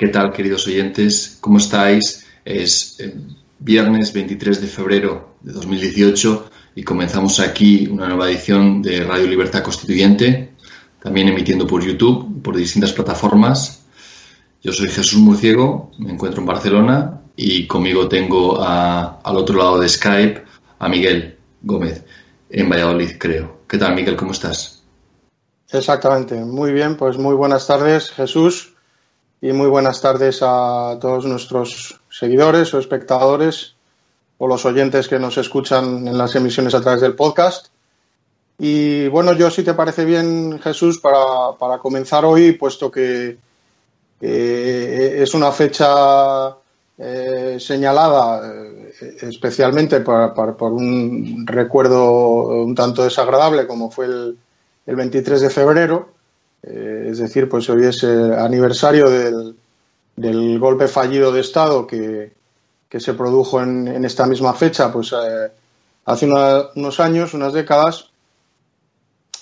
¿Qué 0.00 0.08
tal, 0.08 0.32
queridos 0.32 0.66
oyentes? 0.66 1.36
¿Cómo 1.42 1.58
estáis? 1.58 2.26
Es 2.42 2.98
eh, 3.00 3.14
viernes 3.58 4.14
23 4.14 4.62
de 4.62 4.66
febrero 4.66 5.34
de 5.42 5.52
2018 5.52 6.50
y 6.74 6.84
comenzamos 6.84 7.38
aquí 7.38 7.86
una 7.86 8.08
nueva 8.08 8.30
edición 8.30 8.80
de 8.80 9.04
Radio 9.04 9.26
Libertad 9.26 9.62
Constituyente, 9.62 10.54
también 11.02 11.28
emitiendo 11.28 11.66
por 11.66 11.84
YouTube, 11.84 12.40
por 12.40 12.56
distintas 12.56 12.94
plataformas. 12.94 13.82
Yo 14.62 14.72
soy 14.72 14.88
Jesús 14.88 15.20
Murciego, 15.20 15.90
me 15.98 16.12
encuentro 16.12 16.40
en 16.40 16.46
Barcelona 16.46 17.20
y 17.36 17.66
conmigo 17.66 18.08
tengo 18.08 18.58
al 18.58 19.36
otro 19.36 19.58
lado 19.58 19.78
de 19.80 19.86
Skype 19.90 20.42
a 20.78 20.88
Miguel 20.88 21.36
Gómez, 21.60 22.06
en 22.48 22.70
Valladolid, 22.70 23.18
creo. 23.18 23.64
¿Qué 23.68 23.76
tal, 23.76 23.94
Miguel? 23.94 24.16
¿Cómo 24.16 24.32
estás? 24.32 24.82
Exactamente, 25.70 26.42
muy 26.42 26.72
bien, 26.72 26.96
pues 26.96 27.18
muy 27.18 27.34
buenas 27.34 27.66
tardes, 27.66 28.10
Jesús 28.12 28.76
y 29.42 29.52
muy 29.52 29.68
buenas 29.68 30.00
tardes 30.00 30.40
a 30.42 30.98
todos 31.00 31.24
nuestros 31.24 31.98
seguidores 32.10 32.74
o 32.74 32.78
espectadores 32.78 33.74
o 34.38 34.46
los 34.46 34.64
oyentes 34.66 35.08
que 35.08 35.18
nos 35.18 35.38
escuchan 35.38 36.06
en 36.06 36.18
las 36.18 36.34
emisiones 36.34 36.74
a 36.74 36.80
través 36.80 37.00
del 37.00 37.14
podcast. 37.14 37.68
Y 38.58 39.08
bueno, 39.08 39.32
yo 39.32 39.50
si 39.50 39.62
te 39.62 39.72
parece 39.72 40.04
bien, 40.04 40.60
Jesús, 40.60 40.98
para, 40.98 41.78
comenzar 41.78 42.24
hoy, 42.24 42.52
puesto 42.52 42.90
que 42.90 43.38
es 44.20 45.34
una 45.34 45.50
fecha 45.50 46.56
eh, 46.98 47.56
señalada 47.58 48.52
eh, 48.52 49.16
especialmente 49.22 50.00
por, 50.00 50.72
un 50.72 51.46
recuerdo 51.46 52.62
un 52.62 52.74
tanto 52.74 53.02
desagradable 53.02 53.66
como 53.66 53.90
fue 53.90 54.04
el, 54.04 54.38
el 54.84 54.96
23 54.96 55.40
de 55.40 55.48
febrero, 55.48 56.19
eh, 56.62 57.08
es 57.10 57.18
decir, 57.18 57.48
pues 57.48 57.68
hoy 57.70 57.86
es 57.86 58.02
el 58.02 58.34
aniversario 58.34 59.08
del, 59.08 59.56
golpe 60.58 60.88
fallido 60.88 61.32
de 61.32 61.40
Estado 61.40 61.86
que, 61.86 62.32
se 62.90 63.14
produjo 63.14 63.62
en, 63.62 64.04
esta 64.04 64.26
misma 64.26 64.52
fecha, 64.52 64.92
pues 64.92 65.12
eh, 65.12 65.50
hace 66.04 66.26
unos 66.26 67.00
años, 67.00 67.34
unas 67.34 67.52
décadas, 67.52 68.10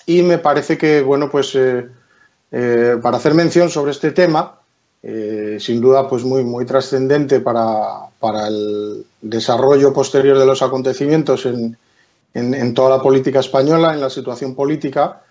y 0.05 0.21
me 0.23 0.37
parece 0.37 0.77
que, 0.77 1.01
bueno, 1.01 1.29
pues 1.29 1.55
eh, 1.55 1.89
para 3.01 3.17
hacer 3.17 3.33
mención 3.33 3.69
sobre 3.69 3.91
este 3.91 4.11
tema, 4.11 4.55
sin 5.01 5.81
duda, 5.81 6.07
pues 6.07 6.23
muy, 6.23 6.43
muy 6.43 6.65
trascendente 6.65 7.41
para, 7.41 8.09
el 8.47 9.05
desarrollo 9.21 9.93
posterior 9.93 10.37
de 10.37 10.45
los 10.45 10.61
acontecimientos 10.61 11.45
en, 11.45 11.77
en, 12.33 12.73
toda 12.73 12.97
la 12.97 13.03
política 13.03 13.39
española, 13.39 13.93
en 13.93 14.01
la 14.01 14.09
situación 14.09 14.55
política, 14.55 15.21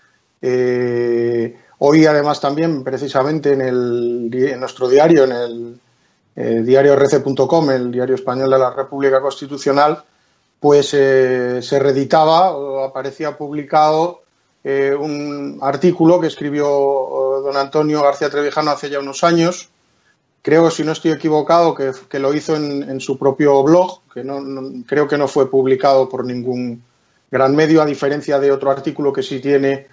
Hoy, 1.81 2.07
además, 2.07 2.41
también, 2.41 2.83
precisamente 2.83 3.53
en, 3.53 3.61
el, 3.61 4.59
nuestro 4.59 4.89
diario, 4.89 5.25
en 5.25 5.33
el 5.33 5.81
eh, 6.35 6.63
diario 6.65 6.97
rc.com, 6.97 7.71
el 7.71 7.93
diario 7.93 8.17
español 8.17 8.51
de 8.51 8.59
la 8.59 8.71
República 8.71 9.21
Constitucional, 9.21 10.03
pues 10.59 10.93
eh, 10.95 11.61
se 11.63 11.79
reeditaba 11.79 12.51
o 12.51 12.83
aparecía 12.83 13.37
publicado 13.37 14.23
eh, 14.65 14.93
un 14.93 15.59
artículo 15.63 16.21
que 16.21 16.27
escribió 16.27 16.67
don 17.45 17.57
Antonio 17.57 18.03
García 18.03 18.29
Trevijano 18.29 18.73
hace 18.73 18.91
ya 18.91 18.99
unos 18.99 19.23
años. 19.23 19.69
Creo, 20.43 20.71
si 20.73 20.83
no 20.83 20.93
estoy 20.93 21.13
equivocado, 21.13 21.75
que, 21.75 22.19
lo 22.19 22.35
hizo 22.35 22.57
en, 22.57 23.01
su 23.01 23.19
propio 23.19 23.63
blog, 23.63 24.01
que 24.13 24.25
creo 24.87 25.07
que 25.07 25.19
no 25.19 25.29
fue 25.29 25.51
publicado 25.51 26.09
por 26.09 26.25
ningún 26.25 26.83
gran 27.31 27.55
medio, 27.55 27.83
a 27.83 27.87
diferencia 27.87 28.41
de 28.41 28.51
otro 28.51 28.71
artículo 28.71 29.13
que 29.13 29.23
sí 29.23 29.41
tiene 29.41 29.87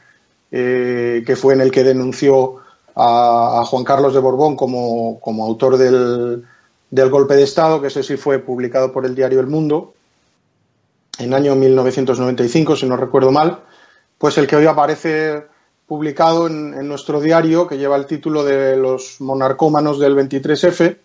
eh, 0.51 1.23
que 1.25 1.35
fue 1.35 1.53
en 1.53 1.61
el 1.61 1.71
que 1.71 1.83
denunció 1.83 2.57
a, 2.95 3.63
Juan 3.65 3.83
Carlos 3.83 4.13
de 4.13 4.19
Borbón 4.19 4.55
como, 4.55 5.19
autor 5.43 5.77
del, 5.77 6.45
golpe 7.09 7.35
de 7.35 7.43
Estado, 7.43 7.81
que 7.81 7.87
ese 7.87 8.03
sí 8.03 8.17
fue 8.17 8.39
publicado 8.39 8.91
por 8.91 9.05
el 9.05 9.15
diario 9.15 9.39
El 9.39 9.47
Mundo 9.47 9.93
en 11.19 11.33
año 11.33 11.55
1995, 11.55 12.75
si 12.75 12.85
no 12.85 12.97
recuerdo 12.97 13.31
mal, 13.31 13.59
pues 14.17 14.37
el 14.37 14.47
que 14.47 14.55
hoy 14.55 14.65
aparece 14.65 15.45
publicado 15.87 16.47
en, 16.47 16.87
nuestro 16.87 17.21
diario, 17.21 17.67
que 17.67 17.77
lleva 17.77 17.95
el 17.95 18.05
título 18.05 18.43
de 18.43 18.75
los 18.75 19.21
monarcómanos 19.21 19.99
del 19.99 20.15
23F, 20.15 20.97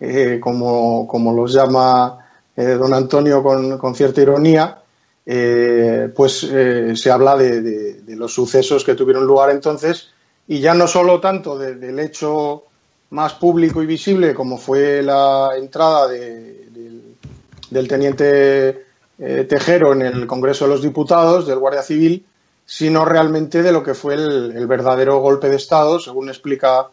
eh, 0.00 0.40
como, 0.40 1.32
los 1.34 1.52
llama 1.52 2.18
eh, 2.56 2.62
don 2.62 2.92
Antonio 2.94 3.42
con, 3.42 3.94
cierta 3.94 4.20
ironía, 4.20 4.79
eh, 5.26 6.10
pues 6.14 6.44
eh, 6.44 6.96
se 6.96 7.10
habla 7.10 7.36
de, 7.36 8.02
los 8.08 8.32
sucesos 8.32 8.84
que 8.84 8.94
tuvieron 8.94 9.26
lugar 9.26 9.50
entonces 9.50 10.08
y 10.48 10.60
ya 10.60 10.74
no 10.74 10.86
solo 10.86 11.20
tanto 11.20 11.58
del 11.58 11.98
hecho 12.00 12.64
más 13.10 13.34
público 13.34 13.82
y 13.82 13.86
visible 13.86 14.34
como 14.34 14.58
fue 14.58 15.02
la 15.02 15.50
entrada 15.56 16.08
del 16.08 17.88
teniente 17.88 18.86
eh, 19.18 19.46
Tejero 19.48 19.92
en 19.92 20.02
el 20.02 20.26
Congreso 20.26 20.64
de 20.64 20.70
los 20.70 20.82
Diputados, 20.82 21.46
del 21.46 21.58
Guardia 21.58 21.82
Civil, 21.82 22.24
sino 22.64 23.04
realmente 23.04 23.62
de 23.62 23.72
lo 23.72 23.82
que 23.82 23.94
fue 23.94 24.14
el, 24.14 24.66
verdadero 24.66 25.20
golpe 25.20 25.48
de 25.48 25.56
Estado, 25.56 26.00
según 26.00 26.28
explica 26.28 26.88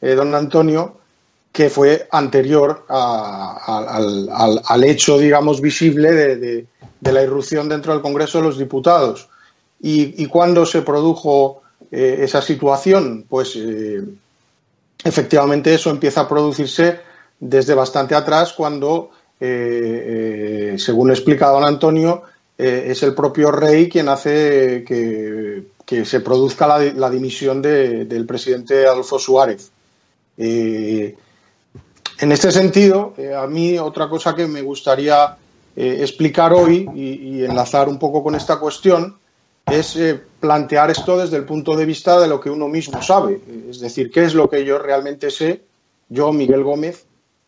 don 0.00 0.34
Antonio, 0.34 0.96
que 1.52 1.68
fue 1.68 2.08
anterior 2.12 2.84
al, 2.88 4.84
hecho, 4.84 5.18
digamos, 5.18 5.60
visible 5.60 6.12
de, 6.12 6.66
la 7.02 7.22
irrupción 7.22 7.68
dentro 7.68 7.92
del 7.92 8.02
Congreso 8.02 8.38
de 8.38 8.44
los 8.44 8.58
Diputados. 8.58 9.28
¿Y, 9.82 10.26
cuándo 10.26 10.66
se 10.66 10.82
produjo 10.82 11.62
eh, 11.90 12.18
esa 12.20 12.42
situación? 12.42 13.24
Pues 13.28 13.56
eh, 13.56 14.02
efectivamente 15.02 15.72
eso 15.72 15.88
empieza 15.88 16.22
a 16.22 16.28
producirse 16.28 17.00
desde 17.38 17.72
bastante 17.74 18.14
atrás 18.14 18.52
cuando, 18.52 19.10
eh, 19.40 20.74
según 20.76 21.10
explica 21.10 21.48
don 21.48 21.64
Antonio, 21.64 22.24
es 22.58 23.02
el 23.02 23.14
propio 23.14 23.50
rey 23.50 23.88
quien 23.88 24.10
hace 24.10 24.84
que, 24.86 25.64
se 26.04 26.20
produzca 26.20 26.66
la, 26.66 27.08
dimisión 27.08 27.62
del 27.62 28.26
presidente 28.26 28.86
Adolfo 28.86 29.18
Suárez. 29.18 29.70
En 30.36 31.16
este 32.20 32.52
sentido, 32.52 33.14
a 33.34 33.46
mí 33.46 33.78
otra 33.78 34.10
cosa 34.10 34.34
que 34.36 34.46
me 34.46 34.60
gustaría 34.60 35.38
eh, 35.76 35.98
explicar 36.00 36.52
hoy 36.52 36.88
y, 36.94 37.44
enlazar 37.44 37.88
un 37.88 37.98
poco 37.98 38.22
con 38.22 38.34
esta 38.34 38.58
cuestión 38.58 39.16
es 39.66 39.96
eh, 39.96 40.20
plantear 40.40 40.90
esto 40.90 41.16
desde 41.16 41.36
el 41.36 41.44
punto 41.44 41.76
de 41.76 41.86
vista 41.86 42.20
de 42.20 42.28
lo 42.28 42.40
que 42.40 42.50
uno 42.50 42.68
mismo 42.68 43.02
sabe. 43.02 43.40
Es 43.68 43.80
decir, 43.80 44.10
qué 44.10 44.24
es 44.24 44.34
lo 44.34 44.48
que 44.48 44.64
yo 44.64 44.78
realmente 44.78 45.30
sé, 45.30 45.62
yo, 46.08 46.32
Miguel 46.32 46.64
Gómez, 46.64 47.06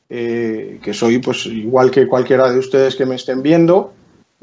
que 0.09 0.93
soy 0.93 1.19
pues 1.21 1.47
igual 1.47 1.91
que 1.91 2.07
cualquiera 2.07 2.53
de 2.53 2.59
ustedes 2.59 2.97
que 2.97 3.07
me 3.07 3.15
estén 3.15 3.43
viendo 3.43 3.95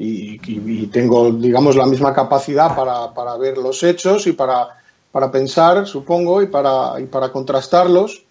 y, 0.02 0.86
tengo, 0.86 1.30
digamos, 1.30 1.76
la 1.76 1.86
misma 1.86 2.14
capacidad 2.14 2.74
para, 2.74 3.36
ver 3.36 3.58
los 3.58 3.82
hechos 3.82 4.26
y 4.26 4.32
para, 4.32 4.68
para 5.12 5.30
pensar, 5.30 5.86
supongo, 5.86 6.42
y 6.42 6.46
para, 6.46 6.98
y 6.98 7.04
para 7.04 7.30
contrastarlos 7.30 8.24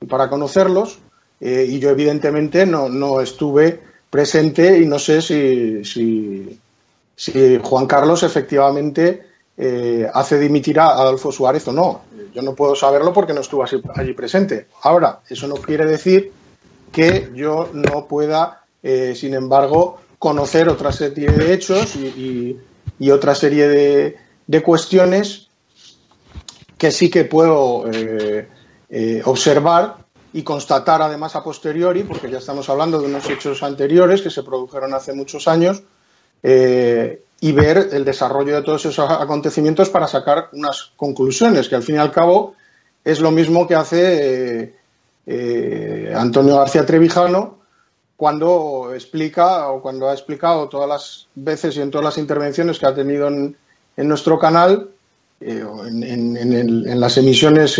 y 0.00 0.06
para 0.06 0.28
conocerlos 0.28 0.98
eh, 1.40 1.66
y 1.68 1.78
yo 1.78 1.90
evidentemente 1.90 2.66
no, 2.66 3.20
estuve 3.20 3.80
presente 4.14 4.78
y 4.78 4.86
no 4.86 5.00
sé 5.00 5.20
si, 5.20 5.84
si, 5.84 7.58
Juan 7.60 7.86
Carlos 7.86 8.22
efectivamente 8.22 9.26
eh, 9.56 10.08
hace 10.14 10.38
dimitir 10.38 10.78
a 10.78 10.90
Adolfo 10.90 11.32
Suárez 11.32 11.66
o 11.66 11.72
no. 11.72 12.02
Yo 12.32 12.40
no 12.40 12.54
puedo 12.54 12.76
saberlo 12.76 13.12
porque 13.12 13.32
no 13.32 13.40
estuve 13.40 13.64
allí 13.96 14.12
presente. 14.12 14.68
Ahora, 14.82 15.18
eso 15.28 15.48
no 15.48 15.56
quiere 15.56 15.84
decir 15.86 16.30
que 16.92 17.32
yo 17.34 17.70
no 17.72 18.06
pueda, 18.06 18.62
eh, 18.84 19.14
sin 19.16 19.34
embargo, 19.34 19.98
conocer 20.20 20.68
otra 20.68 20.92
serie 20.92 21.32
de 21.32 21.52
hechos 21.52 21.96
y, 21.96 22.56
otra 23.10 23.34
serie 23.34 23.66
de, 24.46 24.62
cuestiones 24.62 25.48
que 26.78 26.92
sí 26.92 27.10
que 27.10 27.24
puedo 27.24 27.90
eh, 27.90 29.22
observar 29.24 30.03
y 30.34 30.42
constatar 30.42 31.00
además 31.00 31.34
a 31.36 31.42
posteriori, 31.42 32.02
porque 32.02 32.30
ya 32.30 32.38
estamos 32.38 32.68
hablando 32.68 33.00
de 33.00 33.06
unos 33.06 33.30
hechos 33.30 33.62
anteriores 33.62 34.20
que 34.20 34.30
se 34.30 34.42
produjeron 34.42 34.92
hace 34.92 35.14
muchos 35.14 35.48
años, 35.48 35.82
y 37.44 37.52
ver 37.52 37.90
el 37.92 38.04
desarrollo 38.04 38.54
de 38.54 38.62
todos 38.62 38.86
esos 38.86 39.10
acontecimientos 39.10 39.90
para 39.90 40.06
sacar 40.06 40.48
unas 40.52 40.92
conclusiones, 40.96 41.68
que 41.68 41.74
al 41.74 41.82
fin 41.82 41.96
y 41.96 41.98
al 41.98 42.10
cabo 42.10 42.54
es 43.04 43.20
lo 43.20 43.30
mismo 43.30 43.66
que 43.66 43.74
hace 43.74 44.62
eh, 44.62 44.74
eh, 45.26 46.14
Antonio 46.16 46.56
García 46.56 46.86
Trevijano 46.86 47.58
cuando 48.16 48.92
explica 48.94 49.68
o 49.68 49.82
cuando 49.82 50.08
ha 50.08 50.14
explicado 50.14 50.68
todas 50.68 50.88
las 50.88 51.26
veces 51.34 51.76
y 51.76 51.82
en 51.82 51.90
todas 51.90 52.04
las 52.04 52.18
intervenciones 52.18 52.78
que 52.78 52.86
ha 52.86 52.94
tenido 52.94 53.28
en, 53.28 53.56
nuestro 53.96 54.38
canal, 54.38 54.88
eh, 55.40 55.62
en, 55.86 56.98
las 57.00 57.18
emisiones 57.18 57.78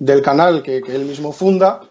del 0.00 0.20
canal 0.22 0.64
que, 0.64 0.78
él 0.78 1.04
mismo 1.04 1.30
funda, 1.32 1.82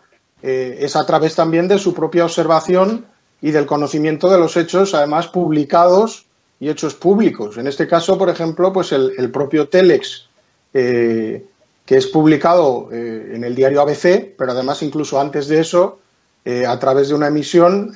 es 0.42 0.96
a 0.96 1.06
través 1.06 1.36
también 1.36 1.68
de 1.68 1.78
su 1.80 1.94
propia 1.94 2.26
observación 2.26 3.06
y 3.42 3.52
del 3.52 3.66
conocimiento 3.66 4.30
de 4.30 4.38
los 4.38 4.58
hechos, 4.58 4.94
además 4.94 5.28
publicados 5.28 6.26
y 6.60 6.70
hechos 6.70 6.94
públicos. 6.94 7.58
En 7.58 7.68
este 7.68 7.88
caso, 7.88 8.18
por 8.18 8.30
ejemplo, 8.30 8.74
pues 8.74 8.92
el, 8.92 9.32
propio 9.32 9.70
Telex, 9.70 10.28
eh, 10.74 11.46
que 11.86 11.98
es 11.98 12.08
publicado 12.08 12.90
eh, 12.92 13.32
en 13.34 13.44
el 13.44 13.56
diario 13.56 13.82
ABC, 13.82 14.36
pero 14.38 14.52
además 14.52 14.84
incluso 14.84 15.20
antes 15.20 15.48
de 15.48 15.62
eso, 15.62 16.00
eh, 16.44 16.66
a 16.66 16.78
través 16.80 17.10
de 17.10 17.16
una 17.16 17.28
emisión, 17.28 17.94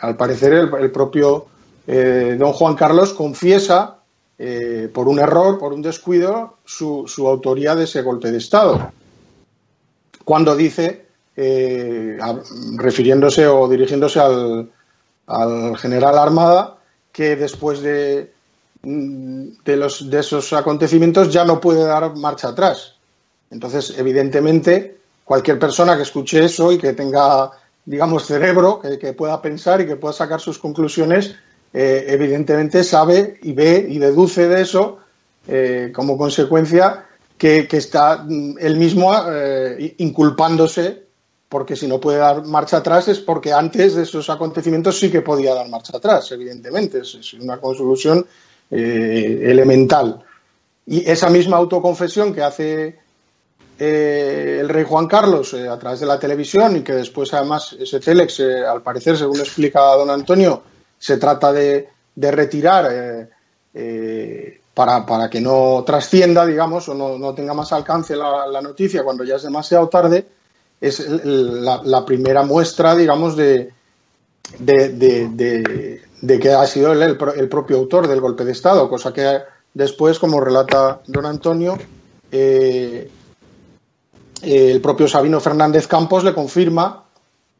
al 0.00 0.16
parecer 0.16 0.52
el, 0.52 0.90
propio 0.90 1.46
don 1.86 2.52
Juan 2.52 2.76
Carlos 2.76 3.12
confiesa 3.14 3.96
por 4.92 5.08
un 5.08 5.18
error, 5.18 5.58
por 5.58 5.72
un 5.72 5.82
descuido, 5.82 6.56
su, 6.64 7.06
autoría 7.18 7.74
de 7.74 7.84
ese 7.84 8.02
golpe 8.02 8.30
de 8.30 8.38
Estado. 8.38 8.92
Cuando 10.30 10.54
dice, 10.54 11.06
refiriéndose 12.76 13.48
o 13.48 13.66
dirigiéndose 13.68 14.20
al, 14.20 14.70
al 15.26 15.76
general 15.76 16.16
Armada, 16.16 16.78
que 17.10 17.34
después 17.34 17.82
de, 17.82 18.32
mm, 18.82 19.48
de, 19.64 19.76
los, 19.76 20.08
de 20.08 20.20
esos 20.20 20.52
acontecimientos 20.52 21.32
ya 21.32 21.44
no 21.44 21.60
puede 21.60 21.82
dar 21.82 22.14
marcha 22.14 22.50
atrás. 22.50 22.94
Entonces, 23.50 23.98
evidentemente, 23.98 24.98
cualquier 25.24 25.58
persona 25.58 25.96
que 25.96 26.02
escuche 26.02 26.44
eso 26.44 26.70
y 26.70 26.78
que 26.78 26.92
tenga, 26.92 27.50
digamos, 27.84 28.24
cerebro, 28.24 28.80
que, 28.80 29.12
pueda 29.14 29.42
pensar 29.42 29.80
y 29.80 29.86
que 29.88 29.96
pueda 29.96 30.12
sacar 30.12 30.40
sus 30.40 30.60
conclusiones, 30.60 31.34
eh, 31.74 32.04
evidentemente 32.06 32.84
sabe 32.84 33.40
y 33.42 33.52
ve 33.52 33.84
y 33.88 33.98
deduce 33.98 34.46
de 34.46 34.62
eso, 34.62 34.98
eh, 35.48 35.90
como 35.92 36.16
consecuencia, 36.16 37.06
que, 37.40 37.66
está 37.72 38.22
mm, 38.22 38.56
él 38.60 38.76
mismo 38.76 39.10
eh, 39.32 39.94
inculpándose 39.96 41.06
porque 41.48 41.74
si 41.74 41.88
no 41.88 41.98
puede 41.98 42.18
dar 42.18 42.44
marcha 42.44 42.76
atrás 42.76 43.08
es 43.08 43.18
porque 43.18 43.50
antes 43.50 43.94
de 43.94 44.02
esos 44.02 44.28
acontecimientos 44.28 44.98
sí 44.98 45.10
que 45.10 45.22
podía 45.22 45.54
dar 45.54 45.66
marcha 45.68 45.96
atrás, 45.96 46.30
evidentemente, 46.32 46.98
es, 46.98 47.32
una 47.34 47.56
conclusión 47.56 48.24
eh, 48.70 49.40
elemental. 49.46 50.22
Y 50.86 51.10
esa 51.10 51.30
misma 51.30 51.56
autoconfesión 51.56 52.34
que 52.34 52.42
hace 52.42 52.98
eh, 53.78 54.58
el 54.60 54.68
rey 54.68 54.84
Juan 54.86 55.08
Carlos 55.08 55.54
a 55.54 55.78
través 55.78 56.00
de 56.00 56.06
la 56.06 56.20
televisión 56.20 56.76
y 56.76 56.82
que 56.82 56.92
después 56.92 57.32
además 57.32 57.74
ese 57.80 57.98
Telex, 58.00 58.40
al 58.40 58.82
parecer, 58.82 59.16
según 59.16 59.40
explica 59.40 59.80
don 59.80 60.10
Antonio, 60.10 60.62
se 60.98 61.16
trata 61.16 61.52
de, 61.52 61.88
retirar 62.14 63.30
para, 64.74 65.28
que 65.30 65.40
no 65.40 65.82
trascienda, 65.84 66.46
digamos, 66.46 66.88
o 66.88 66.94
no, 66.94 67.34
tenga 67.34 67.54
más 67.54 67.72
alcance 67.72 68.16
la 68.16 68.60
noticia 68.62 69.04
cuando 69.04 69.24
ya 69.24 69.36
es 69.36 69.42
demasiado 69.42 69.88
tarde, 69.88 70.26
es 70.80 71.06
la, 71.08 72.04
primera 72.04 72.42
muestra, 72.42 72.96
digamos, 72.96 73.36
de, 73.36 73.72
de, 74.58 76.38
que 76.40 76.50
ha 76.50 76.66
sido 76.66 76.92
el, 76.92 77.02
el, 77.02 77.48
propio 77.48 77.76
autor 77.76 78.08
del 78.08 78.20
golpe 78.20 78.44
de 78.44 78.52
Estado, 78.52 78.88
cosa 78.88 79.12
que 79.12 79.40
después, 79.74 80.18
como 80.18 80.40
relata 80.40 81.00
don 81.06 81.26
Antonio, 81.26 81.76
eh, 82.32 83.10
el 84.42 84.80
propio 84.80 85.06
Sabino 85.06 85.38
Fernández 85.38 85.86
Campos 85.86 86.24
le 86.24 86.32
confirma 86.32 87.04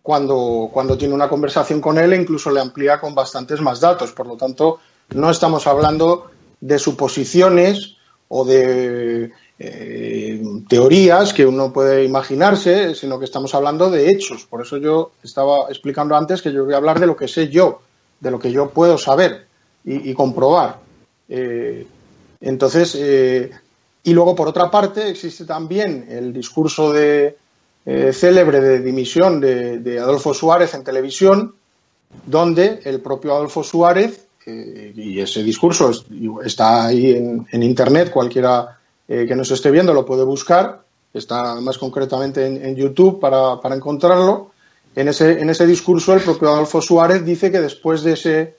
cuando, 0.03 0.71
cuando 0.73 0.97
tiene 0.97 1.13
una 1.13 1.29
conversación 1.29 1.83
con 1.83 1.99
él 1.99 2.15
e 2.15 2.17
incluso 2.17 2.51
le 2.51 2.61
amplía 2.61 2.99
con 2.99 3.15
bastantes 3.15 3.61
más 3.61 3.81
datos. 3.81 4.13
Por 4.13 4.27
lo 4.27 4.39
tanto, 4.39 4.79
no 5.11 5.31
estamos 5.31 5.67
hablando 5.67 6.31
de 6.61 6.79
suposiciones 6.79 7.97
o 8.29 8.45
de 8.45 9.33
eh, 9.59 10.43
teorías 10.69 11.35
que 11.35 11.45
uno 11.45 11.73
puede 11.73 12.05
imaginarse, 12.05 12.95
sino 12.95 13.19
que 13.19 13.27
estamos 13.27 13.55
hablando 13.55 13.91
de 13.91 14.11
hechos. 14.11 14.47
Por 14.47 14.63
eso 14.63 14.79
yo 14.79 15.13
estaba 15.23 15.69
explicando 15.69 16.17
antes 16.17 16.41
que 16.41 16.53
yo 16.53 16.65
voy 16.65 16.73
a 16.73 16.79
hablar 16.79 16.99
de 16.99 17.07
lo 17.07 17.17
que 17.17 17.29
sé 17.29 17.49
yo, 17.49 17.83
de 18.21 18.31
lo 18.31 18.39
que 18.39 18.53
yo 18.53 18.71
puedo 18.71 18.97
saber 18.97 19.47
y, 19.85 20.15
comprobar. 20.15 20.79
Eh, 21.29 21.87
entonces, 22.41 22.97
eh, 22.99 23.51
y 24.03 24.13
luego 24.15 24.35
por 24.35 24.49
otra 24.49 24.71
parte 24.71 25.11
existe 25.11 25.45
también 25.45 26.07
el 26.09 26.33
discurso 26.33 26.93
de, 26.93 27.37
célebre 28.13 28.61
de 28.61 28.81
dimisión 28.81 29.41
de, 29.41 29.99
Adolfo 30.01 30.33
Suárez 30.33 30.73
en 30.73 30.85
televisión, 30.85 31.55
donde 32.25 32.81
el 32.85 33.01
propio 33.01 33.35
Adolfo 33.35 33.63
Suárez, 33.63 34.27
y 34.47 35.21
ese 35.21 35.43
discurso 35.43 35.91
está 36.45 36.87
ahí 36.87 37.13
en, 37.13 37.63
Internet, 37.63 38.11
cualquiera 38.11 38.79
eh, 39.07 39.27
que 39.27 39.37
nos 39.37 39.51
esté 39.51 39.71
viendo 39.71 39.93
lo 39.93 40.07
puede 40.07 40.25
buscar, 40.25 40.83
está 41.13 41.61
más 41.61 41.77
concretamente 41.77 42.47
en, 42.47 42.75
YouTube 42.75 43.21
para, 43.21 43.59
encontrarlo. 43.75 44.51
En 44.97 45.09
ese, 45.09 45.41
en 45.41 45.51
ese 45.51 45.67
discurso 45.67 46.15
el 46.15 46.23
propio 46.23 46.51
Adolfo 46.51 46.81
Suárez 46.81 47.25
dice 47.25 47.51
que 47.51 47.61
después 47.61 48.03
de 48.03 48.13
ese... 48.13 48.57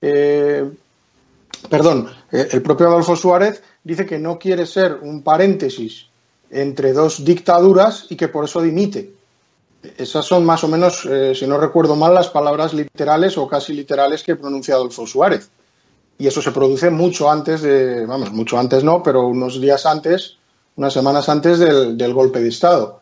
Eh, 0.00 0.70
perdón, 1.68 2.08
eh, 2.30 2.48
el 2.50 2.62
propio 2.62 2.88
Adolfo 2.88 3.16
Suárez 3.16 3.62
dice 3.82 4.06
que 4.06 4.18
no 4.18 4.38
quiere 4.38 4.66
ser 4.66 4.98
un 5.02 5.22
paréntesis 5.22 6.06
entre 6.50 6.92
dos 6.92 7.24
dictaduras 7.24 8.06
y 8.10 8.16
que 8.16 8.28
por 8.28 8.44
eso 8.44 8.60
dimite. 8.60 9.12
Esas 9.96 10.24
son 10.24 10.44
más 10.44 10.62
o 10.64 10.68
menos, 10.68 11.08
si 11.34 11.46
no 11.46 11.58
recuerdo 11.58 11.96
mal, 11.96 12.14
las 12.14 12.28
palabras 12.28 12.72
literales 12.72 13.36
o 13.36 13.48
casi 13.48 13.72
literales 13.72 14.22
que 14.22 14.36
pronuncia 14.36 14.74
Adolfo 14.74 15.06
Suárez 15.06 15.50
y 16.22 16.28
eso 16.28 16.40
se 16.40 16.52
produce 16.52 16.88
mucho 16.88 17.28
antes 17.28 17.62
de, 17.62 18.06
vamos, 18.06 18.30
mucho 18.30 18.56
antes 18.56 18.84
no, 18.84 19.02
pero 19.02 19.26
unos 19.26 19.60
días 19.60 19.86
antes, 19.86 20.36
unas 20.76 20.92
semanas 20.92 21.28
antes 21.28 21.58
del, 21.58 22.14
golpe 22.14 22.40
de 22.40 22.48
Estado. 22.48 23.00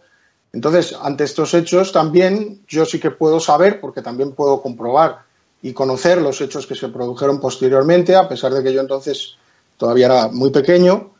Entonces, 0.54 0.96
ante 0.98 1.24
estos 1.24 1.52
hechos 1.52 1.92
también 1.92 2.62
yo 2.66 2.86
sí 2.86 2.98
que 2.98 3.10
puedo 3.10 3.38
saber, 3.38 3.78
porque 3.78 4.00
también 4.00 4.32
puedo 4.32 4.62
comprobar 4.62 5.18
y 5.60 5.74
conocer 5.74 6.22
los 6.22 6.40
hechos 6.40 6.66
que 6.66 6.74
se 6.74 6.88
produjeron 6.88 7.40
posteriormente, 7.40 8.16
a 8.16 8.26
pesar 8.26 8.54
de 8.54 8.62
que 8.62 8.72
yo 8.72 8.80
entonces 8.80 9.36
todavía 9.76 10.06
era 10.06 10.28
muy 10.28 10.50
pequeño 10.50 11.10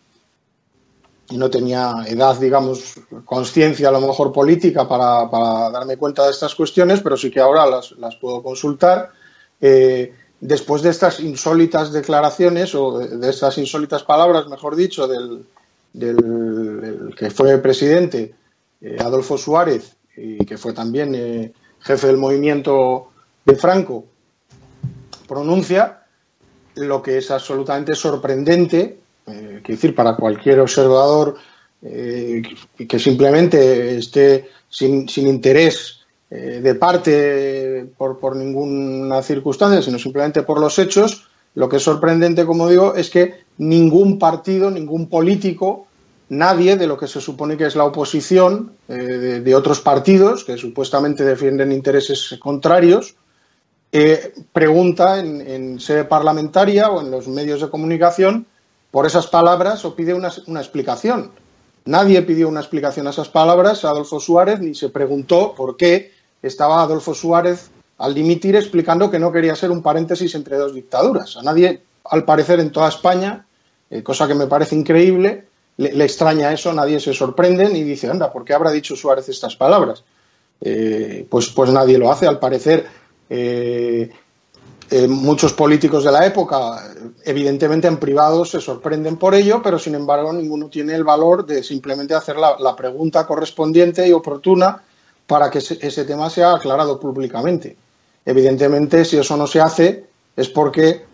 y 1.31 1.37
no 1.37 1.49
tenía 1.49 2.05
edad, 2.07 2.39
digamos, 2.39 2.95
conciencia 3.25 3.89
a 3.89 3.93
lo 3.93 4.01
mejor 4.01 4.33
política 4.33 4.87
para, 4.89 5.71
darme 5.71 5.97
cuenta 5.97 6.25
de 6.25 6.33
estas 6.33 6.55
cuestiones, 6.55 7.01
pero 7.01 7.17
sí 7.17 7.31
que 7.31 7.41
ahora 7.41 7.67
las, 7.67 8.17
puedo 8.17 8.43
consultar. 8.43 9.11
Eh, 9.61 10.13
después 10.41 10.83
de 10.83 10.91
estas 10.91 11.21
insólitas 11.21 11.93
declaraciones 11.93 12.75
o 12.75 12.99
de, 12.99 13.31
estas 13.31 13.59
insólitas 13.59 14.03
palabras, 14.03 14.49
mejor 14.49 14.75
dicho, 14.75 15.07
del, 15.07 15.47
que 17.17 17.31
fue 17.31 17.59
presidente 17.59 18.35
eh, 18.81 18.97
Adolfo 19.01 19.37
Suárez 19.37 19.97
y 20.17 20.45
que 20.45 20.59
fue 20.59 20.73
también 20.73 21.15
eh, 21.15 21.53
jefe 21.81 22.07
del 22.07 22.17
movimiento 22.17 23.09
de 23.45 23.55
Franco, 23.57 24.05
pronuncia 25.29 26.03
lo 26.75 27.03
que 27.03 27.19
es 27.19 27.31
absolutamente 27.31 27.95
sorprendente, 27.95 29.00
eh, 29.31 29.63
decir, 29.67 29.95
para 29.95 30.17
cualquier 30.17 30.61
observador 30.61 31.37
que 31.83 32.99
simplemente 32.99 33.97
esté 33.97 34.51
sin, 34.69 35.09
sin 35.09 35.27
interés 35.27 36.01
eh, 36.31 36.61
de 36.63 36.75
parte 36.77 37.87
por, 37.99 38.21
por, 38.21 38.37
ninguna 38.37 39.21
circunstancia, 39.21 39.83
sino 39.83 39.99
simplemente 39.99 40.45
por 40.45 40.61
los 40.61 40.79
hechos, 40.79 41.29
lo 41.57 41.69
que 41.69 41.79
es 41.79 41.83
sorprendente, 41.83 42.47
como 42.47 42.69
digo, 42.69 42.95
es 42.95 43.11
que 43.11 43.35
ningún 43.59 44.17
partido, 44.17 44.71
ningún 44.71 45.09
político, 45.09 45.89
nadie 46.29 46.77
de 46.77 46.87
lo 46.87 46.97
que 46.97 47.09
se 47.09 47.21
supone 47.21 47.57
que 47.57 47.67
es 47.67 47.75
la 47.75 47.85
oposición 47.85 48.75
eh, 48.89 48.95
de, 49.43 49.55
otros 49.57 49.81
partidos 49.81 50.45
que 50.45 50.57
supuestamente 50.57 51.25
defienden 51.25 51.73
intereses 51.73 52.39
contrarios, 52.39 53.17
eh, 53.91 54.33
pregunta 54.53 55.19
en, 55.19 55.81
sede 55.81 56.05
parlamentaria 56.05 56.91
o 56.91 57.01
en 57.01 57.11
los 57.11 57.27
medios 57.27 57.61
de 57.61 57.71
comunicación 57.71 58.47
por 58.90 59.06
esas 59.06 59.26
palabras 59.26 59.85
o 59.85 59.94
pide 59.94 60.14
una, 60.14 60.30
una 60.47 60.61
explicación. 60.61 61.32
Nadie 61.85 62.23
pidió 62.23 62.49
una 62.49 62.61
explicación 62.61 63.06
a 63.06 63.11
esas 63.11 63.28
palabras 63.28 63.85
a 63.85 63.90
Adolfo 63.90 64.20
Suárez 64.20 64.61
ni 64.61 64.75
se 64.75 64.90
preguntó 64.90 65.54
por 65.54 65.76
qué 65.76 66.12
estaba 66.42 66.82
Adolfo 66.82 67.14
Suárez 67.14 67.70
al 67.99 68.14
dimitir 68.14 68.56
explicando 68.56 69.11
que 69.11 69.18
no 69.18 69.30
quería 69.30 69.54
ser 69.54 69.70
un 69.70 69.82
paréntesis 69.82 70.35
entre 70.35 70.56
dos 70.56 70.75
dictaduras. 70.75 71.37
A 71.37 71.42
nadie, 71.42 71.82
al 72.04 72.25
parecer, 72.25 72.59
en 72.59 72.73
toda 72.73 72.88
España, 72.88 73.47
eh, 73.90 74.02
cosa 74.02 74.26
que 74.26 74.35
me 74.35 74.47
parece 74.47 74.75
increíble, 74.75 75.44
le, 75.76 76.04
extraña 76.04 76.52
eso, 76.52 76.73
nadie 76.73 76.99
se 76.99 77.12
sorprende 77.12 77.68
ni 77.68 77.82
dice, 77.82 78.09
anda, 78.09 78.32
¿por 78.32 78.44
qué 78.44 78.54
habrá 78.54 78.70
dicho 78.70 78.97
Suárez 78.97 79.28
estas 79.28 79.54
palabras? 79.54 80.02
Eh, 80.62 81.26
pues, 81.28 81.49
pues 81.49 81.70
nadie 81.70 81.99
lo 81.99 82.11
hace, 82.11 82.26
al 82.26 82.38
parecer. 82.38 82.87
Eh, 83.28 84.11
muchos 85.09 85.52
políticos 85.52 86.02
de 86.02 86.11
la 86.11 86.26
época, 86.26 86.92
evidentemente 87.25 87.87
en 87.87 87.99
privado, 87.99 88.44
se 88.44 88.61
sorprenden 88.61 89.16
por 89.16 89.37
ello, 89.37 89.62
pero 89.62 89.78
sin 89.78 89.94
embargo 89.94 90.32
ninguno 90.32 90.68
tiene 90.68 90.94
el 90.94 91.04
valor 91.04 91.47
de 91.47 91.62
simplemente 91.62 92.14
hacer 92.14 92.37
la, 92.37 92.75
pregunta 92.75 93.25
correspondiente 93.25 94.06
y 94.09 94.12
oportuna 94.12 94.82
para 95.28 95.49
que 95.49 95.59
ese, 95.59 96.04
tema 96.04 96.28
sea 96.28 96.54
aclarado 96.54 96.99
públicamente. 96.99 97.76
Evidentemente, 98.25 99.04
si 99.04 99.16
eso 99.16 99.37
no 99.37 99.47
se 99.47 99.61
hace, 99.61 100.06
es 100.37 100.49
porque 100.49 101.04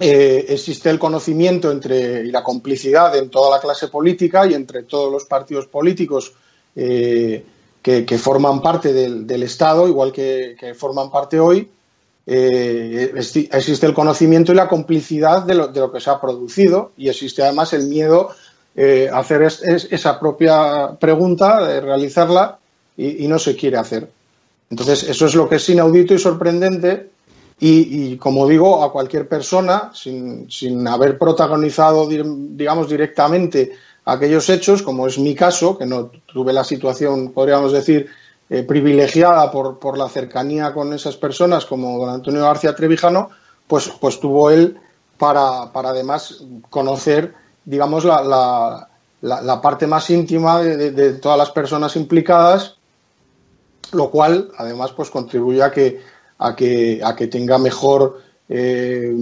eh, 0.00 0.46
existe 0.48 0.90
el 0.90 0.98
conocimiento 0.98 1.70
entre, 1.70 2.24
y 2.24 2.32
la 2.32 2.42
complicidad 2.42 3.16
en 3.16 3.30
toda 3.30 3.56
la 3.56 3.62
clase 3.62 3.86
política 3.86 4.46
y 4.46 4.54
entre 4.54 4.82
todos 4.82 5.12
los 5.12 5.26
partidos 5.26 5.68
políticos 5.68 6.32
eh, 6.74 7.44
que, 7.80 8.18
forman 8.18 8.60
parte 8.60 8.92
del, 8.92 9.42
Estado, 9.44 9.86
igual 9.86 10.10
que 10.10 10.74
forman 10.76 11.08
parte 11.08 11.38
hoy, 11.38 11.70
eh, 12.26 13.12
existe 13.14 13.86
el 13.86 13.92
conocimiento 13.92 14.52
y 14.52 14.54
la 14.54 14.68
complicidad 14.68 15.42
de 15.42 15.54
lo, 15.54 15.92
que 15.92 16.00
se 16.00 16.10
ha 16.10 16.20
producido 16.20 16.92
y 16.96 17.08
existe 17.08 17.42
además 17.42 17.72
el 17.74 17.86
miedo 17.86 18.30
eh, 18.74 19.10
a 19.12 19.18
hacer 19.18 19.42
esa 19.42 20.18
propia 20.18 20.96
pregunta, 20.98 21.64
de 21.66 21.80
realizarla 21.80 22.58
y, 22.96 23.26
no 23.28 23.38
se 23.38 23.56
quiere 23.56 23.76
hacer. 23.76 24.08
Entonces, 24.70 25.02
eso 25.04 25.26
es 25.26 25.34
lo 25.34 25.48
que 25.48 25.56
es 25.56 25.68
inaudito 25.68 26.14
y 26.14 26.18
sorprendente 26.18 27.10
y, 27.60 28.16
como 28.16 28.48
digo, 28.48 28.82
a 28.82 28.92
cualquier 28.92 29.28
persona, 29.28 29.92
sin, 29.94 30.50
sin 30.50 30.86
haber 30.88 31.18
protagonizado, 31.18 32.08
digamos, 32.08 32.88
directamente 32.90 33.72
aquellos 34.04 34.48
hechos, 34.50 34.82
como 34.82 35.06
es 35.06 35.18
mi 35.18 35.34
caso, 35.34 35.78
que 35.78 35.86
no 35.86 36.10
tuve 36.26 36.52
la 36.52 36.64
situación, 36.64 37.32
podríamos 37.32 37.72
decir, 37.72 38.08
eh, 38.50 38.62
privilegiada 38.62 39.50
por, 39.50 39.78
por, 39.78 39.96
la 39.96 40.08
cercanía 40.08 40.72
con 40.74 40.92
esas 40.92 41.16
personas 41.16 41.64
como 41.64 41.98
don 41.98 42.10
Antonio 42.10 42.42
García 42.42 42.74
Trevijano, 42.74 43.30
pues, 43.66 43.90
pues 44.00 44.20
tuvo 44.20 44.50
él 44.50 44.78
para, 45.18 45.72
para 45.72 45.90
además 45.90 46.44
conocer, 46.70 47.34
digamos, 47.64 48.04
la, 48.04 48.88
la, 49.22 49.60
parte 49.62 49.86
más 49.86 50.10
íntima 50.10 50.60
de, 50.62 51.14
todas 51.14 51.38
las 51.38 51.50
personas 51.50 51.96
implicadas, 51.96 52.76
lo 53.92 54.10
cual 54.10 54.50
además 54.58 54.92
pues 54.92 55.08
contribuye 55.10 55.62
a 55.62 55.70
que, 55.70 56.00
a 56.38 56.54
que, 56.54 57.02
que 57.16 57.26
tenga 57.28 57.56
mejor 57.56 58.20
eh, 58.48 59.14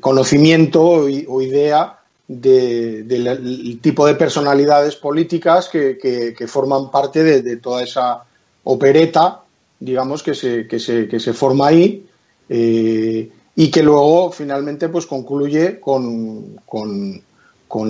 conocimiento 0.00 0.82
o, 0.82 1.42
idea 1.42 1.98
del 2.28 3.78
tipo 3.80 4.06
de 4.06 4.14
personalidades 4.14 4.96
políticas 4.96 5.68
que, 5.68 5.98
que, 5.98 6.46
forman 6.46 6.90
parte 6.90 7.42
de, 7.42 7.56
toda 7.56 7.82
esa 7.82 8.24
opereta, 8.68 9.42
digamos, 9.78 10.22
que 10.22 10.34
se, 10.34 10.66
que 10.66 10.78
se, 10.78 11.08
que 11.08 11.20
se 11.20 11.32
forma 11.32 11.68
ahí 11.68 12.06
eh, 12.48 13.30
y 13.54 13.70
que 13.70 13.82
luego 13.82 14.32
finalmente 14.32 14.88
pues 14.88 15.06
concluye 15.06 15.78
con, 15.80 16.60
con, 16.66 17.22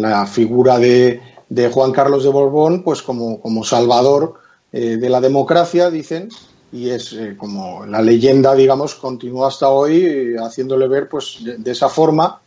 la 0.00 0.26
figura 0.26 0.78
de, 0.78 1.20
de, 1.48 1.70
Juan 1.70 1.92
Carlos 1.92 2.24
de 2.24 2.30
Borbón 2.30 2.82
pues 2.82 3.02
como, 3.02 3.40
como 3.40 3.64
salvador 3.64 4.34
eh, 4.72 4.96
de 4.98 5.08
la 5.08 5.20
democracia, 5.20 5.90
dicen, 5.90 6.28
y 6.72 6.90
es 6.90 7.12
eh, 7.14 7.36
como 7.38 7.86
la 7.86 8.02
leyenda, 8.02 8.54
digamos, 8.54 8.96
continúa 8.96 9.48
hasta 9.48 9.70
hoy 9.70 10.36
haciéndole 10.36 10.88
ver 10.88 11.08
pues 11.08 11.38
de, 11.42 11.70
esa 11.70 11.88
forma 11.88 12.40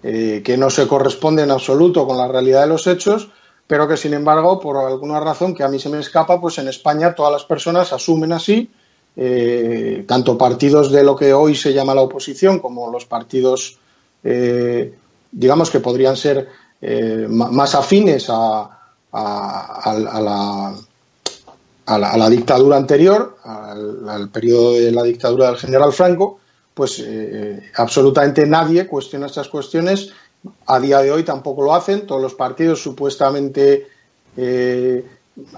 que 0.00 0.56
no 0.56 0.70
se 0.70 0.86
corresponde 0.86 1.42
en 1.42 1.50
absoluto 1.50 2.06
con 2.06 2.16
la 2.16 2.28
realidad 2.28 2.62
de 2.62 2.68
los 2.68 2.86
hechos, 2.86 3.30
pero 3.68 3.86
que 3.86 3.96
sin 3.98 4.14
embargo, 4.14 4.58
por 4.58 4.78
alguna 4.78 5.20
razón 5.20 5.54
que 5.54 5.62
a 5.62 5.68
mí 5.68 5.78
se 5.78 5.90
me 5.90 6.00
escapa, 6.00 6.40
pues 6.40 6.56
en 6.58 6.68
España 6.68 7.14
todas 7.14 7.30
las 7.30 7.44
personas 7.44 7.92
asumen 7.92 8.32
así, 8.32 8.70
eh, 9.14 10.04
tanto 10.08 10.38
partidos 10.38 10.90
de 10.90 11.04
lo 11.04 11.14
que 11.14 11.34
hoy 11.34 11.54
se 11.54 11.74
llama 11.74 11.94
la 11.94 12.00
oposición 12.00 12.60
como 12.60 12.90
los 12.90 13.04
partidos, 13.04 13.78
eh, 14.24 14.94
digamos 15.30 15.70
que 15.70 15.80
podrían 15.80 16.16
ser 16.16 16.48
eh, 16.80 17.26
más 17.28 17.74
afines 17.74 18.28
a, 18.30 18.70
la, 19.12 20.72
la, 22.16 22.30
dictadura 22.30 22.78
anterior, 22.78 23.36
al, 23.44 24.08
al, 24.08 24.30
periodo 24.30 24.72
de 24.74 24.92
la 24.92 25.02
dictadura 25.02 25.48
del 25.48 25.56
general 25.58 25.92
Franco, 25.92 26.38
pues 26.72 27.04
absolutamente 27.74 28.46
nadie 28.46 28.86
cuestiona 28.86 29.26
estas 29.26 29.48
cuestiones 29.48 30.12
a 30.66 30.80
día 30.80 31.00
de 31.00 31.10
hoy 31.10 31.22
tampoco 31.22 31.62
lo 31.62 31.74
hacen. 31.74 32.06
Todos 32.06 32.20
los 32.20 32.34
partidos 32.34 32.82
supuestamente 32.82 33.86
eh, 34.36 35.04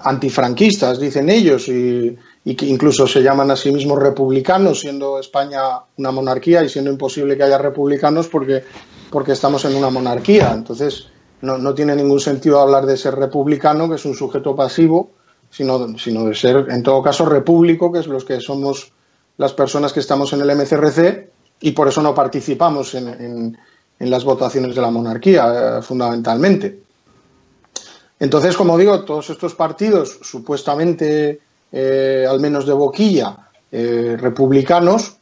antifranquistas, 0.03 0.99
dicen 0.99 1.29
ellos, 1.29 1.67
y, 1.67 2.17
que 2.55 2.65
incluso 2.65 3.07
se 3.07 3.21
llaman 3.21 3.51
a 3.51 3.55
sí 3.55 3.71
mismos 3.71 3.99
republicanos, 3.99 4.79
siendo 4.79 5.19
España 5.19 5.61
una 5.97 6.11
monarquía 6.11 6.63
y 6.63 6.69
siendo 6.69 6.91
imposible 6.91 7.37
que 7.37 7.43
haya 7.43 7.57
republicanos 7.57 8.27
porque, 8.27 8.63
porque 9.11 9.33
estamos 9.33 9.63
en 9.65 9.75
una 9.75 9.89
monarquía. 9.89 10.51
Entonces, 10.53 11.07
no, 11.41 11.73
tiene 11.73 11.95
ningún 11.95 12.19
sentido 12.19 12.59
hablar 12.59 12.85
de 12.85 12.97
ser 12.97 13.15
republicano, 13.15 13.89
que 13.89 13.95
es 13.95 14.05
un 14.05 14.15
sujeto 14.15 14.55
pasivo, 14.55 15.11
sino, 15.49 15.97
sino 15.97 16.25
de 16.25 16.35
ser, 16.35 16.67
en 16.69 16.83
todo 16.83 17.01
caso, 17.01 17.25
repúblico, 17.25 17.91
que 17.91 17.99
es 17.99 18.07
los 18.07 18.25
que 18.25 18.39
somos 18.39 18.91
las 19.37 19.53
personas 19.53 19.93
que 19.93 19.99
estamos 19.99 20.33
en 20.33 20.41
el 20.41 20.55
MCRC 20.55 21.29
y 21.61 21.71
por 21.71 21.87
eso 21.87 22.01
no 22.01 22.13
participamos 22.13 22.93
en 22.95 23.57
las 24.09 24.23
votaciones 24.23 24.75
de 24.75 24.81
la 24.81 24.89
monarquía, 24.89 25.77
eh, 25.77 25.81
fundamentalmente. 25.81 26.79
Entonces, 28.19 28.55
como 28.55 28.77
digo, 28.77 29.03
todos 29.03 29.29
estos 29.29 29.55
partidos, 29.55 30.19
supuestamente, 30.21 31.39
eh, 31.71 32.25
al 32.29 32.39
menos 32.39 32.65
de 32.65 32.73
boquilla, 32.73 33.37
eh, 33.71 34.17
republicanos, 34.19 35.17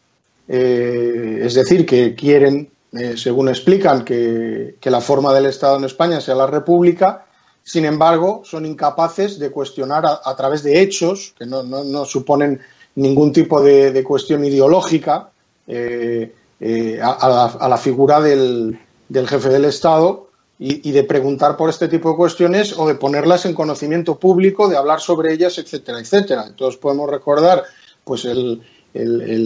es 0.48 1.54
decir, 1.54 1.86
que 1.86 2.16
quieren, 2.16 2.72
según 3.16 3.50
explican, 3.50 4.04
que, 4.04 4.80
la 4.82 5.00
forma 5.00 5.32
del 5.32 5.46
Estado 5.46 5.78
en 5.78 5.84
España 5.84 6.20
sea 6.20 6.34
la 6.34 6.48
república, 6.48 7.26
sin 7.62 7.86
embargo, 7.86 8.42
son 8.44 8.66
incapaces 8.66 9.38
de 9.38 9.52
cuestionar 9.52 10.06
a, 10.08 10.36
través 10.36 10.64
de 10.64 10.82
hechos, 10.82 11.36
que 11.38 11.46
no, 11.46 12.04
suponen 12.04 12.60
ningún 12.96 13.32
tipo 13.32 13.62
de, 13.62 14.04
cuestión 14.04 14.44
ideológica, 14.44 15.30
a, 16.62 17.68
la, 17.70 17.78
figura 17.78 18.20
del, 18.22 18.80
jefe 19.12 19.50
del 19.50 19.66
Estado 19.66 20.28
y, 20.58 20.92
de 20.92 21.04
preguntar 21.04 21.56
por 21.56 21.70
este 21.70 21.88
tipo 21.88 22.10
de 22.10 22.18
cuestiones 22.18 22.78
o 22.78 22.88
de 22.88 22.96
ponerlas 22.96 23.46
en 23.46 23.54
conocimiento 23.54 24.20
público, 24.20 24.68
de 24.68 24.78
hablar 24.78 25.00
sobre 25.00 25.34
ellas, 25.34 25.58
etcétera, 25.58 26.00
etcétera. 26.00 26.52
Todos 26.56 26.78
podemos 26.78 27.10
recordar 27.10 27.64
pues 28.04 28.26
el, 28.26 28.62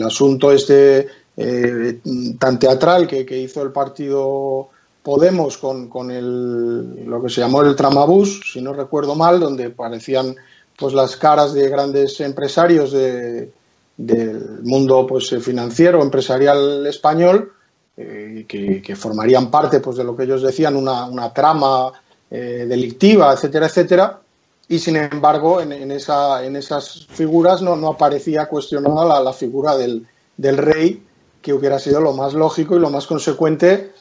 asunto 0.03 0.51
este 0.51 1.08
eh, 1.38 2.00
tan 2.39 2.58
teatral 2.60 3.08
que, 3.08 3.38
hizo 3.39 3.62
el 3.62 3.72
partido 3.72 4.70
Podemos 5.03 5.58
con, 5.58 5.89
con 5.89 6.12
el, 6.12 7.05
lo 7.05 7.22
que 7.22 7.29
se 7.29 7.41
llamó 7.41 7.62
el 7.62 7.75
tramabús, 7.75 8.39
si 8.53 8.62
no 8.62 8.72
recuerdo 8.72 9.15
mal, 9.15 9.38
donde 9.38 9.70
parecían 9.70 10.34
pues 10.77 10.93
las 10.93 11.17
caras 11.17 11.53
de 11.53 11.67
grandes 11.67 12.22
empresarios 12.22 12.93
de, 12.93 13.51
del 13.98 14.62
mundo 14.64 15.06
pues, 15.08 15.32
eh, 15.34 15.40
financiero, 15.40 16.02
empresarial 16.02 16.86
español, 16.88 17.54
eh, 17.96 18.46
que, 18.48 18.96
formarían 18.96 19.52
parte 19.52 19.80
pues, 19.80 19.98
de 19.98 20.04
lo 20.04 20.16
que 20.16 20.24
ellos 20.24 20.42
decían, 20.42 20.76
una, 20.76 21.34
trama 21.34 21.92
eh, 22.30 22.66
delictiva, 22.68 23.34
etcétera, 23.34 23.68
etcétera. 23.68 24.20
Y 24.68 24.80
sin 24.80 24.96
embargo, 24.96 25.62
en, 25.62 25.92
esa, 25.92 26.44
en 26.44 26.56
esas 26.56 27.06
figuras 27.08 27.62
no, 27.62 27.76
no 27.76 27.90
aparecía 27.90 28.48
cuestionada 28.48 29.22
la, 29.22 29.34
figura 29.34 29.78
del, 29.78 30.08
del, 30.38 30.58
rey, 30.58 31.04
que 31.42 31.54
hubiera 31.54 31.78
sido 31.78 32.00
lo 32.00 32.14
más 32.14 32.34
lógico 32.34 32.76
y 32.76 32.80
lo 32.80 32.90
más 32.90 33.06
consecuente 33.06 33.92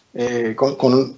con, 0.56 0.76
con, 0.76 1.16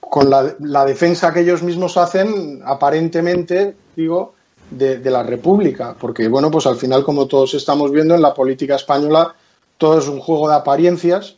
con 0.00 0.28
la, 0.28 0.56
la, 0.58 0.84
defensa 0.84 1.32
que 1.32 1.40
ellos 1.40 1.62
mismos 1.62 1.96
hacen, 1.96 2.60
aparentemente, 2.64 3.76
digo, 3.94 4.34
de, 4.78 5.10
la 5.10 5.22
República, 5.22 5.94
porque 5.98 6.28
bueno, 6.28 6.50
pues 6.50 6.66
al 6.66 6.76
final, 6.76 7.04
como 7.04 7.26
todos 7.26 7.54
estamos 7.54 7.90
viendo 7.90 8.14
en 8.14 8.22
la 8.22 8.34
política 8.34 8.76
española, 8.76 9.34
todo 9.78 9.98
es 9.98 10.08
un 10.08 10.20
juego 10.20 10.48
de 10.48 10.54
apariencias, 10.54 11.36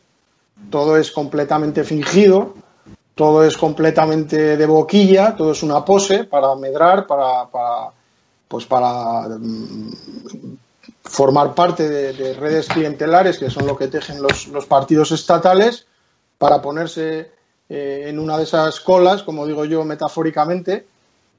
todo 0.69 0.97
es 0.97 1.11
completamente 1.11 1.83
fingido, 1.83 2.53
todo 3.15 3.43
es 3.43 3.57
completamente 3.57 4.57
de 4.57 4.65
boquilla, 4.65 5.35
todo 5.35 5.51
es 5.51 5.63
una 5.63 5.83
pose 5.83 6.25
para 6.25 6.55
medrar, 6.55 7.07
para, 7.07 7.47
pues 8.47 8.65
para 8.65 9.27
mm, 9.37 9.91
formar 11.03 11.53
parte 11.53 11.89
de, 11.89 12.33
redes 12.33 12.67
clientelares, 12.67 13.37
que 13.37 13.49
son 13.49 13.67
lo 13.67 13.77
que 13.77 13.87
tejen 13.87 14.17
los, 14.21 14.65
partidos 14.65 15.11
estatales, 15.11 15.87
para 16.37 16.61
ponerse 16.61 17.31
eh, 17.69 18.05
en 18.07 18.19
una 18.19 18.37
de 18.37 18.43
esas 18.43 18.79
colas, 18.81 19.23
como 19.23 19.45
digo 19.45 19.65
yo 19.65 19.85
metafóricamente, 19.85 20.85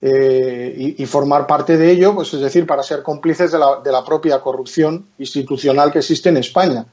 eh, 0.03 0.95
y, 0.99 1.07
formar 1.07 1.47
parte 1.47 1.79
de 1.79 1.91
ello, 1.91 2.15
pues 2.15 2.33
es 2.35 2.41
decir, 2.41 2.67
para 2.67 2.83
ser 2.83 3.03
cómplices 3.03 3.51
de 3.51 3.59
la, 3.59 3.81
de 3.83 3.91
la, 3.91 4.05
propia 4.05 4.41
corrupción 4.41 5.07
institucional 5.19 5.91
que 5.91 6.01
existe 6.01 6.29
en 6.29 6.37
España. 6.37 6.85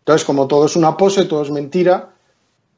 Entonces, 0.00 0.26
como 0.26 0.48
todo 0.48 0.66
es 0.66 0.74
una 0.74 0.96
pose, 0.96 1.26
todo 1.26 1.42
es 1.42 1.50
mentira, 1.50 2.10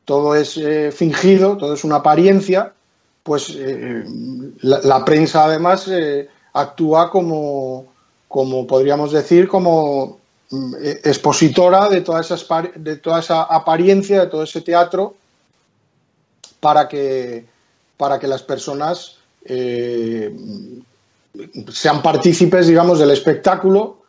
todo 0.05 0.35
es 0.35 0.59
eh, 0.59 0.93
fingido, 0.93 1.57
todo 1.57 1.73
es 1.73 1.83
una 1.85 1.97
apariencia, 1.97 2.75
pues 3.23 3.55
eh, 3.57 4.05
la, 4.61 5.05
prensa 5.05 5.45
además 5.45 5.91
actúa 6.53 7.11
como, 7.11 7.87
como, 8.29 8.67
podríamos 8.67 9.13
decir, 9.13 9.49
como 9.49 10.19
mm, 10.51 10.75
expositora 11.05 11.89
de 11.89 12.03
toda, 12.03 12.21
esa, 12.21 12.37
de 12.75 12.97
toda 12.97 13.21
esa 13.21 13.45
apariencia, 13.45 14.21
de 14.21 14.27
todo 14.27 14.43
ese 14.43 14.61
teatro, 14.61 15.15
para 16.61 16.87
que, 16.87 17.47
para 17.97 18.19
que 18.19 18.27
las 18.27 18.43
personas 18.43 19.20
eh, 19.53 20.33
sean 21.73 22.03
partícipes, 22.03 22.69
digamos, 22.69 23.01
del 23.01 23.11
espectáculo 23.11 24.03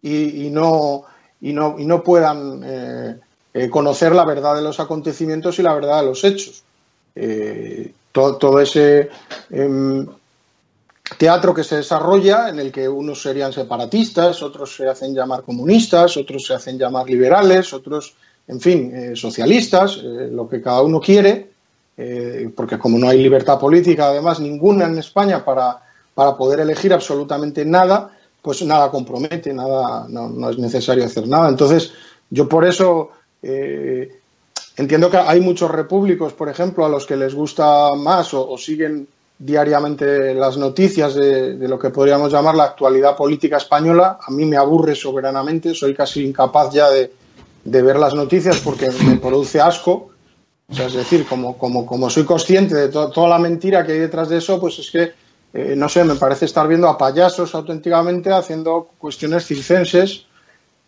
y, 0.00 0.48
no, 0.50 1.04
y, 1.42 1.52
no, 1.52 1.76
y 1.78 1.84
no 1.84 2.02
puedan 2.02 2.62
eh, 2.64 3.16
eh, 3.52 3.68
conocer 3.68 4.14
la 4.14 4.24
verdad 4.24 4.54
de 4.54 4.62
los 4.62 4.80
acontecimientos 4.80 5.58
y 5.58 5.62
la 5.62 5.74
verdad 5.74 6.00
de 6.00 6.06
los 6.06 6.24
hechos. 6.24 6.62
Todo, 8.12 8.60
ese 8.60 9.10
em, 9.50 10.06
teatro 11.18 11.52
que 11.52 11.64
se 11.64 11.76
desarrolla, 11.76 12.48
en 12.48 12.58
el 12.58 12.72
que 12.72 12.88
unos 12.88 13.20
serían 13.20 13.52
separatistas, 13.52 14.42
otros 14.42 14.74
se 14.74 14.88
hacen 14.88 15.14
llamar 15.14 15.42
comunistas, 15.42 16.16
otros 16.16 16.46
se 16.46 16.54
hacen 16.54 16.78
llamar 16.78 17.10
liberales, 17.10 17.74
otros, 17.74 18.14
en 18.48 18.60
fin, 18.60 19.14
socialistas, 19.14 19.98
lo 19.98 20.48
que 20.48 20.62
cada 20.62 20.80
uno 20.80 21.00
quiere, 21.00 21.55
eh, 21.96 22.50
porque 22.54 22.78
como 22.78 22.98
no 22.98 23.08
hay 23.08 23.22
libertad 23.22 23.58
política, 23.58 24.08
además, 24.08 24.38
ninguna 24.40 24.86
en 24.86 24.98
España 24.98 25.44
para, 25.44 25.80
para 26.14 26.36
poder 26.36 26.60
elegir 26.60 26.92
absolutamente 26.92 27.64
nada, 27.64 28.10
pues 28.42 28.62
nada 28.62 28.90
compromete, 28.90 29.52
nada, 29.52 30.06
no, 30.08 30.50
es 30.50 30.58
necesario 30.58 31.04
hacer 31.04 31.26
nada. 31.26 31.48
Entonces, 31.48 31.92
yo 32.30 32.48
por 32.48 32.64
eso 32.64 33.10
eh, 33.42 34.20
entiendo 34.76 35.10
que 35.10 35.16
hay 35.16 35.40
muchos 35.40 35.70
repúblicos, 35.70 36.32
por 36.34 36.48
ejemplo, 36.48 36.84
a 36.84 36.88
los 36.88 37.06
que 37.06 37.16
les 37.16 37.34
gusta 37.34 37.94
más 37.94 38.34
o, 38.34 38.56
siguen 38.58 39.08
diariamente 39.38 40.34
las 40.34 40.56
noticias 40.56 41.14
de, 41.14 41.56
lo 41.66 41.78
que 41.78 41.90
podríamos 41.90 42.32
llamar 42.32 42.56
la 42.56 42.64
actualidad 42.64 43.16
política 43.16 43.56
española. 43.56 44.18
A 44.24 44.30
mí 44.30 44.44
me 44.44 44.56
aburre 44.56 44.94
soberanamente, 44.94 45.74
soy 45.74 45.94
casi 45.94 46.24
incapaz 46.24 46.72
ya 46.72 46.90
de, 46.90 47.12
de 47.64 47.82
ver 47.82 47.98
las 47.98 48.14
noticias 48.14 48.60
porque 48.60 48.88
me 49.06 49.16
produce 49.16 49.60
asco 49.60 50.10
es 50.68 50.94
decir, 50.94 51.26
como, 51.26 51.56
como, 51.56 51.86
como 51.86 52.10
soy 52.10 52.24
consciente 52.24 52.74
de 52.74 52.88
toda 52.88 53.28
la 53.28 53.38
mentira 53.38 53.86
que 53.86 53.92
hay 53.92 53.98
detrás 54.00 54.28
de 54.28 54.38
eso, 54.38 54.60
pues 54.60 54.78
es 54.78 54.90
que, 54.90 55.12
eh, 55.54 55.74
no 55.76 55.88
sé, 55.88 56.02
me 56.04 56.16
parece 56.16 56.46
estar 56.46 56.66
viendo 56.66 56.88
a 56.88 56.98
payasos 56.98 57.54
auténticamente 57.54 58.32
haciendo 58.32 58.90
cuestiones 58.98 59.46
circenses 59.46 60.26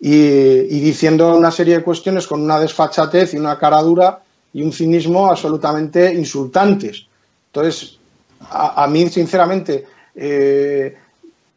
y, 0.00 0.80
diciendo 0.80 1.36
una 1.36 1.50
serie 1.50 1.78
de 1.78 1.84
cuestiones 1.84 2.26
con 2.26 2.42
una 2.42 2.58
desfachatez 2.58 3.34
y 3.34 3.38
una 3.38 3.58
cara 3.58 3.80
dura 3.82 4.22
y 4.52 4.62
un 4.62 4.72
cinismo 4.72 5.30
absolutamente 5.30 6.12
insultantes. 6.12 7.06
Entonces, 7.46 7.98
a, 8.50 8.86
mí, 8.88 9.08
sinceramente, 9.08 9.84
eh, 10.14 10.96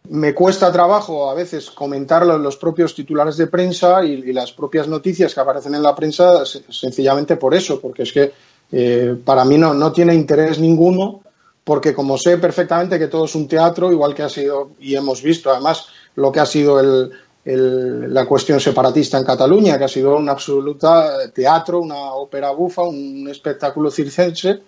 me 0.09 0.33
cuesta 0.33 0.71
trabajo 0.71 1.29
a 1.29 1.33
veces 1.33 1.69
comentarlo 1.69 2.35
en 2.35 2.43
los 2.43 2.57
propios 2.57 2.95
titulares 2.95 3.37
de 3.37 3.47
prensa 3.47 4.03
y, 4.03 4.33
las 4.33 4.51
propias 4.51 4.87
noticias 4.87 5.33
que 5.33 5.39
aparecen 5.39 5.75
en 5.75 5.83
la 5.83 5.95
prensa 5.95 6.43
sencillamente 6.45 7.37
por 7.37 7.53
eso, 7.53 7.79
porque 7.79 8.03
es 8.03 8.11
que 8.11 8.31
eh, 8.71 9.15
para 9.23 9.45
mí 9.45 9.57
no, 9.57 9.73
no 9.73 9.91
tiene 9.91 10.15
interés 10.15 10.59
ninguno, 10.59 11.21
porque 11.63 11.93
como 11.93 12.17
sé 12.17 12.37
perfectamente 12.37 12.97
que 12.97 13.07
todo 13.07 13.25
es 13.25 13.35
un 13.35 13.47
teatro, 13.47 13.91
igual 13.91 14.15
que 14.15 14.23
ha 14.23 14.29
sido, 14.29 14.71
y 14.79 14.95
hemos 14.95 15.21
visto 15.21 15.51
además 15.51 15.85
lo 16.15 16.31
que 16.31 16.39
ha 16.39 16.45
sido 16.45 16.79
el, 16.79 17.11
la 17.43 18.25
cuestión 18.25 18.59
separatista 18.59 19.17
en 19.17 19.25
Cataluña, 19.25 19.77
que 19.77 19.85
ha 19.85 19.89
sido 19.89 20.15
un 20.15 20.29
absoluta 20.29 21.31
teatro, 21.31 21.79
una 21.79 22.13
ópera 22.13 22.51
bufa, 22.51 22.83
un 22.83 23.27
espectáculo 23.29 23.89
circense, 23.89 24.59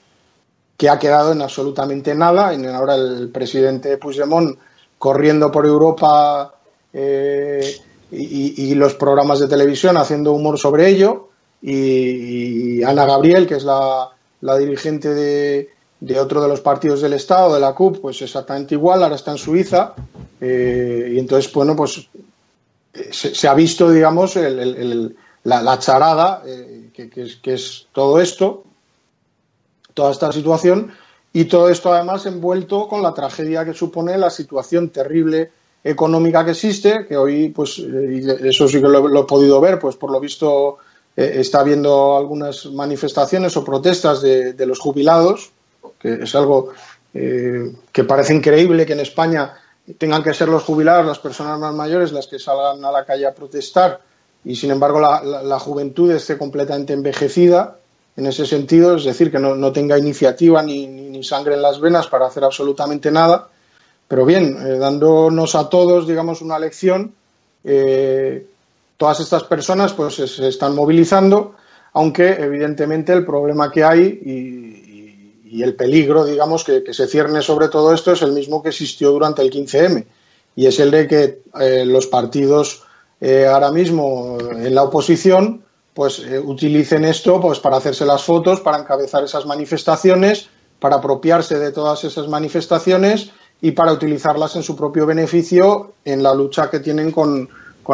que 0.77 0.89
ha 0.89 0.97
quedado 0.97 1.31
en 1.31 1.41
absolutamente 1.41 2.15
nada. 2.15 2.53
En 2.53 2.65
ahora 2.67 2.95
el 2.95 3.29
presidente 3.29 3.97
Puigdemont 3.97 4.57
corriendo 5.03 5.51
por 5.51 5.65
Europa 5.65 6.53
eh, 6.93 7.75
y, 8.09 8.73
los 8.73 8.93
programas 8.93 9.39
de 9.39 9.49
televisión 9.49 9.97
haciendo 9.97 10.31
humor 10.31 10.57
sobre 10.57 10.87
ello. 10.87 11.27
Y, 11.61 12.81
Ana 12.83 13.05
Gabriel, 13.05 13.45
que 13.45 13.55
es 13.55 13.65
la, 13.65 14.09
dirigente 14.57 15.13
de, 15.13 16.19
otro 16.21 16.41
de 16.41 16.47
los 16.47 16.61
partidos 16.61 17.01
del 17.01 17.11
Estado, 17.11 17.53
de 17.53 17.59
la 17.59 17.75
CUP, 17.75 17.99
pues 17.99 18.21
exactamente 18.21 18.75
igual, 18.75 19.03
ahora 19.03 19.15
está 19.15 19.31
en 19.31 19.39
Suiza. 19.39 19.93
Eh, 20.39 21.11
y 21.15 21.19
entonces, 21.19 21.51
bueno, 21.51 21.75
pues 21.75 22.07
se, 23.11 23.47
ha 23.49 23.53
visto, 23.53 23.91
digamos, 23.91 24.37
la, 25.43 25.79
charada 25.79 26.43
eh, 26.45 26.91
que 26.93 27.53
es 27.53 27.87
todo 27.91 28.21
esto, 28.21 28.63
toda 29.93 30.13
esta 30.13 30.31
situación 30.31 30.93
y 31.33 31.45
todo 31.45 31.67
esto 31.67 31.91
además 31.91 32.27
envuelto 32.27 32.87
con 32.87 33.01
la 33.01 33.13
tragedia 33.13 33.65
que 33.65 33.73
supone 33.73 34.17
la 34.19 34.29
situación 34.29 34.89
terrible 34.89 35.51
económica 35.83 36.45
que 36.45 36.51
existe, 36.51 37.05
que 37.07 37.17
hoy, 37.17 37.49
pues, 37.49 37.79
eh, 37.79 38.37
eso 38.43 38.67
sí 38.67 38.79
que 38.79 38.87
lo, 38.87 39.19
he 39.19 39.25
podido 39.25 39.59
ver, 39.59 39.79
pues 39.79 39.95
por 39.95 40.11
lo 40.11 40.19
visto 40.19 40.77
eh, 41.17 41.33
está 41.37 41.61
habiendo 41.61 42.15
algunas 42.15 42.67
manifestaciones 42.67 43.57
o 43.57 43.65
protestas 43.65 44.21
de, 44.21 44.65
los 44.65 44.79
jubilados, 44.79 45.51
que 45.99 46.23
es 46.23 46.35
algo 46.35 46.69
eh, 47.15 47.73
que 47.91 48.03
parece 48.03 48.35
increíble 48.35 48.85
que 48.85 48.93
en 48.93 49.01
España 49.01 49.55
tengan 49.97 50.23
que 50.23 50.35
ser 50.35 50.47
los 50.47 50.63
jubilados, 50.63 51.05
las 51.05 51.19
personas 51.19 51.59
más 51.59 51.73
mayores, 51.73 52.11
las 52.13 52.27
que 52.27 52.39
salgan 52.39 52.85
a 52.85 52.91
la 52.91 53.03
calle 53.05 53.25
a 53.25 53.33
protestar, 53.33 53.99
y 54.45 54.55
sin 54.55 54.71
embargo 54.71 54.99
la 54.99 55.59
juventud 55.59 56.11
esté 56.11 56.37
completamente 56.37 56.93
envejecida 56.93 57.77
en 58.15 58.27
ese 58.27 58.45
sentido, 58.45 58.95
es 58.95 59.05
decir, 59.05 59.31
que 59.31 59.39
no, 59.39 59.71
tenga 59.71 59.97
iniciativa 59.97 60.61
ni, 60.61 61.23
sangre 61.23 61.55
en 61.55 61.61
las 61.61 61.79
venas 61.79 62.07
para 62.07 62.27
hacer 62.27 62.43
absolutamente 62.43 63.09
nada. 63.09 63.47
Pero 64.07 64.25
bien, 64.25 64.57
eh, 64.59 64.77
dándonos 64.77 65.55
a 65.55 65.69
todos, 65.69 66.05
digamos, 66.05 66.41
una 66.41 66.59
lección, 66.59 67.13
eh, 67.63 68.45
todas 68.97 69.21
estas 69.21 69.43
personas 69.43 69.93
pues 69.93 70.15
se, 70.15 70.47
están 70.47 70.75
movilizando, 70.75 71.55
aunque 71.93 72.29
evidentemente 72.31 73.13
el 73.13 73.25
problema 73.25 73.71
que 73.71 73.83
hay 73.83 74.01
y, 74.01 75.61
el 75.61 75.75
peligro, 75.75 76.25
digamos, 76.25 76.63
que, 76.63 76.83
se 76.93 77.07
cierne 77.07 77.43
sobre 77.43 77.69
todo 77.69 77.93
esto 77.93 78.11
es 78.11 78.23
el 78.23 78.33
mismo 78.33 78.61
que 78.61 78.69
existió 78.69 79.11
durante 79.11 79.43
el 79.43 79.51
15M, 79.51 80.03
y 80.55 80.65
es 80.65 80.79
el 80.79 80.89
de 80.89 81.07
que 81.07 81.41
eh, 81.59 81.85
los 81.85 82.07
partidos 82.07 82.83
ahora 83.49 83.71
mismo 83.71 84.37
en 84.51 84.75
la 84.75 84.83
oposición 84.83 85.63
pues 85.93 86.19
eh, 86.19 86.39
utilicen 86.39 87.05
esto 87.05 87.39
pues 87.39 87.59
para 87.59 87.77
hacerse 87.77 88.05
las 88.05 88.23
fotos, 88.23 88.59
para 88.61 88.79
encabezar 88.79 89.23
esas 89.23 89.45
manifestaciones, 89.45 90.47
para 90.79 90.97
apropiarse 90.97 91.59
de 91.59 91.71
todas 91.71 92.03
esas 92.03 92.27
manifestaciones 92.27 93.31
y 93.61 93.71
para 93.71 93.93
utilizarlas 93.93 94.55
en 94.55 94.63
su 94.63 94.75
propio 94.75 95.05
beneficio 95.05 95.93
en 96.03 96.23
la 96.23 96.33
lucha 96.33 96.69
que 96.69 96.79
tienen 96.79 97.11
con, 97.11 97.47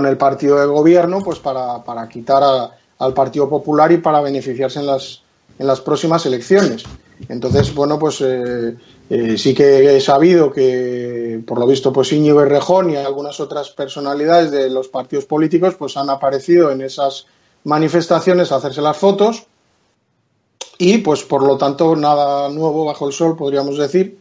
el 0.06 0.18
partido 0.18 0.60
de 0.60 0.66
gobierno, 0.66 1.20
pues 1.24 1.40
para, 1.40 1.84
para 1.84 2.08
quitar 2.08 2.72
al 2.98 3.14
Partido 3.14 3.50
Popular 3.50 3.92
y 3.92 3.98
para 3.98 4.22
beneficiarse 4.22 4.80
en 4.80 4.88
las, 4.88 5.22
en 5.60 5.68
las 5.68 5.82
próximas 5.82 6.26
elecciones. 6.26 6.84
Entonces, 7.28 7.74
bueno, 7.76 8.00
pues 8.00 8.22
eh, 8.22 8.78
eh, 9.10 9.38
sí 9.38 9.54
que 9.54 9.98
he 9.98 10.02
sabido 10.02 10.52
que, 10.52 11.42
por 11.46 11.60
lo 11.60 11.68
visto, 11.68 11.92
pues 11.92 12.14
Íñigo 12.14 12.42
Errejón 12.42 12.92
y 12.92 12.96
algunas 12.96 13.40
otras 13.40 13.70
personalidades 13.72 14.52
de 14.52 14.70
los 14.70 14.88
partidos 14.88 15.26
políticos 15.26 15.76
pues 15.78 15.98
han 15.98 16.10
aparecido 16.10 16.72
en 16.72 16.82
esas 16.82 17.26
manifestaciones 17.64 18.52
hacerse 18.52 18.82
las 18.82 18.98
fotos. 18.98 19.46
Y 20.78 21.00
pues 21.00 21.24
por 21.24 21.44
lo 21.44 21.58
tanto 21.58 21.96
nada 21.96 22.50
nuevo 22.50 22.86
bajo 22.86 23.08
el 23.08 23.14
sol 23.14 23.36
podríamos 23.36 23.78
decir. 23.78 24.18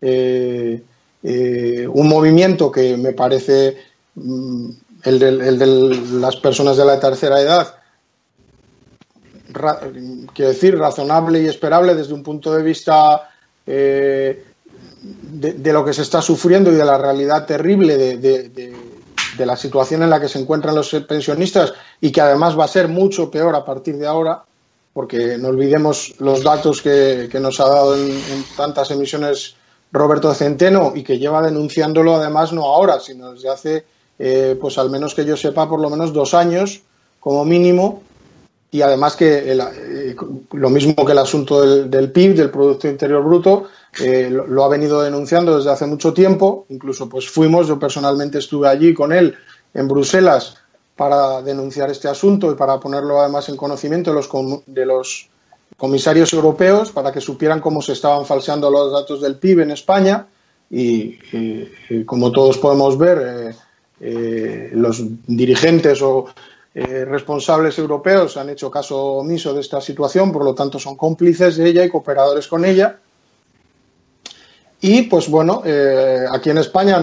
Eh, 0.00 0.82
eh, 1.22 1.86
un 1.86 2.08
movimiento 2.08 2.72
que 2.72 2.96
me 2.96 3.12
parece 3.12 3.76
mm, 4.14 4.70
el, 5.04 5.18
de, 5.18 5.66
las 6.18 6.36
personas 6.36 6.76
de 6.78 6.84
la 6.84 6.98
tercera 6.98 7.40
edad 7.40 7.74
quiero 10.34 10.50
decir 10.50 10.78
razonable 10.78 11.42
y 11.42 11.46
esperable 11.46 11.94
desde 11.94 12.14
un 12.14 12.22
punto 12.22 12.54
de 12.54 12.62
vista 12.62 13.28
eh, 13.66 14.44
de, 15.02 15.72
lo 15.72 15.84
que 15.84 15.92
se 15.92 16.02
está 16.02 16.22
sufriendo 16.22 16.72
y 16.72 16.76
de 16.76 16.84
la 16.84 16.98
realidad 16.98 17.46
terrible 17.46 17.96
de, 17.96 18.74
de 19.36 19.46
la 19.46 19.56
situación 19.56 20.02
en 20.02 20.10
la 20.10 20.20
que 20.20 20.28
se 20.28 20.38
encuentran 20.38 20.74
los 20.74 20.90
pensionistas 21.08 21.72
y 22.00 22.12
que 22.12 22.20
además 22.20 22.58
va 22.58 22.64
a 22.64 22.68
ser 22.68 22.88
mucho 22.88 23.30
peor 23.30 23.54
a 23.54 23.64
partir 23.64 23.96
de 23.96 24.06
ahora, 24.06 24.42
porque 24.92 25.38
no 25.38 25.48
olvidemos 25.48 26.14
los 26.18 26.42
datos 26.42 26.82
que, 26.82 27.28
nos 27.40 27.60
ha 27.60 27.68
dado 27.68 27.96
en, 27.96 28.20
tantas 28.56 28.90
emisiones 28.90 29.54
Roberto 29.92 30.32
Centeno 30.34 30.92
y 30.94 31.02
que 31.02 31.18
lleva 31.18 31.42
denunciándolo 31.42 32.16
además 32.16 32.52
no 32.52 32.64
ahora, 32.64 33.00
sino 33.00 33.32
desde 33.32 33.48
hace, 33.48 33.84
eh, 34.18 34.56
pues 34.60 34.78
al 34.78 34.90
menos 34.90 35.14
que 35.14 35.24
yo 35.24 35.36
sepa, 35.36 35.68
por 35.68 35.80
lo 35.80 35.90
menos 35.90 36.12
dos 36.12 36.34
años 36.34 36.82
como 37.18 37.44
mínimo, 37.44 38.02
y 38.72 38.82
además 38.82 39.16
que 39.16 39.52
eh, 39.52 40.16
lo 40.52 40.70
mismo 40.70 40.94
que 41.04 41.12
el 41.12 41.18
asunto 41.18 41.60
del, 41.84 42.12
PIB, 42.12 42.36
del 42.36 42.50
Producto 42.50 42.88
Interior 42.88 43.22
Bruto, 43.22 43.64
eh, 44.00 44.30
lo, 44.30 44.64
ha 44.64 44.68
venido 44.68 45.02
denunciando 45.02 45.56
desde 45.56 45.70
hace 45.70 45.86
mucho 45.86 46.12
tiempo. 46.14 46.66
Incluso 46.68 47.08
pues 47.08 47.28
fuimos, 47.28 47.66
yo 47.66 47.78
personalmente 47.78 48.38
estuve 48.38 48.68
allí 48.68 48.94
con 48.94 49.12
él 49.12 49.34
en 49.74 49.88
Bruselas 49.88 50.56
para 50.94 51.42
denunciar 51.42 51.90
este 51.90 52.08
asunto 52.08 52.52
y 52.52 52.54
para 52.54 52.78
ponerlo 52.78 53.20
además 53.20 53.48
en 53.48 53.56
conocimiento 53.56 54.10
de 54.10 54.16
los, 54.16 54.28
de 54.66 54.86
los 54.86 55.28
comisarios 55.76 56.32
europeos 56.32 56.92
para 56.92 57.10
que 57.10 57.20
supieran 57.20 57.60
cómo 57.60 57.82
se 57.82 57.92
estaban 57.92 58.24
falseando 58.24 58.70
los 58.70 58.92
datos 58.92 59.20
del 59.20 59.36
PIB 59.36 59.60
en 59.60 59.70
España. 59.72 60.26
Y, 60.70 61.18
como 62.04 62.30
todos 62.30 62.58
podemos 62.58 62.96
ver, 62.96 63.56
eh, 64.00 64.70
los 64.72 65.02
dirigentes 65.26 66.00
o 66.00 66.26
eh, 66.72 67.04
responsables 67.04 67.76
europeos 67.78 68.36
han 68.36 68.50
hecho 68.50 68.70
caso 68.70 68.96
omiso 68.96 69.52
de 69.52 69.60
esta 69.60 69.80
situación, 69.80 70.30
por 70.30 70.44
lo 70.44 70.54
tanto 70.54 70.78
son 70.78 70.96
cómplices 70.96 71.56
de 71.56 71.68
ella 71.68 71.84
y 71.84 71.90
cooperadores 71.90 72.46
con 72.46 72.64
ella. 72.64 72.98
Y 74.82 75.02
pues 75.02 75.28
bueno, 75.28 75.62
eh, 75.64 76.24
aquí 76.32 76.50
en 76.50 76.58
España 76.58 77.00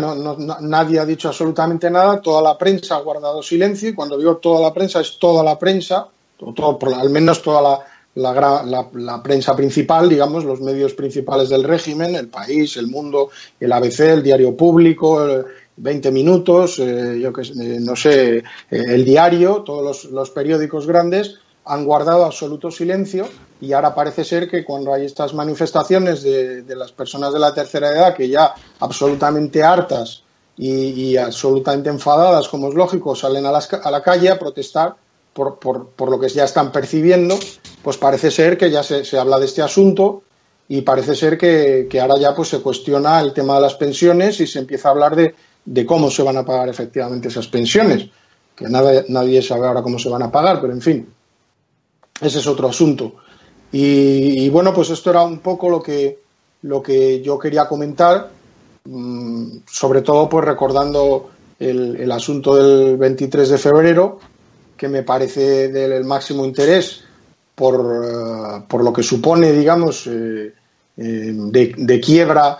nadie 0.61 0.99
ha 0.99 1.05
dicho 1.05 1.27
absolutamente 1.27 1.91
nada, 1.91 2.21
toda 2.21 2.41
la 2.41 2.57
prensa 2.57 2.95
ha 2.95 3.01
guardado 3.01 3.43
silencio 3.43 3.89
y 3.89 3.93
cuando 3.93 4.17
digo 4.17 4.37
toda 4.37 4.61
la 4.61 4.73
prensa 4.73 5.01
es 5.01 5.19
toda 5.19 5.43
la 5.43 5.59
prensa, 5.59 6.07
al 6.39 7.09
menos 7.11 7.41
toda 7.43 7.85
la, 8.15 9.21
prensa 9.21 9.55
principal, 9.55 10.09
digamos, 10.09 10.43
los 10.43 10.59
medios 10.59 10.93
principales 10.93 11.49
del 11.49 11.63
régimen, 11.63 12.15
el 12.15 12.29
país, 12.29 12.77
el 12.77 12.87
mundo, 12.87 13.29
el 13.59 13.71
ABC, 13.71 13.99
el 13.99 14.23
diario 14.23 14.57
público, 14.57 15.43
20 15.77 16.11
minutos, 16.11 16.79
eh, 16.79 17.19
yo 17.21 17.31
que 17.31 17.41
eh, 17.41 17.77
no 17.79 17.95
sé, 17.95 18.37
eh, 18.37 18.43
el 18.69 19.05
diario, 19.05 19.63
todos 19.63 20.05
los, 20.05 20.29
periódicos 20.31 20.87
grandes 20.87 21.35
han 21.65 21.85
guardado 21.85 22.25
absoluto 22.25 22.71
silencio 22.71 23.27
y 23.61 23.73
ahora 23.73 23.93
parece 23.93 24.23
ser 24.23 24.49
que 24.49 24.65
cuando 24.65 24.93
hay 24.93 25.05
estas 25.05 25.33
manifestaciones 25.33 26.23
de, 26.23 26.63
las 26.75 26.91
personas 26.91 27.33
de 27.33 27.39
la 27.39 27.53
tercera 27.53 27.91
edad 27.91 28.15
que 28.15 28.29
ya 28.29 28.53
absolutamente 28.79 29.63
hartas 29.63 30.23
y, 30.57 31.15
absolutamente 31.17 31.89
enfadadas, 31.89 32.47
como 32.47 32.69
es 32.69 32.73
lógico, 32.73 33.15
salen 33.15 33.45
a, 33.45 33.49
a 33.49 33.91
la 33.91 34.01
calle 34.01 34.31
a 34.31 34.39
protestar 34.39 34.95
por, 35.33 35.59
por, 35.59 35.89
por, 35.89 36.09
lo 36.09 36.19
que 36.19 36.29
ya 36.29 36.45
están 36.45 36.71
percibiendo, 36.71 37.37
pues 37.83 37.97
parece 37.97 38.31
ser 38.31 38.57
que 38.57 38.71
ya 38.71 38.81
se, 38.81 39.05
se 39.05 39.19
habla 39.19 39.37
de 39.37 39.45
este 39.45 39.61
asunto 39.61 40.23
y 40.67 40.81
parece 40.81 41.15
ser 41.15 41.37
que, 41.37 41.87
que, 41.89 41.99
ahora 41.99 42.15
ya 42.19 42.33
pues 42.33 42.49
se 42.49 42.61
cuestiona 42.61 43.19
el 43.21 43.33
tema 43.33 43.55
de 43.55 43.61
las 43.61 43.75
pensiones 43.75 44.39
y 44.39 44.47
se 44.47 44.59
empieza 44.59 44.87
a 44.87 44.91
hablar 44.91 45.15
de, 45.15 45.35
de 45.67 45.85
cómo 45.85 46.09
se 46.09 46.23
van 46.23 46.37
a 46.37 46.45
pagar 46.45 46.69
efectivamente 46.69 47.27
esas 47.27 47.47
pensiones, 47.47 48.07
que 48.55 48.69
nadie 48.69 49.41
sabe 49.41 49.67
ahora 49.67 49.83
cómo 49.83 49.99
se 49.99 50.09
van 50.09 50.23
a 50.23 50.31
pagar, 50.31 50.61
pero 50.61 50.71
en 50.71 50.81
fin, 50.81 51.09
ese 52.21 52.39
es 52.39 52.47
otro 52.47 52.69
asunto. 52.69 53.15
Y, 53.71 54.47
bueno, 54.49 54.73
pues 54.73 54.89
esto 54.89 55.09
era 55.09 55.23
un 55.23 55.39
poco 55.39 55.69
lo 55.69 55.83
que, 55.83 56.19
lo 56.61 56.81
que 56.81 57.21
yo 57.21 57.37
quería 57.37 57.67
comentar, 57.67 58.29
mm, 58.85 59.57
sobre 59.69 60.01
todo 60.01 60.29
pues 60.29 60.45
recordando 60.45 61.31
el, 61.59 62.09
asunto 62.13 62.55
del 62.55 62.95
23 62.95 63.49
de 63.49 63.57
febrero, 63.57 64.19
que 64.77 64.87
me 64.87 65.03
parece 65.03 65.67
del 65.67 66.05
máximo 66.05 66.45
interés 66.45 67.03
por, 67.55 67.75
eh, 67.75 68.63
por 68.69 68.85
lo 68.85 68.93
que 68.93 69.03
supone, 69.03 69.51
digamos, 69.51 70.07
eh, 70.07 70.53
eh, 70.95 71.33
de, 71.35 71.99
quiebra 71.99 72.57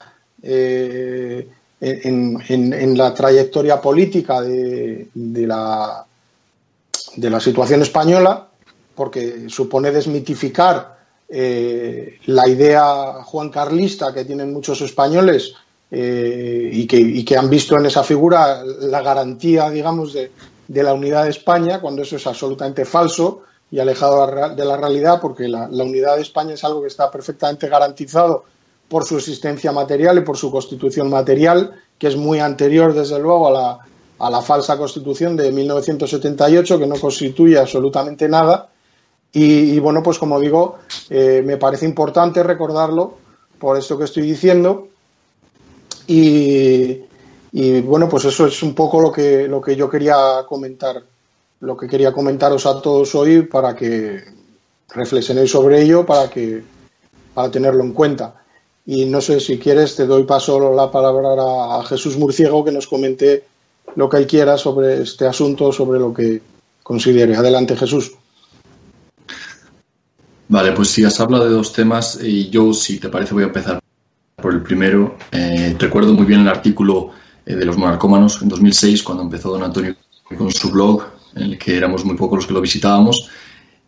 en, 1.80 2.98
la 2.98 3.14
trayectoria 3.14 3.80
política 3.80 4.42
de, 4.42 5.08
la, 5.14 6.06
de 7.16 7.30
la 7.30 7.40
situación 7.40 7.82
española, 7.82 8.48
porque 8.96 9.50
supone 9.50 9.92
desmitificar 9.92 10.98
eh, 11.30 12.20
la 12.26 12.48
idea 12.48 13.24
juan 13.24 13.50
carlista 13.50 14.14
que 14.14 14.26
tienen 14.26 14.54
muchos 14.54 14.82
españoles 14.82 15.54
eh, 15.92 16.70
y, 16.72 16.88
que, 17.24 17.38
han 17.38 17.50
visto 17.50 17.78
en 17.78 17.86
esa 17.86 18.04
figura 18.04 18.64
la 18.64 19.02
garantía, 19.02 19.70
digamos, 19.70 20.14
de, 20.14 20.32
la 20.84 20.94
unidad 20.94 21.26
de 21.26 21.32
España, 21.32 21.80
cuando 21.80 22.02
eso 22.02 22.16
es 22.16 22.26
absolutamente 22.28 22.86
falso 22.86 23.44
y 23.70 23.80
alejado 23.80 24.56
de 24.56 24.66
la 24.66 24.78
realidad, 24.78 25.20
porque 25.22 25.48
la 25.48 25.68
unidad 25.70 26.16
de 26.16 26.22
España 26.22 26.54
es 26.54 26.64
algo 26.64 26.82
que 26.82 26.88
está 26.88 27.12
perfectamente 27.12 27.68
garantizado 27.68 28.46
por 28.90 29.06
su 29.06 29.18
existencia 29.18 29.72
material 29.72 30.18
y 30.18 30.22
por 30.22 30.38
su 30.38 30.52
constitución 30.52 31.10
material, 31.10 31.76
que 31.98 32.08
es 32.08 32.16
muy 32.16 32.40
anterior, 32.40 32.94
desde 32.94 33.20
luego, 33.20 33.48
a 33.48 33.52
la, 33.52 33.80
a 34.20 34.30
la 34.30 34.42
falsa 34.42 34.78
constitución 34.78 35.36
de 35.36 35.52
1978, 35.52 36.80
que 36.80 36.88
no 36.88 36.96
constituye 36.96 37.58
absolutamente 37.58 38.30
nada. 38.30 38.70
Y, 39.34 39.78
bueno, 39.80 40.02
pues 40.02 40.18
como 40.18 40.40
digo, 40.40 40.78
eh, 41.10 41.44
me 41.46 41.58
parece 41.58 41.86
importante 41.86 42.42
recordarlo 42.42 43.18
por 43.60 43.78
esto 43.78 43.98
que 43.98 44.06
estoy 44.06 44.24
diciendo. 44.24 44.88
Y, 46.08 47.02
y, 47.52 47.82
bueno, 47.82 48.08
pues 48.08 48.26
eso 48.26 48.48
es 48.48 48.64
un 48.64 48.74
poco 48.74 49.02
lo 49.02 49.12
que, 49.12 49.48
lo 49.48 49.62
que 49.62 49.76
yo 49.76 49.90
quería 49.90 50.46
comentar, 50.48 51.04
lo 51.60 51.76
que 51.76 51.88
quería 51.88 52.14
comentaros 52.14 52.66
a 52.66 52.82
todos 52.82 53.14
hoy 53.16 53.44
para 53.44 53.76
que 53.76 54.24
reflexionéis 54.90 55.52
sobre 55.52 55.82
ello, 55.82 56.06
para 56.06 56.30
que 56.30 56.64
para 57.34 57.52
tenerlo 57.52 57.84
en 57.84 57.94
cuenta. 57.94 58.47
Y 58.88 59.06
no 59.06 59.20
sé 59.20 59.42
si 59.42 59.60
quieres, 59.60 59.98
te 59.98 60.08
doy 60.08 60.24
paso 60.24 60.74
la 60.74 60.90
palabra 60.90 61.78
a 61.78 61.84
Jesús 61.84 62.18
Murciego 62.18 62.64
que 62.64 62.72
nos 62.72 62.88
comente 62.88 63.44
lo 63.98 64.10
que 64.10 64.18
él 64.18 64.26
quiera 64.26 64.58
sobre 64.58 65.02
este 65.02 65.28
asunto, 65.28 65.74
sobre 65.74 66.00
lo 66.00 66.14
que 66.14 66.42
considere. 66.84 67.36
Adelante, 67.36 67.76
Jesús. 67.76 68.14
Vale, 70.48 70.72
pues 70.72 70.88
si 70.88 71.04
has 71.04 71.20
hablado 71.20 71.44
de 71.44 71.52
dos 71.52 71.74
temas 71.74 72.18
y 72.24 72.50
yo, 72.50 72.74
si 72.74 72.98
te 72.98 73.10
parece, 73.10 73.34
voy 73.34 73.44
a 73.44 73.48
empezar 73.48 73.82
por 74.38 74.54
el 74.54 74.64
primero. 74.64 75.18
Eh, 75.34 75.76
recuerdo 75.78 76.14
muy 76.14 76.26
bien 76.26 76.40
el 76.40 76.48
artículo 76.48 77.10
eh, 77.46 77.56
de 77.56 77.66
los 77.66 77.78
monarcómanos 77.78 78.42
en 78.42 78.48
2006, 78.48 79.04
cuando 79.04 79.24
empezó 79.24 79.52
don 79.52 79.64
Antonio 79.64 79.96
con 80.38 80.50
su 80.50 80.72
blog, 80.72 81.04
en 81.36 81.44
el 81.44 81.58
que 81.58 81.76
éramos 81.76 82.06
muy 82.06 82.16
pocos 82.16 82.38
los 82.38 82.48
que 82.48 82.54
lo 82.54 82.62
visitábamos, 82.62 83.30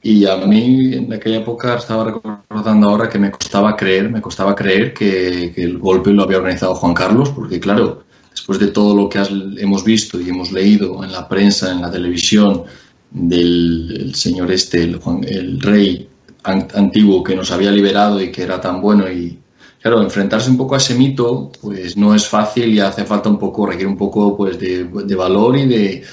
y 0.02 0.26
a 0.26 0.38
mí 0.38 0.94
en 0.94 1.12
aquella 1.12 1.38
época 1.38 1.76
estaba 1.76 2.06
recordando 2.06 2.90
ahora 2.90 3.10
que 3.10 3.20
me 3.20 3.32
costaba 3.32 3.76
creer, 3.76 4.10
me 4.10 4.22
costaba 4.22 4.56
creer 4.56 4.94
que, 4.94 5.54
el 5.56 5.78
golpe 5.78 6.12
lo 6.12 6.24
había 6.24 6.38
organizado 6.38 6.76
Juan 6.76 6.94
Carlos, 6.94 7.30
porque 7.30 7.60
claro, 7.60 8.04
después 8.32 8.60
de 8.60 8.68
todo 8.68 8.96
lo 8.96 9.10
que 9.10 9.20
hemos 9.58 9.84
visto 9.84 10.20
y 10.20 10.30
hemos 10.30 10.52
leído 10.52 11.04
en 11.04 11.12
la 11.12 11.28
prensa, 11.28 11.72
en 11.72 11.82
la 11.82 11.92
televisión, 11.92 12.64
del 13.12 14.12
señor 14.14 14.52
este, 14.52 14.84
el, 14.84 15.00
el 15.28 15.60
rey 15.60 16.08
antiguo 16.44 17.24
que 17.24 17.36
nos 17.36 17.52
había 17.52 17.72
liberado 17.72 18.22
y 18.22 18.32
que 18.32 18.44
era 18.44 18.62
tan 18.62 18.82
bueno 18.82 19.12
y 19.12 19.40
claro, 19.82 20.02
enfrentarse 20.02 20.50
un 20.50 20.58
poco 20.58 20.76
a 20.76 20.78
ese 20.78 20.96
mito 20.96 21.52
pues 21.62 21.98
no 21.98 22.14
es 22.14 22.28
fácil 22.28 22.74
y 22.74 22.80
hace 22.80 23.06
falta 23.06 23.30
un 23.30 23.40
poco, 23.40 23.66
requiere 23.66 23.90
un 23.90 23.98
poco 23.98 24.38
pues 24.38 24.60
de, 24.60 24.86
de 24.86 25.16
valor 25.16 25.58
y 25.58 25.68
de, 25.68 26.04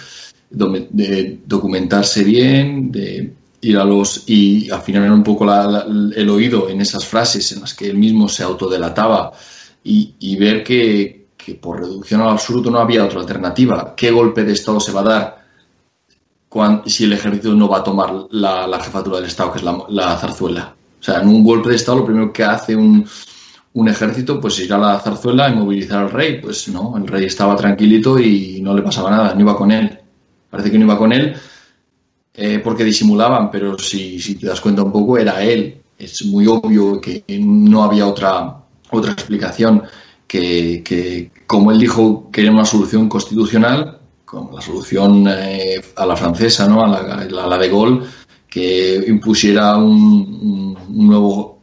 de 0.51 1.39
documentarse 1.47 2.25
bien, 2.25 2.91
de 2.91 3.33
ir 3.61 3.79
a 3.79 3.85
los 3.85 4.25
y 4.29 4.71
afinar 4.71 5.11
un 5.11 5.23
poco 5.23 5.45
el 5.45 6.31
oído 6.31 6.69
en 6.69 6.81
esas 6.81 7.05
frases 7.05 7.53
en 7.53 7.61
las 7.61 7.75
que 7.75 7.89
él 7.89 7.97
mismo 7.97 8.29
se 8.29 8.43
autodelataba 8.43 9.33
y, 9.85 10.15
y 10.19 10.37
ver 10.37 10.63
que, 10.63 11.29
que, 11.37 11.55
por 11.55 11.81
reducción 11.81 12.21
al 12.21 12.31
absurdo 12.31 12.71
no 12.71 12.79
había 12.79 13.05
otra 13.05 13.21
alternativa. 13.21 13.95
¿Qué 13.97 14.11
golpe 14.11 14.45
de 14.45 14.53
Estado 14.53 14.81
se 14.81 14.93
va 14.93 15.01
a 15.01 15.05
dar 15.05 15.47
cuando, 16.49 16.89
si 16.89 17.05
el 17.05 17.13
ejército 17.13 17.55
no 17.55 17.69
va 17.69 17.79
a 17.79 17.85
tomar 17.85 18.13
la, 18.31 18.67
la 18.67 18.81
jefatura 18.81 19.17
del 19.17 19.27
Estado, 19.27 19.53
que 19.53 19.59
es 19.59 19.65
la, 19.65 19.79
la, 19.89 20.17
zarzuela? 20.17 20.75
O 20.99 21.03
sea, 21.03 21.21
en 21.21 21.29
un 21.29 21.45
golpe 21.45 21.71
de 21.71 21.77
Estado 21.77 21.99
lo 21.99 22.05
primero 22.05 22.33
que 22.33 22.45
hace 22.45 22.75
un, 22.75 23.09
un 23.75 23.89
ejército 23.89 24.41
pues 24.41 24.59
ir 24.59 24.73
a 24.73 24.79
la 24.79 24.99
zarzuela 24.99 25.49
y 25.49 25.55
movilizar 25.55 26.01
al 26.01 26.11
rey. 26.11 26.41
Pues 26.41 26.69
no, 26.69 26.97
el 26.97 27.07
rey 27.07 27.25
estaba 27.25 27.57
tranquilito 27.57 28.19
y 28.19 28.61
no 28.61 28.75
le 28.75 28.83
pasaba 28.83 29.11
nada, 29.11 29.35
no 29.35 29.41
iba 29.41 29.57
con 29.57 29.71
él. 29.71 29.99
Parece 30.51 30.71
que 30.71 30.79
no 30.79 30.85
iba 30.85 30.99
con 30.99 31.13
él 31.13 31.37
eh, 32.39 32.61
porque 32.63 32.85
disimulaban, 32.85 33.51
pero 33.51 33.79
si, 33.79 34.35
te 34.35 34.47
das 34.47 34.61
cuenta 34.61 34.83
un 34.83 34.93
poco, 34.93 35.17
era 35.17 35.43
él. 35.43 35.81
Es 35.99 36.23
muy 36.27 36.47
obvio 36.47 37.01
que 37.01 37.25
no 37.41 37.83
había 37.83 38.07
otra, 38.07 38.59
otra 38.91 39.13
explicación 39.13 39.83
que, 40.27 41.31
como 41.47 41.73
él 41.73 41.79
dijo, 41.79 42.31
que 42.31 42.43
era 42.43 42.53
una 42.53 42.67
solución 42.67 43.09
constitucional, 43.09 44.01
como 44.27 44.53
la 44.53 44.61
solución 44.61 45.27
eh, 45.29 45.81
a 45.97 46.05
la 46.05 46.15
francesa, 46.15 46.69
¿no? 46.69 46.85
a, 46.85 46.89
la, 46.89 47.15
a 47.23 47.47
la 47.47 47.59
de 47.59 47.71
Gaulle, 47.71 48.07
que 48.47 49.03
impusiera 49.09 49.79
un, 49.79 50.77
un, 50.89 51.07
nuevo 51.07 51.63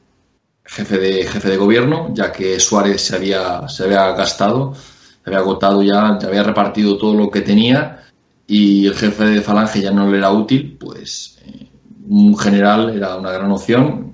jefe 0.66 0.98
de, 0.98 1.28
jefe 1.28 1.50
de 1.50 1.58
gobierno, 1.58 2.10
ya 2.16 2.32
que 2.32 2.60
Suárez 2.60 3.02
se 3.02 3.16
había, 3.16 3.68
se 3.70 3.84
había 3.84 4.12
gastado, 4.14 4.74
se 4.74 5.30
había 5.30 5.40
agotado 5.40 5.84
ya, 5.84 6.18
ya 6.20 6.28
había 6.28 6.42
repartido 6.42 6.98
todo 6.98 7.14
lo 7.14 7.30
que 7.30 7.42
tenía 7.42 8.04
y 8.48 8.86
el 8.88 8.96
jefe 8.96 9.24
de 9.26 9.42
Falange 9.42 9.82
ya 9.82 9.92
no 9.92 10.10
le 10.10 10.18
era 10.18 10.32
útil, 10.32 10.78
pues 10.80 11.38
eh, 11.46 11.68
un 12.08 12.38
general 12.38 12.96
era 12.96 13.16
una 13.16 13.32
gran 13.32 13.52
opción. 13.52 14.14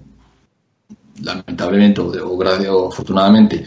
Lamentablemente 1.21 2.01
o, 2.01 2.87
afortunadamente 2.87 3.65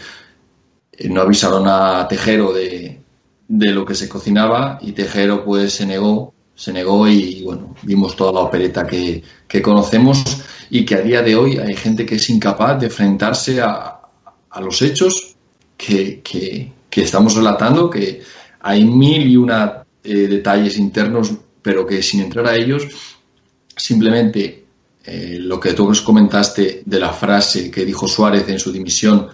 eh, 0.93 1.09
no 1.09 1.21
avisaron 1.21 1.65
a 1.67 2.07
Tejero 2.09 2.53
de, 2.53 3.01
de, 3.49 3.71
lo 3.73 3.85
que 3.85 3.95
se 3.95 4.09
cocinaba 4.09 4.79
y 4.81 4.93
Tejero 4.93 5.45
pues 5.45 5.75
se 5.75 5.85
negó 5.85 6.33
se 6.55 6.73
negó 6.73 7.09
y 7.09 7.43
bueno, 7.43 7.75
vimos 7.83 8.15
toda 8.15 8.33
la 8.33 8.41
opereta 8.41 8.87
que, 8.87 9.23
conocemos 9.63 10.23
y 10.71 10.85
que 10.85 10.95
a 10.95 11.01
día 11.01 11.23
de 11.23 11.35
hoy 11.35 11.59
hay 11.59 11.75
gente 11.75 12.07
que 12.07 12.17
es 12.17 12.31
incapaz 12.31 12.79
de 12.79 12.87
enfrentarse 12.87 13.61
a, 13.61 13.99
los 14.61 14.83
hechos 14.83 15.35
que, 15.77 16.23
estamos 16.91 17.35
relatando, 17.35 17.91
que 17.91 18.23
hay 18.61 18.85
mil 18.85 19.27
y 19.27 19.37
una 19.37 19.82
eh, 20.05 20.27
detalles 20.27 20.79
internos, 20.79 21.33
pero 21.63 21.87
que 21.87 22.03
sin 22.03 22.23
entrar 22.23 22.47
a 22.47 22.57
ellos, 22.57 22.89
simplemente 23.77 24.65
eh, 25.05 25.39
lo 25.41 25.61
que 25.61 25.75
tú 25.75 25.93
comentaste 26.05 26.83
de 26.85 26.99
la 26.99 27.13
frase 27.13 27.71
que 27.71 27.85
dijo 27.85 28.09
Suárez 28.09 28.49
en 28.49 28.59
su 28.59 28.73
dimisión, 28.73 29.29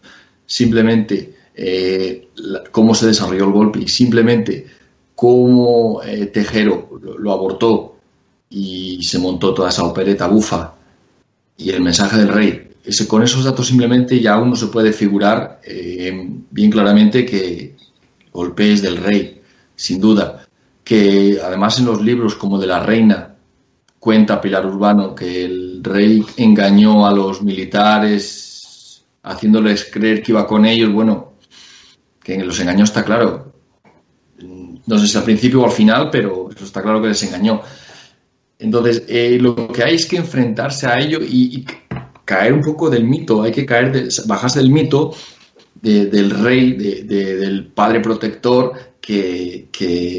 simplemente 0.44 1.34
eh, 1.54 2.28
cómo 2.70 2.94
se 2.94 3.06
desarrolló 3.06 3.44
el 3.44 3.52
golpe 3.52 3.80
y 3.80 3.88
simplemente 3.88 4.66
cómo 5.14 6.00
Tejero 6.32 7.00
lo, 7.18 7.32
abortó 7.32 7.96
y 8.50 9.02
se 9.02 9.18
montó 9.18 9.54
toda 9.54 9.70
esa 9.70 9.84
opereta 9.84 10.28
bufa 10.28 10.74
y 11.56 11.70
el 11.70 11.80
mensaje 11.80 12.18
del 12.18 12.28
rey. 12.28 12.70
Con 13.08 13.22
esos 13.22 13.44
datos 13.44 13.66
simplemente 13.66 14.20
ya 14.20 14.38
uno 14.38 14.54
se 14.54 14.68
puede 14.68 14.92
figurar 14.92 15.60
bien 16.50 16.70
claramente 16.70 17.26
que 17.26 17.74
golpe 18.32 18.72
es 18.72 18.82
del 18.82 18.98
rey, 18.98 19.40
sin 19.74 20.00
duda. 20.00 20.47
Que 20.88 21.38
además 21.44 21.78
en 21.78 21.84
los 21.84 22.00
libros 22.00 22.34
como 22.34 22.58
de 22.58 22.66
la 22.66 22.80
reina 22.80 23.34
cuenta 23.98 24.40
Pilar 24.40 24.64
Urbano 24.64 25.14
que 25.14 25.44
el 25.44 25.84
rey 25.84 26.24
engañó 26.38 27.06
a 27.06 27.12
los 27.12 27.42
militares 27.42 29.04
haciéndoles 29.22 29.90
creer 29.92 30.22
que 30.22 30.32
iba 30.32 30.46
con 30.46 30.64
ellos. 30.64 30.90
Bueno, 30.90 31.34
que 32.22 32.42
los 32.42 32.58
engañó 32.60 32.84
está 32.84 33.04
claro 33.04 33.48
no 34.88 34.98
sé 34.98 35.06
si 35.06 35.18
al 35.18 35.24
principio 35.24 35.60
o 35.60 35.66
al 35.66 35.72
final, 35.72 36.08
pero 36.10 36.48
eso 36.50 36.64
está 36.64 36.82
claro 36.82 37.02
que 37.02 37.08
les 37.08 37.22
engañó. 37.22 37.60
Entonces, 38.58 39.04
eh, 39.06 39.38
lo 39.40 39.68
que 39.68 39.84
hay 39.84 39.94
es 39.94 40.06
que 40.06 40.16
enfrentarse 40.16 40.86
a 40.86 40.98
ello 40.98 41.18
y, 41.22 41.64
caer 42.24 42.52
un 42.52 42.62
poco 42.62 42.90
del 42.90 43.04
mito, 43.04 43.42
hay 43.42 43.52
que 43.52 43.64
caer, 43.64 43.92
de, 43.92 44.08
bajarse 44.26 44.58
del 44.58 44.70
mito 44.70 45.14
del 45.80 46.30
rey, 46.30 46.72
del 46.72 47.70
padre 47.74 48.00
protector 48.00 48.72
que, 49.00 49.68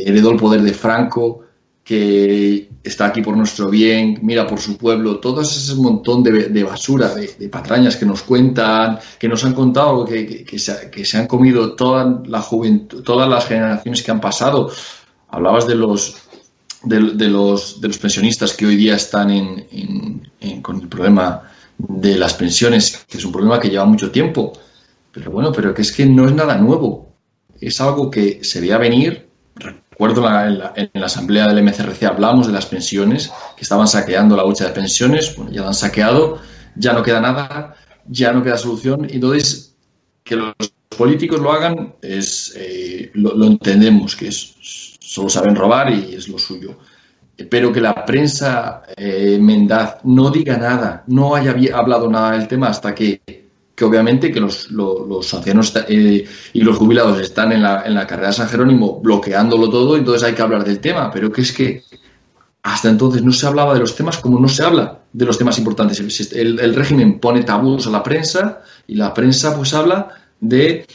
heredó 0.05 0.31
el 0.31 0.37
poder 0.37 0.61
de 0.61 0.73
Franco, 0.73 1.41
que 1.83 2.69
está 2.83 3.07
aquí 3.07 3.21
por 3.21 3.35
nuestro 3.35 3.69
bien, 3.69 4.19
mira 4.21 4.45
por 4.45 4.59
su 4.59 4.77
pueblo, 4.77 5.19
todo 5.19 5.41
ese 5.41 5.75
montón 5.75 6.23
de, 6.23 6.63
basura, 6.63 7.13
de, 7.13 7.49
patrañas 7.49 7.95
que 7.95 8.05
nos 8.05 8.21
cuentan, 8.23 8.99
que 9.19 9.27
nos 9.27 9.43
han 9.43 9.53
contado, 9.53 10.05
que, 10.05 10.45
se, 10.59 11.17
han 11.17 11.27
comido 11.27 11.75
toda 11.75 12.21
la 12.25 12.41
juventud, 12.41 13.03
todas 13.03 13.29
las 13.29 13.45
generaciones 13.47 14.03
que 14.03 14.11
han 14.11 14.21
pasado. 14.21 14.71
Hablabas 15.29 15.67
de 15.67 15.75
los, 15.75 16.15
de, 16.83 16.99
de 17.13 17.27
los 17.27 17.79
pensionistas 18.01 18.53
que 18.53 18.65
hoy 18.65 18.75
día 18.75 18.95
están 18.95 19.65
con 20.61 20.81
el 20.81 20.87
problema 20.87 21.43
de 21.79 22.17
las 22.17 22.33
pensiones, 22.33 23.05
que 23.09 23.17
es 23.17 23.25
un 23.25 23.31
problema 23.31 23.59
que 23.59 23.69
lleva 23.69 23.85
mucho 23.85 24.11
tiempo. 24.11 24.53
Pero 25.11 25.31
bueno, 25.31 25.51
pero 25.51 25.73
que 25.73 25.81
es 25.81 25.91
que 25.91 26.05
no 26.05 26.27
es 26.27 26.33
nada 26.33 26.57
nuevo. 26.57 27.09
Es 27.62 27.82
algo 27.82 28.10
que 28.10 28.43
se 28.43 28.62
veía 28.62 28.78
venir. 28.78 29.28
Recuerdo 29.56 30.26
en 30.76 30.89
la, 30.93 31.06
asamblea 31.06 31.48
del 31.48 31.63
MCRC 31.63 32.04
hablamos 32.04 32.48
de 32.48 32.54
las 32.54 32.65
pensiones, 32.65 33.32
que 33.58 33.63
estaban 33.63 33.88
saqueando 33.88 34.38
la 34.38 34.45
hucha 34.45 34.65
de 34.65 34.72
pensiones, 34.72 35.36
bueno, 35.36 35.52
ya 35.52 35.62
la 35.62 35.67
han 35.67 35.74
saqueado, 35.74 36.39
ya 36.76 36.93
no 36.93 37.04
queda 37.04 37.19
nada, 37.19 37.76
ya 38.08 38.32
no 38.32 38.41
queda 38.41 38.58
solución, 38.58 39.08
entonces 39.10 39.76
que 40.24 40.38
los 40.38 40.54
políticos 40.98 41.41
lo 41.41 41.52
hagan 41.52 41.95
es 42.02 42.54
eh, 42.56 43.12
lo, 43.13 43.45
entendemos, 43.45 44.15
que 44.15 44.30
es, 44.30 44.56
solo 45.00 45.30
saben 45.30 45.56
robar 45.56 45.91
y 45.91 46.15
es 46.15 46.30
lo 46.30 46.38
suyo. 46.38 46.78
Pero 47.50 47.72
que 47.72 47.82
la 47.82 48.06
prensa 48.06 48.84
eh, 48.98 49.38
mendaz 49.41 49.98
no 50.04 50.30
diga 50.30 50.58
nada, 50.58 51.04
no 51.08 51.36
haya 51.36 51.56
hablado 51.74 52.10
nada 52.10 52.32
del 52.32 52.48
tema 52.48 52.67
hasta 52.67 52.93
que 52.93 53.48
que 53.79 53.85
obviamente 53.85 54.29
que 54.29 54.41
los, 54.41 54.69
los, 54.71 55.33
ancianos 55.33 55.73
eh, 55.87 56.27
y 56.51 56.61
los 56.61 56.77
jubilados 56.77 57.17
están 57.21 57.53
en 57.53 57.63
la, 57.63 57.83
en 57.85 57.95
la 57.95 58.05
carrera 58.05 58.27
de 58.27 58.33
San 58.33 58.49
Jerónimo 58.49 58.99
bloqueándolo 58.99 59.69
todo, 59.69 59.95
entonces 59.95 60.27
hay 60.27 60.33
que 60.33 60.41
hablar 60.41 60.65
del 60.65 60.81
tema, 60.81 61.09
pero 61.09 61.31
que 61.31 61.43
es 61.43 61.53
que 61.53 61.83
hasta 62.61 62.89
entonces 62.89 63.23
no 63.23 63.31
se 63.31 63.47
hablaba 63.47 63.73
de 63.73 63.79
los 63.79 63.95
temas 63.95 64.17
como 64.17 64.37
no 64.37 64.49
se 64.49 64.63
habla 64.63 64.99
de 65.13 65.25
los 65.25 65.37
temas 65.37 65.57
importantes. 65.59 65.97
El, 66.33 66.75
régimen 66.75 67.21
pone 67.21 67.43
tabús 67.43 67.87
a 67.87 67.89
la 67.89 68.03
prensa 68.03 68.63
y 68.85 68.95
la 68.95 69.13
prensa 69.13 69.55
pues 69.55 69.73
habla 69.73 70.09
de 70.41 70.85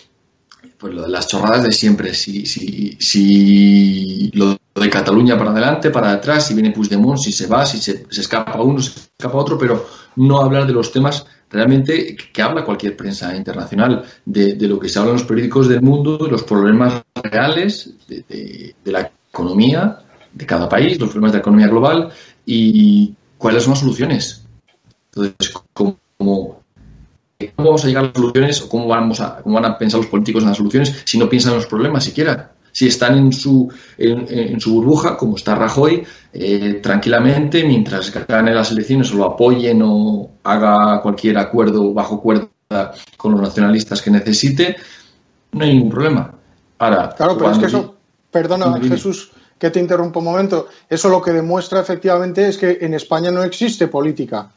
pues 0.76 0.92
lo 0.92 1.04
de 1.04 1.08
las 1.08 1.26
chorradas 1.26 1.62
de 1.62 1.72
siempre, 1.72 2.12
si, 2.12 2.44
si, 2.44 2.98
si 3.00 4.30
lo 4.34 4.58
de 4.74 4.90
Cataluña 4.90 5.38
para 5.38 5.52
adelante, 5.52 5.88
para 5.88 6.12
atrás, 6.12 6.48
si 6.48 6.52
viene 6.52 6.70
Puigdemont, 6.70 7.18
si 7.18 7.32
se 7.32 7.46
va, 7.46 7.64
si 7.64 7.78
se, 7.78 8.04
se 8.10 8.20
escapa 8.20 8.60
uno, 8.60 8.82
se 8.82 8.90
escapa 8.90 9.38
otro, 9.38 9.56
pero 9.56 9.86
no 10.16 10.38
hablar 10.38 10.66
de 10.66 10.74
los 10.74 10.92
temas 10.92 11.24
realmente 11.54 12.16
que 12.16 12.42
habla 12.42 12.64
cualquier 12.64 12.96
prensa 12.96 13.34
internacional, 13.34 14.04
de, 14.24 14.56
lo 14.68 14.78
que 14.78 14.88
se 14.88 14.98
habla 14.98 15.12
en 15.12 15.18
los 15.18 15.24
periódicos 15.24 15.68
del 15.68 15.82
mundo, 15.82 16.18
de 16.18 16.30
los 16.30 16.42
problemas 16.42 17.02
reales 17.22 17.94
de, 18.08 18.74
la 18.84 19.10
economía 19.30 20.00
de 20.32 20.46
cada 20.46 20.68
país, 20.68 20.98
los 20.98 21.10
problemas 21.10 21.32
de 21.32 21.38
la 21.38 21.42
economía 21.42 21.68
global 21.68 22.10
y 22.44 23.14
cuáles 23.38 23.62
son 23.62 23.72
las 23.72 23.80
soluciones. 23.80 24.44
Entonces, 25.14 25.54
¿cómo, 25.72 25.96
cómo 26.18 26.62
vamos 27.56 27.84
a 27.84 27.86
llegar 27.86 28.04
a 28.04 28.06
las 28.08 28.16
soluciones 28.16 28.62
o 28.62 28.68
cómo, 28.68 28.88
vamos 28.88 29.22
cómo 29.42 29.54
van 29.54 29.64
a 29.64 29.78
pensar 29.78 30.00
los 30.00 30.10
políticos 30.10 30.42
en 30.42 30.48
las 30.48 30.58
soluciones 30.58 31.02
si 31.04 31.18
no 31.18 31.28
piensan 31.28 31.52
en 31.52 31.58
los 31.58 31.66
problemas 31.66 32.02
siquiera? 32.02 32.53
Si 32.74 32.88
están 32.88 33.16
en 33.16 33.32
su, 33.32 33.72
en, 33.96 34.60
su 34.60 34.74
burbuja, 34.74 35.16
como 35.16 35.36
está 35.36 35.54
Rajoy, 35.54 36.04
eh, 36.32 36.80
tranquilamente, 36.82 37.62
mientras 37.62 38.12
gane 38.26 38.52
las 38.52 38.72
elecciones 38.72 39.12
o 39.12 39.16
lo 39.16 39.24
apoyen 39.26 39.80
o 39.80 40.30
haga 40.42 41.00
cualquier 41.00 41.38
acuerdo 41.38 41.94
bajo 41.94 42.20
cuerda 42.20 42.48
con 43.16 43.30
los 43.30 43.40
nacionalistas 43.40 44.02
que 44.02 44.10
necesite, 44.10 44.74
no 45.52 45.64
hay 45.64 45.74
ningún 45.74 45.90
problema. 45.90 46.34
Ahora, 46.78 47.14
claro, 47.16 47.38
pero 47.38 47.52
es 47.52 47.58
que 47.58 47.66
eso, 47.66 47.94
perdona 48.32 48.80
Jesús, 48.80 49.30
que 49.56 49.70
te 49.70 49.78
interrumpo 49.78 50.18
un 50.18 50.24
momento, 50.24 50.66
eso 50.90 51.08
lo 51.08 51.22
que 51.22 51.30
demuestra 51.30 51.78
efectivamente 51.78 52.48
es 52.48 52.58
que 52.58 52.78
en 52.80 52.94
España 52.94 53.30
no 53.30 53.44
existe 53.44 53.86
política, 53.86 54.50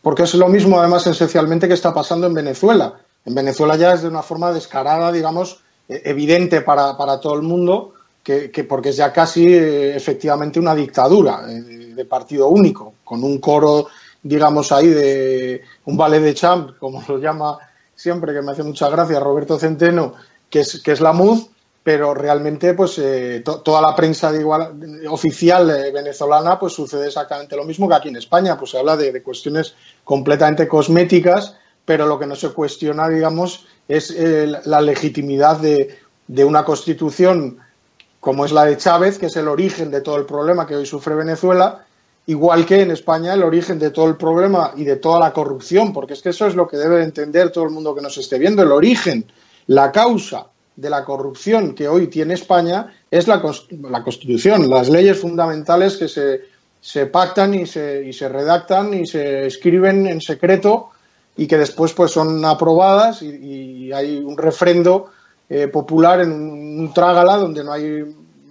porque 0.00 0.22
es 0.22 0.32
lo 0.34 0.48
mismo 0.48 0.80
además 0.80 1.06
esencialmente 1.06 1.68
que 1.68 1.74
está 1.74 1.92
pasando 1.92 2.26
en 2.26 2.32
Venezuela. 2.32 2.94
En 3.26 3.34
Venezuela 3.34 3.76
ya 3.76 3.92
es 3.92 4.00
de 4.00 4.08
una 4.08 4.22
forma 4.22 4.50
descarada, 4.50 5.12
digamos, 5.12 5.60
evidente 5.88 6.62
para, 6.62 6.96
para 6.96 7.20
todo 7.20 7.34
el 7.34 7.42
mundo, 7.42 7.92
que, 8.22 8.66
porque 8.66 8.88
es 8.88 8.96
ya 8.96 9.12
casi 9.12 9.46
eh, 9.46 9.94
efectivamente 9.94 10.58
una 10.58 10.74
dictadura 10.74 11.44
eh, 11.48 11.92
de 11.94 12.04
partido 12.06 12.48
único, 12.48 12.94
con 13.04 13.22
un 13.22 13.38
coro, 13.38 13.88
digamos, 14.22 14.72
ahí 14.72 14.88
de 14.88 15.62
un 15.84 15.96
ballet 15.96 16.20
de 16.20 16.34
champ, 16.34 16.78
como 16.78 17.02
lo 17.06 17.18
llama 17.18 17.58
siempre, 17.94 18.32
que 18.32 18.40
me 18.40 18.52
hace 18.52 18.62
mucha 18.62 18.88
gracia 18.88 19.20
Roberto 19.20 19.58
Centeno, 19.58 20.14
que 20.48 20.60
es, 20.60 20.80
que 20.82 20.92
es 20.92 21.02
la 21.02 21.12
MUD, 21.12 21.40
pero 21.82 22.14
realmente 22.14 22.72
pues 22.72 22.98
toda 23.44 23.82
la 23.82 23.94
prensa 23.94 24.32
de 24.32 24.40
igual, 24.40 25.04
oficial 25.10 25.66
venezolana 25.92 26.58
pues 26.58 26.72
sucede 26.72 27.08
exactamente 27.08 27.56
lo 27.56 27.64
mismo 27.64 27.86
que 27.86 27.94
aquí 27.94 28.08
en 28.08 28.16
España, 28.16 28.56
pues 28.58 28.70
se 28.70 28.78
habla 28.78 28.96
de, 28.96 29.12
de 29.12 29.22
cuestiones 29.22 29.74
completamente 30.02 30.66
cosméticas 30.66 31.56
pero 31.84 32.06
lo 32.06 32.18
que 32.18 32.26
no 32.26 32.36
se 32.36 32.50
cuestiona, 32.50 33.08
digamos, 33.08 33.66
es 33.88 34.10
eh, 34.10 34.50
la 34.64 34.80
legitimidad 34.80 35.58
de, 35.58 35.98
una 36.44 36.64
constitución 36.64 37.58
como 38.20 38.46
es 38.46 38.52
la 38.52 38.64
de 38.64 38.78
Chávez, 38.78 39.18
que 39.18 39.26
es 39.26 39.36
el 39.36 39.48
origen 39.48 39.90
de 39.90 40.00
todo 40.00 40.16
el 40.16 40.24
problema 40.24 40.66
que 40.66 40.76
hoy 40.76 40.86
sufre 40.86 41.14
Venezuela, 41.14 41.84
igual 42.26 42.64
que 42.64 42.80
en 42.80 42.90
España 42.90 43.34
el 43.34 43.42
origen 43.42 43.78
de 43.78 43.90
todo 43.90 44.06
el 44.06 44.16
problema 44.16 44.72
y 44.76 44.84
de 44.84 44.96
toda 44.96 45.20
la 45.20 45.32
corrupción, 45.34 45.92
porque 45.92 46.14
es 46.14 46.22
que 46.22 46.30
eso 46.30 46.46
es 46.46 46.54
lo 46.54 46.66
que 46.66 46.78
debe 46.78 47.02
entender 47.02 47.50
todo 47.50 47.64
el 47.64 47.70
mundo 47.70 47.94
que 47.94 48.00
nos 48.00 48.16
esté 48.16 48.38
viendo, 48.38 48.62
el 48.62 48.72
origen, 48.72 49.26
la 49.66 49.92
causa 49.92 50.46
de 50.74 50.88
la 50.88 51.04
corrupción 51.04 51.74
que 51.74 51.86
hoy 51.86 52.06
tiene 52.06 52.32
España 52.32 52.94
es 53.10 53.28
la, 53.28 53.42
la 53.82 54.02
Constitución, 54.02 54.70
las 54.70 54.88
leyes 54.88 55.20
fundamentales 55.20 55.98
que 55.98 56.08
se, 56.08 56.40
se 56.80 57.06
pactan 57.06 57.54
y 57.54 57.66
se, 57.66 58.04
y 58.06 58.14
se 58.14 58.28
redactan 58.30 58.94
y 58.94 59.06
se 59.06 59.46
escriben 59.46 60.06
en 60.06 60.22
secreto 60.22 60.90
y 61.36 61.46
que 61.46 61.58
después 61.58 61.92
pues 61.92 62.10
son 62.10 62.44
aprobadas 62.44 63.22
y, 63.22 63.92
hay 63.92 64.16
un 64.16 64.36
refrendo 64.36 65.10
eh, 65.48 65.68
popular 65.68 66.20
en 66.20 66.32
un, 66.32 66.92
trágala 66.92 67.36
donde 67.36 67.62
no 67.62 67.72
hay 67.72 68.02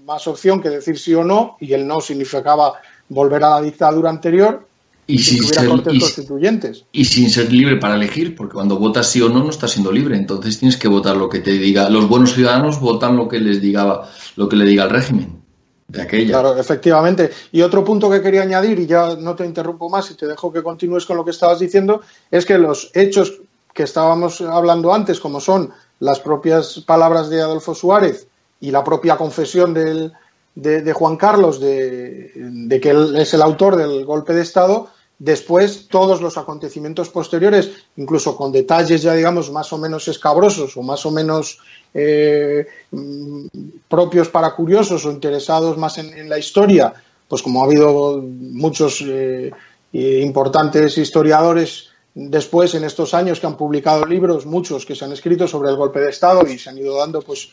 más 0.06 0.26
opción 0.28 0.62
que 0.62 0.69
decir 0.69 0.98
sí 0.98 1.13
o 1.13 1.24
no 1.24 1.58
y 1.60 1.74
el 1.74 1.86
no 1.86 2.00
significaba 2.00 2.76
volver 3.10 3.43
a 3.43 3.50
la 3.50 3.62
dictadura 3.62 4.10
anterior 4.10 4.65
y 5.06 5.17
sin, 5.17 5.43
ser, 5.43 5.67
constituyentes. 5.67 6.86
y 6.93 7.04
sin 7.04 7.30
ser 7.30 7.52
libre 7.52 7.76
para 7.76 7.96
elegir, 7.96 8.36
porque 8.36 8.54
cuando 8.54 8.78
votas 8.78 9.10
sí 9.10 9.22
o 9.22 9.28
no 9.28 9.43
no 9.43 9.50
estás 9.50 9.72
siendo 9.72 9.91
libre, 9.91 10.15
entonces 10.15 10.60
tienes 10.60 10.78
que 10.78 10.88
votar 10.88 11.17
lo 11.17 11.28
que 11.28 11.39
te 11.39 11.52
diga. 11.52 11.89
Los 11.89 12.08
buenos 12.08 12.34
ciudadanos 12.34 12.80
votan 12.80 13.17
lo 13.17 13.28
que 13.28 13.39
les 13.39 13.62
diga, 13.62 14.04
lo 14.38 14.48
que 14.48 14.56
le 14.56 14.65
diga 14.65 14.86
el 14.86 14.91
régimen. 14.91 15.42
Claro, 15.91 16.58
efectivamente. 16.58 17.32
Y 17.52 17.62
otro 17.62 17.84
punto 17.84 18.10
que 18.10 18.22
quería 18.22 18.43
añadir, 18.43 18.80
y 18.80 18.88
ya 18.88 19.15
no 19.15 19.36
te 19.36 19.46
interrumpo 19.46 19.89
más 19.89 20.10
y 20.12 20.15
te 20.15 20.28
dejo 20.28 20.52
que 20.52 20.63
continúes 20.63 21.06
con 21.06 21.17
lo 21.17 21.26
que 21.26 21.32
estabas 21.32 21.60
diciendo, 21.60 22.02
es 22.32 22.46
que 22.46 22.58
los 22.58 22.89
hechos 22.93 23.41
que 23.74 23.84
estábamos 23.84 24.41
hablando 24.41 24.93
antes, 24.93 25.19
como 25.19 25.39
son 25.39 25.72
las 26.00 26.19
propias 26.19 26.80
palabras 26.82 27.30
de 27.30 27.41
Adolfo 27.41 27.76
Suárez 27.76 28.28
y 28.60 28.72
la 28.72 28.84
propia 28.84 29.17
confesión 29.17 29.74
del, 29.74 30.13
de, 30.56 30.93
Juan 30.93 31.17
Carlos 31.17 31.60
de, 31.60 32.80
que 32.82 32.89
él 32.89 33.15
es 33.17 33.34
el 33.34 33.41
autor 33.41 33.76
del 33.76 34.06
golpe 34.06 34.34
de 34.34 34.41
Estado, 34.41 34.89
después 35.19 35.88
todos 35.88 36.21
los 36.21 36.38
acontecimientos 36.38 37.10
posteriores, 37.10 37.71
incluso 37.97 38.36
con 38.36 38.52
detalles 38.52 39.02
ya 39.02 39.13
digamos 39.13 39.52
más 39.52 39.71
o 39.73 39.78
menos 39.78 40.08
escabrosos 40.08 40.76
o 40.76 40.82
más 40.82 41.06
o 41.06 41.12
menos 41.12 41.60
eh, 41.93 42.65
mm, 42.91 43.45
propios 43.88 44.30
para 44.30 44.56
curiosos 44.56 45.06
o 45.06 45.12
interesados 45.12 45.78
más 45.78 45.97
en, 45.97 46.28
la 46.28 46.38
historia, 46.38 46.93
pues 47.28 47.41
como 47.41 47.62
ha 47.62 47.65
habido 47.65 48.21
muchos 48.21 49.04
eh, 49.06 49.52
importantes 49.91 50.97
historiadores 50.97 51.89
después 52.15 52.76
en 52.76 52.84
estos 52.84 53.13
años 53.13 53.39
que 53.39 53.47
han 53.47 53.58
publicado 53.58 54.06
libros, 54.06 54.45
muchos 54.45 54.86
que 54.86 54.95
se 54.95 55.06
han 55.06 55.12
escrito 55.12 55.47
sobre 55.47 55.69
el 55.69 55.78
golpe 55.78 55.99
de 55.99 56.10
Estado 56.10 56.47
y 56.47 56.58
se 56.60 56.69
han 56.69 56.78
ido 56.78 56.97
dando 56.97 57.21
pues 57.21 57.49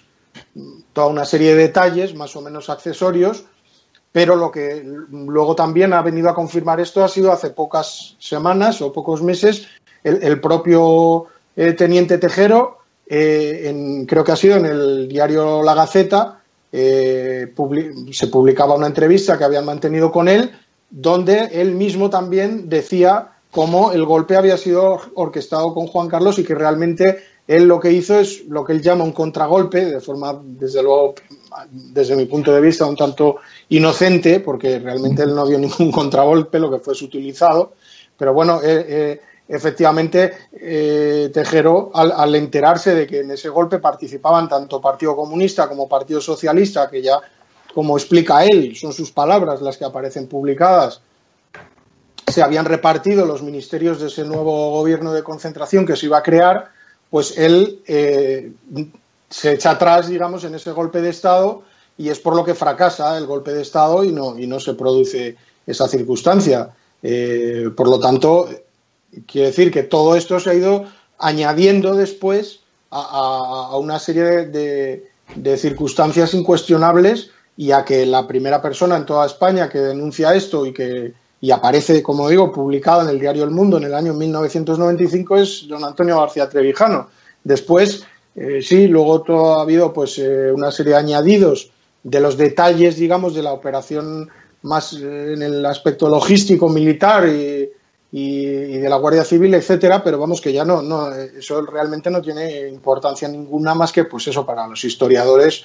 toda 0.92 1.06
una 1.08 1.24
serie 1.24 1.54
de 1.54 1.62
detalles 1.62 2.14
más 2.14 2.36
o 2.36 2.40
menos 2.40 2.70
accesorios, 2.70 3.44
pero 4.12 4.36
lo 4.36 4.50
que 4.50 4.82
luego 5.10 5.54
también 5.54 5.92
ha 5.92 6.02
venido 6.02 6.28
a 6.28 6.34
confirmar 6.34 6.80
esto 6.80 7.04
ha 7.04 7.08
sido 7.08 7.32
hace 7.32 7.50
pocas 7.50 8.16
semanas 8.18 8.82
o 8.82 8.92
pocos 8.92 9.22
meses 9.22 9.68
el, 10.02 10.40
propio 10.40 11.26
eh, 11.56 11.74
teniente 11.74 12.18
Tejero, 12.18 12.78
eh, 13.06 14.04
creo 14.08 14.24
que 14.24 14.32
ha 14.32 14.36
sido 14.36 14.56
en 14.56 14.66
el 14.66 15.08
diario 15.08 15.62
La 15.62 15.74
Gaceta, 15.74 16.40
eh, 16.72 17.52
se 18.12 18.26
publicaba 18.28 18.76
una 18.76 18.86
entrevista 18.86 19.36
que 19.36 19.44
habían 19.44 19.64
mantenido 19.64 20.10
con 20.10 20.28
él, 20.28 20.52
donde 20.90 21.50
él 21.52 21.74
mismo 21.74 22.08
también 22.08 22.68
decía 22.68 23.32
cómo 23.50 23.92
el 23.92 24.04
golpe 24.04 24.36
había 24.36 24.56
sido 24.56 25.00
orquestado 25.14 25.74
con 25.74 25.86
Juan 25.86 26.08
Carlos 26.08 26.38
y 26.38 26.44
que 26.44 26.54
realmente 26.54 27.18
él 27.50 27.64
lo 27.64 27.80
que 27.80 27.90
hizo 27.90 28.20
es 28.20 28.46
lo 28.46 28.62
que 28.62 28.72
él 28.72 28.80
llama 28.80 29.02
un 29.02 29.10
contragolpe, 29.10 29.84
de 29.84 30.00
forma, 30.00 30.40
desde 30.40 30.84
luego, 30.84 31.16
desde 31.68 32.14
mi 32.14 32.26
punto 32.26 32.52
de 32.52 32.60
vista, 32.60 32.86
un 32.86 32.94
tanto 32.94 33.38
inocente, 33.70 34.38
porque 34.38 34.78
realmente 34.78 35.24
él 35.24 35.34
no 35.34 35.44
dio 35.44 35.58
ningún 35.58 35.90
contragolpe, 35.90 36.60
lo 36.60 36.70
que 36.70 36.78
fue 36.78 36.94
utilizado. 37.02 37.72
Pero 38.16 38.32
bueno, 38.34 38.60
eh, 38.62 38.86
eh, 38.88 39.20
efectivamente, 39.48 40.32
eh, 40.52 41.32
Tejero, 41.34 41.90
al, 41.92 42.36
enterarse 42.36 42.94
de 42.94 43.04
que 43.08 43.18
en 43.18 43.32
ese 43.32 43.48
golpe 43.48 43.80
participaban 43.80 44.48
tanto 44.48 44.80
Partido 44.80 45.16
Comunista 45.16 45.68
como 45.68 45.88
Partido 45.88 46.20
Socialista, 46.20 46.88
que 46.88 47.02
ya, 47.02 47.18
como 47.74 47.96
explica 47.96 48.44
él, 48.44 48.76
son 48.76 48.92
sus 48.92 49.10
palabras 49.10 49.60
las 49.60 49.76
que 49.76 49.84
aparecen 49.84 50.28
publicadas, 50.28 51.02
se 52.28 52.44
habían 52.44 52.64
repartido 52.64 53.26
los 53.26 53.42
ministerios 53.42 53.98
de 53.98 54.06
ese 54.06 54.22
nuevo 54.22 54.70
gobierno 54.70 55.12
de 55.12 55.24
concentración 55.24 55.84
que 55.84 55.96
se 55.96 56.06
iba 56.06 56.18
a 56.18 56.22
crear, 56.22 56.78
pues 57.10 57.36
él 57.36 57.82
eh, 57.86 58.52
se 59.28 59.52
echa 59.52 59.72
atrás, 59.72 60.08
digamos, 60.08 60.44
en 60.44 60.54
ese 60.54 60.72
golpe 60.72 61.00
de 61.00 61.10
Estado 61.10 61.62
y 61.98 62.08
es 62.08 62.18
por 62.18 62.34
lo 62.34 62.44
que 62.44 62.54
fracasa 62.54 63.18
el 63.18 63.26
golpe 63.26 63.52
de 63.52 63.62
Estado 63.62 64.04
y 64.04 64.12
no, 64.12 64.38
y 64.38 64.46
no 64.46 64.60
se 64.60 64.74
produce 64.74 65.36
esa 65.66 65.88
circunstancia. 65.88 66.70
Eh, 67.02 67.70
por 67.76 67.88
lo 67.88 67.98
tanto, 67.98 68.48
quiere 69.26 69.48
decir 69.48 69.70
que 69.70 69.82
todo 69.82 70.16
esto 70.16 70.38
se 70.40 70.50
ha 70.50 70.54
ido 70.54 70.84
añadiendo 71.18 71.94
después 71.94 72.60
a, 72.90 73.76
una 73.76 73.98
serie 73.98 74.46
de, 74.46 75.56
circunstancias 75.56 76.34
incuestionables 76.34 77.30
y 77.56 77.72
a 77.72 77.84
que 77.84 78.06
la 78.06 78.26
primera 78.26 78.60
persona 78.62 78.96
en 78.96 79.06
toda 79.06 79.26
España 79.26 79.68
que 79.68 79.78
denuncia 79.78 80.34
esto 80.34 80.66
y 80.66 80.72
que 80.72 81.12
y 81.40 81.50
aparece, 81.50 82.02
como 82.02 82.28
digo, 82.28 82.52
publicado 82.52 83.02
en 83.02 83.08
el 83.08 83.18
diario 83.18 83.44
El 83.44 83.50
Mundo 83.50 83.78
en 83.78 83.84
el 83.84 83.94
año 83.94 84.12
1995 84.12 85.36
es 85.38 85.66
don 85.66 85.82
Antonio 85.84 86.18
García 86.18 86.48
Trevijano. 86.48 87.08
Después, 87.42 88.04
eh, 88.36 88.60
sí, 88.62 88.86
luego 88.88 89.22
todo 89.22 89.58
ha 89.58 89.62
habido 89.62 89.92
pues 89.92 90.18
eh, 90.18 90.52
una 90.52 90.70
serie 90.70 90.92
de 90.92 90.98
añadidos 90.98 91.70
de 92.02 92.20
los 92.20 92.36
detalles, 92.36 92.96
digamos, 92.96 93.34
de 93.34 93.42
la 93.42 93.52
operación 93.52 94.28
más 94.62 94.92
eh, 94.92 95.32
en 95.32 95.42
el 95.42 95.64
aspecto 95.64 96.10
logístico, 96.10 96.68
militar 96.68 97.26
y, 97.26 97.70
de 98.12 98.88
la 98.88 98.96
Guardia 98.96 99.24
Civil, 99.24 99.54
etcétera, 99.54 100.02
pero 100.02 100.18
vamos 100.18 100.40
que 100.40 100.52
ya 100.52 100.64
no, 100.64 100.82
no, 100.82 101.14
eso 101.14 101.62
realmente 101.62 102.10
no 102.10 102.20
tiene 102.20 102.68
importancia 102.68 103.28
ninguna 103.28 103.72
más 103.72 103.92
que 103.92 104.04
pues 104.04 104.26
eso 104.26 104.44
para 104.44 104.66
los 104.66 104.84
historiadores 104.84 105.62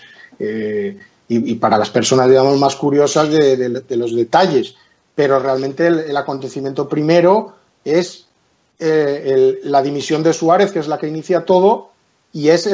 y, 1.27 1.55
para 1.55 1.79
las 1.79 1.89
personas, 1.89 2.29
digamos, 2.29 2.59
más 2.59 2.75
curiosas 2.75 3.31
de 3.31 3.97
los 3.97 4.15
detalles 4.15 4.75
pero 5.15 5.39
realmente 5.39 5.87
el, 5.87 6.17
acontecimiento 6.17 6.87
primero 6.87 7.53
es 7.83 8.27
eh, 8.79 9.59
la 9.63 9.81
dimisión 9.81 10.21
de 10.21 10.33
Suárez, 10.33 10.71
que 10.71 10.79
es 10.79 10.87
la 10.87 10.97
que 10.97 11.07
inicia 11.07 11.45
todo, 11.45 11.91
y 12.33 12.49
es 12.49 12.69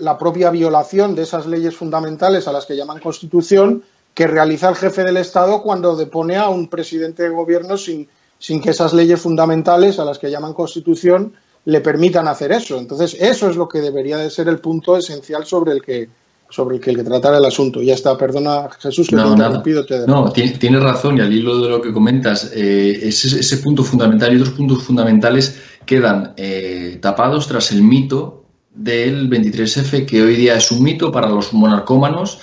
la 0.00 0.16
propia 0.16 0.50
violación 0.50 1.14
de 1.14 1.22
esas 1.22 1.46
leyes 1.46 1.76
fundamentales 1.76 2.48
a 2.48 2.52
las 2.52 2.64
que 2.64 2.76
llaman 2.76 2.98
Constitución 2.98 3.84
que 4.14 4.26
realiza 4.26 4.68
el 4.68 4.76
jefe 4.76 5.04
del 5.04 5.18
Estado 5.18 5.62
cuando 5.62 5.96
depone 5.96 6.36
a 6.36 6.48
un 6.48 6.68
presidente 6.68 7.22
de 7.24 7.28
gobierno 7.30 7.76
sin, 7.76 8.08
sin 8.38 8.60
que 8.60 8.70
esas 8.70 8.92
leyes 8.92 9.20
fundamentales 9.20 9.98
a 9.98 10.04
las 10.04 10.18
que 10.18 10.30
llaman 10.30 10.54
Constitución 10.54 11.34
le 11.64 11.80
permitan 11.80 12.26
hacer 12.28 12.52
eso. 12.52 12.76
Entonces, 12.76 13.16
eso 13.20 13.48
es 13.48 13.56
lo 13.56 13.68
que 13.68 13.80
debería 13.80 14.16
de 14.16 14.30
ser 14.30 14.48
el 14.48 14.58
punto 14.58 14.96
esencial 14.96 15.46
sobre 15.46 15.72
el 15.72 15.82
que, 15.82 16.08
sobre 16.52 16.76
el 16.76 16.82
que, 16.82 16.90
el 16.90 16.96
que 16.96 17.04
tratara 17.04 17.38
el 17.38 17.44
asunto. 17.44 17.82
Ya 17.82 17.94
está, 17.94 18.16
perdona 18.16 18.68
Jesús 18.78 19.08
que 19.08 19.16
no, 19.16 19.34
te 19.34 20.06
No, 20.06 20.30
tienes 20.30 20.82
razón 20.82 21.16
y 21.16 21.22
al 21.22 21.32
hilo 21.32 21.58
de 21.62 21.70
lo 21.70 21.80
que 21.80 21.92
comentas, 21.92 22.52
eh, 22.54 23.00
ese, 23.02 23.40
ese, 23.40 23.56
punto 23.56 23.82
fundamental 23.82 24.32
y 24.32 24.36
otros 24.36 24.54
puntos 24.54 24.82
fundamentales 24.82 25.58
quedan 25.86 26.34
eh, 26.36 26.98
tapados 27.00 27.48
tras 27.48 27.72
el 27.72 27.82
mito 27.82 28.44
del 28.74 29.30
23F, 29.30 30.04
que 30.04 30.22
hoy 30.22 30.36
día 30.36 30.56
es 30.56 30.70
un 30.70 30.82
mito 30.82 31.10
para 31.10 31.28
los 31.28 31.54
monarcómanos, 31.54 32.38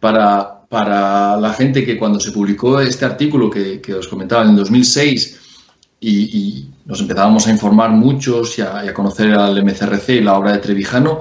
para, 0.00 0.66
para 0.68 1.38
la 1.38 1.54
gente 1.54 1.84
que 1.84 1.98
cuando 1.98 2.20
se 2.20 2.32
publicó 2.32 2.78
este 2.80 3.06
artículo 3.06 3.48
que, 3.48 3.80
os 3.94 4.06
comentaba 4.06 4.42
en 4.44 4.50
el 4.50 4.56
2006 4.56 5.40
y, 6.00 6.68
nos 6.84 7.00
empezábamos 7.00 7.48
a 7.48 7.50
informar 7.50 7.90
muchos 7.90 8.60
y 8.60 8.62
a, 8.62 8.84
y 8.84 8.88
a 8.88 8.94
conocer 8.94 9.32
al 9.32 9.60
MCRC 9.64 10.10
y 10.10 10.20
la 10.20 10.38
obra 10.38 10.52
de 10.52 10.58
Trevijano, 10.58 11.20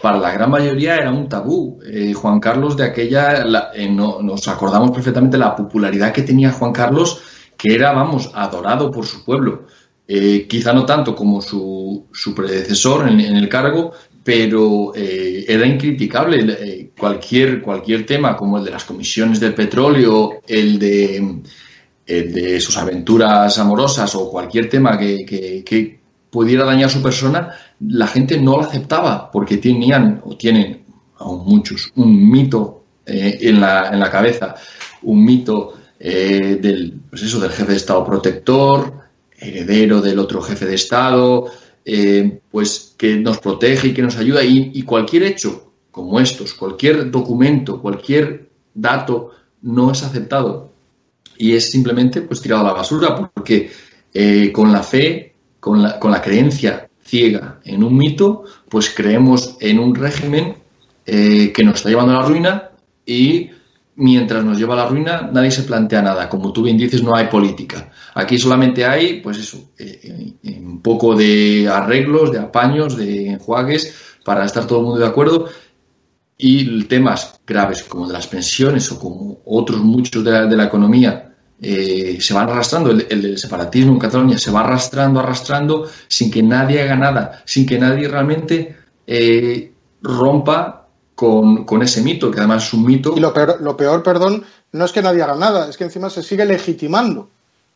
para 0.00 0.18
la 0.18 0.32
gran 0.32 0.50
mayoría 0.50 0.96
era 0.96 1.10
un 1.10 1.28
tabú. 1.28 1.78
Eh, 1.84 2.12
Juan 2.14 2.40
Carlos 2.40 2.76
de 2.76 2.84
aquella, 2.84 3.44
eh, 3.74 3.88
nos 3.88 4.48
acordamos 4.48 4.90
perfectamente 4.90 5.36
la 5.36 5.54
popularidad 5.54 6.12
que 6.12 6.22
tenía 6.22 6.52
Juan 6.52 6.72
Carlos, 6.72 7.20
que 7.56 7.74
era, 7.74 7.92
vamos, 7.92 8.30
adorado 8.34 8.90
por 8.90 9.06
su 9.06 9.24
pueblo. 9.24 9.66
Eh, 10.08 10.46
quizá 10.48 10.72
no 10.72 10.84
tanto 10.84 11.14
como 11.14 11.40
su, 11.40 12.06
su 12.12 12.34
predecesor 12.34 13.08
en, 13.08 13.20
el 13.20 13.48
cargo, 13.48 13.92
pero 14.24 14.92
era 14.94 15.66
incriticable. 15.66 16.90
cualquier, 16.98 17.60
cualquier 17.62 18.04
tema 18.04 18.36
como 18.36 18.58
el 18.58 18.64
de 18.64 18.70
las 18.70 18.84
comisiones 18.84 19.38
del 19.38 19.54
petróleo, 19.54 20.40
el 20.46 20.78
de, 20.78 21.42
de 22.06 22.60
sus 22.60 22.76
aventuras 22.76 23.58
amorosas 23.58 24.14
o 24.16 24.30
cualquier 24.30 24.68
tema 24.68 24.98
que, 24.98 25.62
que 25.64 25.99
pudiera 26.30 26.64
dañar 26.64 26.90
su 26.90 27.02
persona, 27.02 27.50
la 27.80 28.06
gente 28.06 28.38
no 28.40 28.56
lo 28.56 28.62
aceptaba 28.62 29.30
porque 29.30 29.56
tenían 29.56 30.22
o 30.24 30.36
tienen 30.36 30.84
aún 31.18 31.44
muchos 31.44 31.92
un 31.96 32.30
mito 32.30 32.84
eh, 33.06 33.38
en, 33.42 33.60
la, 33.60 33.90
en, 33.90 34.00
la, 34.00 34.10
cabeza, 34.10 34.54
un 35.02 35.24
mito 35.24 35.74
eh, 35.98 36.58
del, 36.60 37.00
pues 37.08 37.22
eso, 37.22 37.40
del 37.40 37.50
jefe 37.50 37.72
de 37.72 37.76
Estado 37.76 38.04
protector, 38.04 38.92
heredero 39.38 40.00
del 40.00 40.18
otro 40.18 40.42
jefe 40.42 40.66
de 40.66 40.74
Estado, 40.74 41.46
eh, 41.84 42.40
pues 42.50 42.94
que 42.96 43.16
nos 43.16 43.38
protege 43.38 43.88
y 43.88 43.94
que 43.94 44.02
nos 44.02 44.16
ayuda 44.16 44.44
y, 44.44 44.70
y, 44.74 44.82
cualquier 44.82 45.24
hecho 45.24 45.72
como 45.90 46.20
estos, 46.20 46.54
cualquier 46.54 47.10
documento, 47.10 47.80
cualquier 47.80 48.48
dato 48.74 49.32
no 49.62 49.90
es 49.90 50.02
aceptado. 50.02 50.70
Y 51.36 51.54
es 51.54 51.70
simplemente 51.70 52.20
pues 52.20 52.40
tirado 52.40 52.62
a 52.62 52.66
la 52.66 52.74
basura 52.74 53.16
porque 53.34 53.70
con 54.52 54.72
la 54.72 54.82
fe 54.82 55.29
con 55.60 55.82
la, 55.82 55.98
con 55.98 56.10
la 56.10 56.22
creencia 56.22 56.88
ciega 57.04 57.60
en 57.64 57.84
un 57.84 57.96
mito, 57.96 58.44
pues 58.68 58.90
creemos 58.90 59.56
en 59.60 59.78
un 59.78 59.94
régimen 59.94 60.56
eh, 61.04 61.52
que 61.52 61.64
nos 61.64 61.76
está 61.76 61.88
llevando 61.88 62.12
a 62.12 62.22
la 62.22 62.26
ruina 62.26 62.70
y 63.04 63.50
mientras 63.96 64.44
nos 64.44 64.58
lleva 64.58 64.74
a 64.74 64.84
la 64.84 64.86
ruina 64.86 65.28
nadie 65.32 65.50
se 65.50 65.64
plantea 65.64 66.02
nada. 66.02 66.28
Como 66.28 66.52
tú 66.52 66.62
bien 66.62 66.78
dices, 66.78 67.02
no 67.02 67.14
hay 67.14 67.26
política. 67.26 67.90
Aquí 68.14 68.38
solamente 68.38 68.84
hay, 68.84 69.20
pues 69.20 69.38
eso, 69.38 69.70
eh, 69.78 70.34
eh, 70.42 70.60
un 70.60 70.80
poco 70.80 71.14
de 71.14 71.68
arreglos, 71.68 72.32
de 72.32 72.38
apaños, 72.38 72.96
de 72.96 73.30
enjuagues 73.30 74.18
para 74.24 74.44
estar 74.44 74.66
todo 74.66 74.78
el 74.78 74.84
mundo 74.84 75.00
de 75.00 75.06
acuerdo 75.06 75.48
y 76.36 76.84
temas 76.84 77.40
graves 77.46 77.82
como 77.82 78.06
de 78.06 78.14
las 78.14 78.26
pensiones 78.26 78.90
o 78.92 78.98
como 78.98 79.40
otros 79.44 79.80
muchos 79.80 80.24
de 80.24 80.56
la 80.56 80.64
economía 80.64 81.29
eh, 81.62 82.18
se 82.20 82.32
van 82.32 82.48
arrastrando, 82.48 82.90
el, 82.90 83.36
separatismo 83.36 83.92
en 83.92 83.98
Cataluña 83.98 84.38
se 84.38 84.50
va 84.50 84.60
arrastrando, 84.60 85.20
arrastrando, 85.20 85.88
sin 86.08 86.30
que 86.30 86.42
nadie 86.42 86.80
haga 86.80 86.96
nada, 86.96 87.42
sin 87.44 87.66
que 87.66 87.78
nadie 87.78 88.08
realmente 88.08 88.76
eh, 89.06 89.72
rompa 90.00 90.86
con, 91.14 91.82
ese 91.82 92.00
mito, 92.00 92.30
que 92.30 92.38
además 92.38 92.66
es 92.66 92.72
un 92.72 92.86
mito. 92.86 93.12
Y 93.14 93.20
lo 93.20 93.34
peor, 93.34 93.60
lo 93.60 93.76
peor, 93.76 94.02
perdón, 94.02 94.42
no 94.72 94.84
es 94.86 94.92
que 94.92 95.02
nadie 95.02 95.22
haga 95.22 95.36
nada, 95.36 95.68
es 95.68 95.76
que 95.76 95.84
encima 95.84 96.08
se 96.08 96.22
sigue 96.22 96.46
legitimando, 96.46 97.28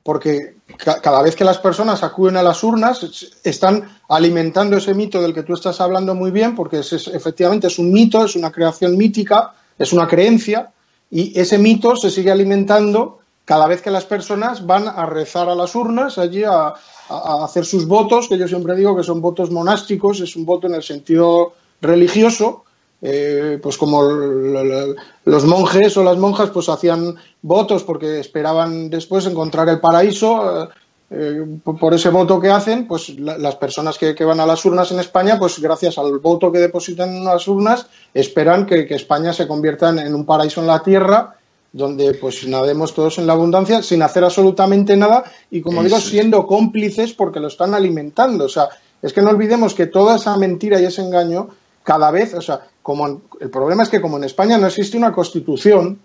porque 0.03 0.57
cada 1.03 1.21
vez 1.21 1.37
que 1.37 1.45
las 1.45 1.59
personas 1.59 2.03
acuden 2.03 2.39
a 2.39 2.43
las 2.43 2.65
urnas 2.65 3.31
están 3.45 3.99
alimentando 4.09 4.79
ese 4.79 4.95
mito 4.95 5.21
del 5.21 5.35
que 5.35 5.43
tú 5.43 5.53
estás 5.53 5.83
hablando 5.83 6.15
muy 6.15 6.31
bien, 6.31 6.55
porque 6.55 6.79
es, 6.79 6.93
efectivamente 7.09 7.67
es 7.67 7.79
un 7.79 7.93
mito, 7.93 8.25
es 8.25 8.35
una 8.35 8.51
creación 8.51 8.97
mítica, 8.97 9.53
es 9.79 9.93
una 9.93 10.09
creencia 10.09 10.71
y 11.11 11.39
ese 11.39 11.59
mito 11.59 11.97
se 11.97 12.11
sigue 12.11 12.31
alimentando 12.31 13.21
cada 13.45 13.67
vez 13.67 13.83
que 13.83 13.91
las 13.91 14.05
personas 14.05 14.67
van 14.67 14.89
a 14.89 15.07
rezar 15.07 15.49
a 15.49 15.55
las 15.55 15.75
urnas, 15.75 16.19
allí 16.19 16.45
a, 16.45 16.75
hacer 17.09 17.67
sus 17.67 17.87
votos, 17.87 18.29
que 18.29 18.39
yo 18.39 18.49
siempre 18.49 18.75
digo 18.75 18.97
que 18.97 19.03
son 19.03 19.21
votos 19.21 19.51
monásticos, 19.51 20.21
es 20.21 20.37
un 20.37 20.47
voto 20.47 20.67
en 20.67 20.75
el 20.75 20.83
sentido 20.83 21.53
religioso, 21.83 22.65
eh, 23.03 23.59
pues 23.63 23.77
como 23.77 24.03
los 24.03 25.45
monjes 25.45 25.95
o 25.99 26.03
las 26.03 26.17
monjas 26.17 26.49
pues 26.49 26.71
hacían 26.71 27.17
votos 27.43 27.85
porque 27.85 28.21
esperaban 28.21 28.89
después 28.89 29.27
encontrar 29.27 29.69
el 29.69 29.81
paraíso, 29.81 30.71
eh, 31.11 31.45
por 31.63 31.93
ese 31.93 32.09
voto 32.09 32.41
que 32.41 32.51
hacen, 32.51 32.89
pues 32.89 33.11
las 33.19 33.57
personas 33.57 33.99
que, 33.99 34.15
van 34.25 34.41
a 34.41 34.47
las 34.47 34.65
urnas 34.65 34.91
en 34.91 35.01
España, 35.01 35.39
pues 35.39 35.61
gracias 35.61 35.99
al 35.99 36.19
voto 36.21 36.51
que 36.51 36.59
depositan 36.59 37.15
en 37.15 37.25
las 37.27 37.47
urnas, 37.47 37.87
esperan 38.15 38.65
que 38.65 38.87
España 38.89 39.35
se 39.35 39.47
convierta 39.47 39.91
en, 39.91 40.15
un 40.15 40.25
paraíso 40.25 40.63
en 40.63 40.69
la 40.69 40.83
tierra 40.83 41.37
donde 41.75 42.15
pues 42.15 42.47
nademos 42.47 42.95
todos 42.95 43.19
en 43.19 43.27
la 43.27 43.33
abundancia 43.35 43.83
sin 43.83 44.01
hacer 44.01 44.23
absolutamente 44.23 44.97
nada 44.97 45.25
y 45.51 45.61
como 45.61 45.83
digo 45.83 45.99
siendo 45.99 46.47
cómplices 46.47 47.13
porque 47.13 47.41
lo 47.41 47.49
están 47.49 47.75
alimentando 47.75 48.45
o 48.45 48.49
sea 48.49 48.69
es 49.03 49.13
que 49.13 49.21
no 49.21 49.31
olvidemos 49.31 49.75
que 49.75 49.87
toda 49.87 50.17
esa 50.17 50.37
mentira 50.39 50.81
y 50.81 50.85
ese 50.85 51.03
engaño 51.03 51.49
cada 51.83 52.13
vez 52.13 52.33
o 52.35 52.41
sea 52.41 52.61
como 52.81 53.23
el 53.41 53.51
problema 53.51 53.83
es 53.83 53.89
que 53.89 54.01
como 54.01 54.19
en 54.19 54.25
España 54.25 54.57
no 54.57 54.69
existe 54.69 54.97
una 54.97 55.13
constitución 55.13 55.99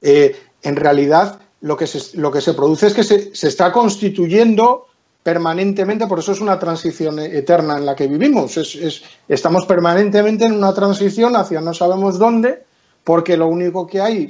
eh, 0.00 0.34
en 0.62 0.76
realidad 0.76 1.38
lo 1.60 1.76
que 1.76 1.86
se, 1.86 2.16
lo 2.18 2.32
que 2.32 2.40
se 2.40 2.54
produce 2.54 2.86
es 2.86 2.94
que 2.94 3.04
se, 3.04 3.34
se 3.34 3.48
está 3.48 3.70
constituyendo 3.70 4.86
permanentemente, 5.22 6.06
por 6.06 6.18
eso 6.18 6.32
es 6.32 6.40
una 6.40 6.58
transición 6.58 7.18
eterna 7.20 7.78
en 7.78 7.86
la 7.86 7.94
que 7.94 8.08
vivimos. 8.08 8.56
Es, 8.56 9.02
estamos 9.28 9.66
permanentemente 9.66 10.44
en 10.44 10.52
una 10.54 10.74
transición 10.74 11.36
hacia 11.36 11.60
no 11.60 11.72
sabemos 11.72 12.18
dónde, 12.18 12.64
porque 13.04 13.36
lo 13.36 13.48
único 13.48 13.86
que 13.86 14.00
hay, 14.00 14.28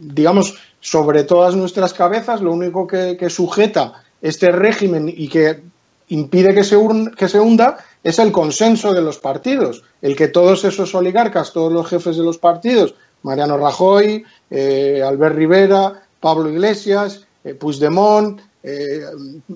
digamos, 0.00 0.54
sobre 0.80 1.24
todas 1.24 1.56
nuestras 1.56 1.92
cabezas, 1.92 2.40
lo 2.40 2.52
único 2.52 2.86
que, 2.86 3.30
sujeta 3.30 4.04
este 4.22 4.50
régimen 4.50 5.12
y 5.14 5.28
que 5.28 5.62
impide 6.08 6.54
que 6.54 6.64
se, 6.64 6.76
que 7.16 7.28
se 7.28 7.40
hunda 7.40 7.78
es 8.02 8.18
el 8.18 8.32
consenso 8.32 8.92
de 8.92 9.02
los 9.02 9.18
partidos, 9.18 9.82
el 10.00 10.16
que 10.16 10.28
todos 10.28 10.64
esos 10.64 10.94
oligarcas, 10.94 11.52
todos 11.52 11.72
los 11.72 11.88
jefes 11.88 12.16
de 12.16 12.22
los 12.22 12.38
partidos, 12.38 12.94
Mariano 13.22 13.58
Rajoy, 13.58 14.24
eh, 14.50 15.02
Albert 15.04 15.36
Rivera, 15.36 16.02
Pablo 16.20 16.48
Iglesias, 16.48 17.26
eh, 17.44 17.54
Puigdemont, 17.54 18.40
eh, 18.62 19.02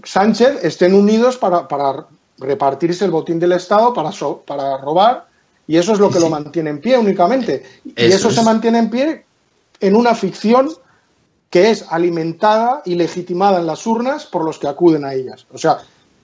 Sánchez, 0.05 0.65
estén 0.65 0.95
unidos 0.95 1.37
para, 1.37 1.67
repartirse 2.39 3.05
el 3.05 3.13
botín 3.13 3.39
del 3.39 3.53
Estado, 3.53 3.93
para, 3.93 4.11
para 4.45 4.77
robar 4.79 5.27
y 5.67 5.77
eso 5.77 5.93
es 5.93 5.99
lo 5.99 6.11
que 6.11 6.21
lo 6.21 6.29
mantiene 6.29 6.71
en 6.71 6.81
pie 6.81 6.99
únicamente. 6.99 7.63
Y 7.85 8.05
eso, 8.05 8.31
se 8.31 8.43
mantiene 8.43 8.79
en 8.79 8.91
pie 8.91 9.25
en 9.81 9.97
una 9.97 10.15
ficción 10.15 10.71
que 11.51 11.71
es 11.71 11.85
alimentada 11.91 12.83
y 12.85 12.95
legitimada 12.95 13.61
en 13.61 13.67
las 13.67 13.87
urnas 13.87 14.27
por 14.27 14.45
los 14.45 14.59
que 14.59 14.69
acuden 14.69 15.05
a 15.05 15.15
ellas. 15.15 15.47
O 15.53 15.59
sea, 15.59 15.79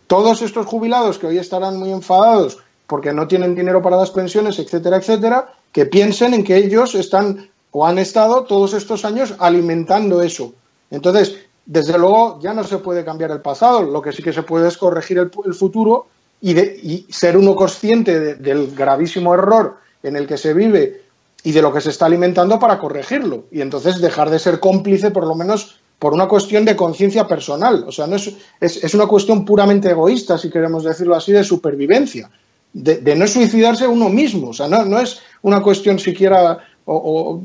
todos 0.06 0.42
estos 0.42 0.66
jubilados 0.66 1.18
que 1.18 1.26
hoy 1.26 1.38
estarán 1.38 1.76
muy 1.76 1.92
enfadados 1.92 2.58
porque 2.86 3.12
no 3.12 3.28
tienen 3.28 3.54
dinero 3.54 3.82
para 3.82 3.98
las 3.98 4.10
pensiones, 4.10 4.58
etcétera, 4.58 4.96
etcétera, 4.96 5.52
que 5.70 5.84
piensen 5.86 6.32
en 6.34 6.44
que 6.44 6.56
ellos 6.56 6.94
están 6.94 7.50
o 7.70 7.86
han 7.86 7.98
estado 7.98 8.44
todos 8.44 8.72
estos 8.72 9.04
años 9.04 9.34
alimentando 9.38 10.22
eso. 10.22 10.54
Entonces, 10.90 11.36
desde 11.66 11.98
luego 11.98 12.40
ya 12.40 12.54
no 12.54 12.64
se 12.64 12.78
puede 12.78 13.04
cambiar 13.04 13.30
el 13.30 13.42
pasado, 13.42 13.82
lo 13.82 14.00
que 14.00 14.12
sí 14.12 14.22
que 14.22 14.32
se 14.32 14.42
puede 14.42 14.68
es 14.68 14.78
corregir 14.78 15.18
el 15.18 15.54
futuro 15.54 16.06
y, 16.40 17.06
ser 17.10 17.36
uno 17.36 17.54
consciente 17.54 18.36
del 18.36 18.74
gravísimo 18.74 19.34
error 19.34 19.76
en 20.02 20.16
el 20.16 20.26
que 20.26 20.36
se 20.36 20.54
vive 20.54 21.02
y 21.42 21.52
de 21.52 21.62
lo 21.62 21.72
que 21.72 21.80
se 21.80 21.90
está 21.90 22.06
alimentando 22.06 22.58
para 22.58 22.78
corregirlo. 22.78 23.44
Y 23.50 23.60
entonces 23.60 24.00
dejar 24.00 24.30
de 24.30 24.38
ser 24.38 24.60
cómplice, 24.60 25.10
por 25.10 25.26
lo 25.26 25.34
menos 25.34 25.80
por 25.98 26.12
una 26.12 26.28
cuestión 26.28 26.64
de 26.64 26.76
conciencia 26.76 27.26
personal. 27.26 27.84
O 27.86 27.92
sea, 27.92 28.06
no 28.06 28.16
es, 28.16 28.34
es, 28.60 28.94
una 28.94 29.06
cuestión 29.06 29.44
puramente 29.44 29.90
egoísta, 29.90 30.38
si 30.38 30.50
queremos 30.50 30.84
decirlo 30.84 31.16
así, 31.16 31.32
de 31.32 31.42
supervivencia. 31.42 32.30
De, 32.72 33.16
no 33.16 33.26
suicidarse 33.26 33.86
uno 33.86 34.08
mismo. 34.08 34.50
O 34.50 34.52
sea, 34.52 34.68
no, 34.68 34.84
no 34.84 35.00
es 35.00 35.20
una 35.42 35.60
cuestión 35.60 35.98
siquiera, 35.98 36.58
o, 36.84 37.42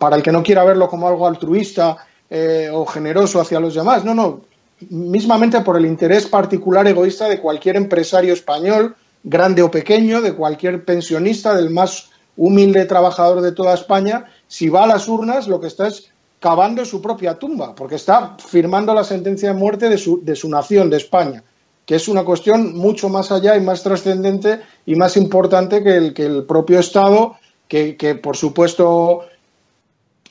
para 0.00 0.16
el 0.16 0.22
que 0.22 0.32
no 0.32 0.42
quiera 0.42 0.64
verlo 0.64 0.88
como 0.88 1.06
algo 1.06 1.26
altruista 1.26 1.96
eh, 2.28 2.70
o 2.72 2.84
generoso 2.86 3.40
hacia 3.40 3.60
los 3.60 3.74
demás. 3.74 4.04
No, 4.04 4.14
no 4.14 4.51
mismamente 4.90 5.60
por 5.60 5.76
el 5.76 5.86
interés 5.86 6.26
particular 6.26 6.86
egoísta 6.86 7.28
de 7.28 7.40
cualquier 7.40 7.76
empresario 7.76 8.32
español, 8.32 8.96
grande 9.22 9.62
o 9.62 9.70
pequeño, 9.70 10.20
de 10.20 10.34
cualquier 10.34 10.84
pensionista, 10.84 11.54
del 11.54 11.70
más 11.70 12.10
humilde 12.36 12.84
trabajador 12.86 13.40
de 13.40 13.52
toda 13.52 13.74
España, 13.74 14.26
si 14.46 14.68
va 14.68 14.84
a 14.84 14.86
las 14.86 15.08
urnas 15.08 15.48
lo 15.48 15.60
que 15.60 15.66
está 15.66 15.86
es 15.86 16.10
cavando 16.40 16.84
su 16.84 17.00
propia 17.00 17.38
tumba, 17.38 17.74
porque 17.74 17.94
está 17.94 18.36
firmando 18.38 18.92
la 18.94 19.04
sentencia 19.04 19.52
de 19.52 19.58
muerte 19.58 19.88
de 19.88 19.96
su, 19.96 20.24
de 20.24 20.34
su 20.34 20.48
nación, 20.48 20.90
de 20.90 20.96
España, 20.96 21.44
que 21.86 21.94
es 21.94 22.08
una 22.08 22.24
cuestión 22.24 22.76
mucho 22.76 23.08
más 23.08 23.30
allá 23.30 23.56
y 23.56 23.60
más 23.60 23.82
trascendente 23.82 24.60
y 24.84 24.96
más 24.96 25.16
importante 25.16 25.84
que 25.84 25.96
el, 25.96 26.14
que 26.14 26.26
el 26.26 26.44
propio 26.44 26.80
Estado, 26.80 27.36
que, 27.68 27.96
que 27.96 28.16
por 28.16 28.36
supuesto 28.36 29.20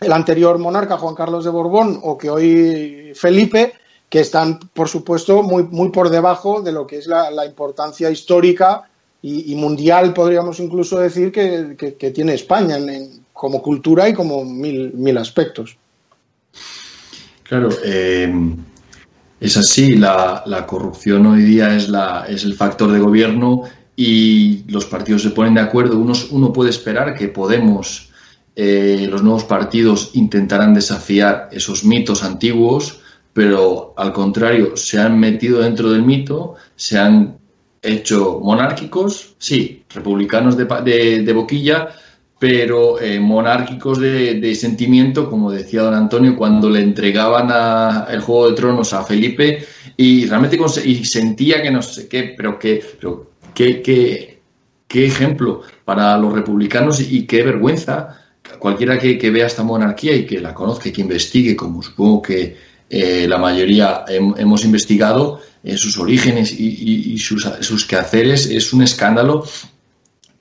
el 0.02 0.12
anterior 0.12 0.58
monarca 0.58 0.98
Juan 0.98 1.16
Carlos 1.16 1.46
de 1.46 1.52
Borbón 1.52 2.00
o 2.04 2.18
que 2.18 2.30
hoy 2.30 3.14
Felipe 3.16 3.74
que 4.12 4.20
están, 4.20 4.60
por 4.74 4.90
supuesto, 4.90 5.42
muy, 5.42 5.64
muy 5.64 5.90
por 5.90 6.10
debajo 6.10 6.62
de 6.62 6.74
lo 6.74 6.86
que 6.86 6.98
es 6.98 7.08
la, 7.08 7.46
importancia 7.46 8.12
histórica 8.12 8.84
y, 9.22 9.56
mundial, 9.56 10.14
podríamos 10.14 10.60
incluso 10.60 11.00
decir, 11.00 11.32
que, 11.32 12.12
tiene 12.14 12.34
España 12.34 12.78
como 13.32 13.62
cultura 13.62 14.10
y 14.10 14.14
como 14.14 14.44
mil, 14.44 14.92
mil 14.96 15.18
aspectos. 15.18 15.78
Claro, 17.44 17.70
eh, 17.86 18.30
es 19.40 19.56
así, 19.56 19.96
la, 19.96 20.66
corrupción 20.68 21.26
hoy 21.28 21.44
día 21.44 21.74
es, 21.74 21.88
la, 21.88 22.26
es 22.28 22.44
el 22.44 22.56
factor 22.56 22.92
de 22.92 23.00
gobierno 23.00 23.64
y 23.96 24.70
los 24.70 24.88
partidos 24.88 25.22
se 25.22 25.30
ponen 25.30 25.54
de 25.54 25.62
acuerdo. 25.62 25.98
Uno, 25.98 26.12
uno 26.32 26.52
puede 26.52 26.70
esperar 26.70 27.16
que 27.16 27.30
Podemos, 27.30 28.10
eh, 28.58 29.08
los 29.10 29.24
nuevos 29.24 29.46
partidos, 29.46 30.10
intentarán 30.16 30.74
desafiar 30.74 31.48
esos 31.54 31.86
mitos 31.86 32.24
antiguos 32.24 33.00
pero 33.34 33.94
al 33.98 34.12
contrario, 34.12 34.76
se 34.76 35.00
han 35.00 35.20
metido 35.20 35.62
dentro 35.62 35.92
del 35.92 36.04
mito, 36.04 36.56
se 36.76 37.00
han 37.00 37.38
hecho 37.82 38.40
monárquicos, 38.44 39.36
sí, 39.38 39.84
republicanos 39.94 40.58
de, 40.58 40.66
de, 41.24 41.34
boquilla, 41.34 41.90
pero 42.38 43.00
eh, 43.00 43.20
monárquicos 43.20 44.00
de, 44.00 44.56
sentimiento, 44.56 45.30
como 45.30 45.52
decía 45.52 45.84
don 45.84 45.94
Antonio, 45.94 46.36
cuando 46.36 46.70
le 46.70 46.82
entregaban 46.82 47.48
a, 47.52 48.08
el 48.10 48.22
Juego 48.22 48.50
de 48.50 48.56
Tronos 48.56 48.94
a 48.94 49.04
Felipe 49.04 49.66
y 49.98 50.26
realmente 50.26 50.60
y 50.84 51.06
sentía 51.06 51.62
que 51.62 51.72
no 51.72 51.82
sé 51.82 52.08
qué, 52.08 52.34
pero 52.36 52.60
qué, 52.60 52.84
pero 53.00 53.32
qué, 53.54 53.82
qué, 53.82 55.06
ejemplo 55.06 55.62
para 55.86 56.18
los 56.18 56.34
republicanos 56.34 57.00
y, 57.00 57.26
qué 57.26 57.44
vergüenza 57.44 58.18
cualquiera 58.60 59.00
que, 59.00 59.18
que, 59.18 59.32
vea 59.32 59.48
esta 59.48 59.64
monarquía 59.64 60.14
y 60.16 60.26
que 60.26 60.42
la 60.42 60.54
conozca 60.54 60.90
y 60.90 60.92
que 60.92 61.02
investigue, 61.02 61.56
como 61.56 61.82
supongo 61.82 62.22
que, 62.22 62.58
eh, 62.94 63.26
la 63.26 63.38
mayoría 63.38 64.04
hemos 64.10 64.66
investigado 64.66 65.40
eh, 65.64 65.78
sus 65.78 65.98
orígenes 65.98 66.52
y, 66.52 67.18
sus, 67.20 67.86
quehaceres, 67.86 68.48
es 68.48 68.74
un 68.74 68.84
escándalo 68.84 69.46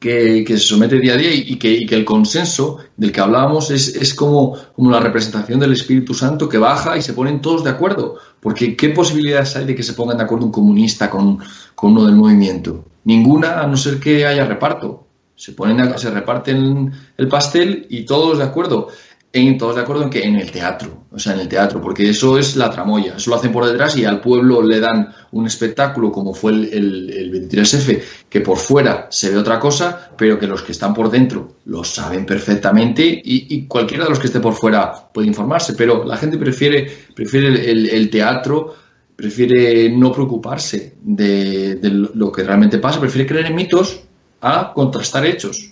que, 0.01 0.45
se 0.49 0.59
somete 0.59 0.99
día 0.99 1.15
a 1.15 1.17
día 1.17 1.33
y, 1.33 1.57
que, 1.57 1.87
el 1.95 2.05
consenso 2.05 2.79
del 2.97 3.13
que 3.13 3.21
hablábamos 3.21 3.71
es, 3.71 4.15
como, 4.15 4.57
como, 4.75 4.91
la 4.91 4.99
representación 4.99 5.61
del 5.61 5.75
Espíritu 5.75 6.13
Santo 6.13 6.49
que 6.49 6.59
baja 6.59 6.97
y 6.97 7.03
se 7.03 7.13
ponen 7.13 7.41
todos 7.41 7.63
de 7.63 7.71
acuerdo. 7.71 8.17
Porque 8.41 8.75
¿qué 8.75 8.89
posibilidades 8.89 9.55
hay 9.55 9.67
de 9.67 9.77
que 9.77 9.85
se 9.85 9.93
pongan 9.93 10.17
de 10.17 10.25
acuerdo 10.25 10.47
un 10.47 10.53
comunista 10.53 11.09
con, 11.09 11.39
uno 11.83 12.05
del 12.05 12.17
movimiento? 12.17 12.85
Ninguna, 13.05 13.61
a 13.61 13.67
no 13.69 13.77
ser 13.77 14.01
que 14.01 14.27
haya 14.27 14.45
reparto. 14.45 15.07
Se, 15.37 15.53
ponen 15.53 15.97
se 15.97 16.11
reparten 16.11 16.93
el 17.17 17.29
pastel 17.29 17.87
y 17.89 18.05
todos 18.05 18.39
de 18.39 18.45
acuerdo 18.45 18.89
en 19.33 19.59
de 19.59 19.81
acuerdo 19.81 20.03
en 20.03 20.11
que 20.11 20.25
en 20.25 20.37
el 20.37 20.51
teatro, 20.51 21.05
o 21.13 21.19
sea, 21.19 21.35
en 21.35 21.41
el 21.41 21.49
teatro, 21.49 21.81
porque 21.81 22.09
eso 22.09 22.37
es 22.37 22.57
la 22.57 22.69
tramoya, 22.69 23.15
eso 23.17 23.31
lo 23.31 23.37
hacen 23.37 23.53
por 23.53 23.65
detrás 23.65 23.97
y 23.97 24.05
al 24.05 24.21
pueblo 24.21 24.61
le 24.61 24.81
dan 24.81 25.09
un 25.31 25.47
espectáculo 25.47 26.11
como 26.11 26.35
fue 26.35 26.51
el, 26.51 27.11
el, 27.11 27.49
23F, 27.49 28.03
que 28.29 28.41
por 28.41 28.59
fuera 28.59 29.07
se 29.09 29.31
ve 29.31 29.37
otra 29.37 29.61
cosa, 29.61 30.11
pero 30.17 30.37
que 30.37 30.49
los 30.49 30.63
que 30.63 30.73
están 30.73 30.93
por 30.93 31.11
dentro 31.11 31.59
lo 31.67 31.85
saben 31.85 32.27
perfectamente 32.27 33.05
y, 33.25 33.67
cualquiera 33.67 34.05
de 34.05 34.11
los 34.11 34.19
que 34.19 34.27
esté 34.27 34.41
por 34.41 34.55
fuera 34.55 34.93
puede 35.13 35.29
informarse, 35.29 35.75
pero 35.75 36.05
la 36.05 36.17
gente 36.17 36.37
prefiere, 36.37 36.91
prefiere 37.15 37.71
el, 37.71 38.11
teatro, 38.11 38.75
prefiere 39.15 39.91
no 39.91 40.11
preocuparse 40.11 40.97
de, 41.01 41.77
de 41.77 41.91
lo 41.91 42.33
que 42.33 42.43
realmente 42.43 42.79
pasa, 42.79 42.99
prefiere 42.99 43.29
creer 43.29 43.47
en 43.47 43.55
mitos 43.55 44.01
a 44.41 44.73
contrastar 44.75 45.25
hechos. 45.25 45.71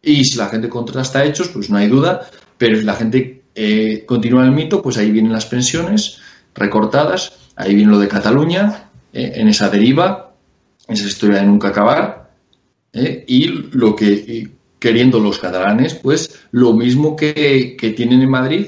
Y 0.00 0.24
si 0.24 0.38
la 0.38 0.48
gente 0.48 0.70
contrasta 0.70 1.24
hechos, 1.24 1.48
pues 1.48 1.68
no 1.68 1.76
hay 1.76 1.88
duda 1.88 2.30
pero 2.58 2.76
si 2.76 2.84
la 2.84 2.94
gente 2.94 3.42
eh, 3.54 4.04
continúa 4.06 4.44
el 4.44 4.52
mito, 4.52 4.82
pues 4.82 4.98
ahí 4.98 5.10
vienen 5.10 5.32
las 5.32 5.46
pensiones 5.46 6.18
recortadas, 6.54 7.32
ahí 7.56 7.74
viene 7.74 7.92
lo 7.92 7.98
de 7.98 8.08
Cataluña, 8.08 8.90
eh, 9.12 9.32
en 9.36 9.48
esa 9.48 9.70
deriva, 9.70 10.34
esa 10.86 11.06
historia 11.06 11.40
de 11.40 11.46
nunca 11.46 11.68
acabar, 11.68 12.30
eh, 12.92 13.24
y 13.26 13.46
lo 13.46 13.94
que 13.94 14.48
queriendo 14.78 15.18
los 15.18 15.38
catalanes, 15.38 15.94
pues 15.94 16.46
lo 16.52 16.72
mismo 16.72 17.16
que, 17.16 17.76
tienen 17.96 18.22
en 18.22 18.30
Madrid, 18.30 18.66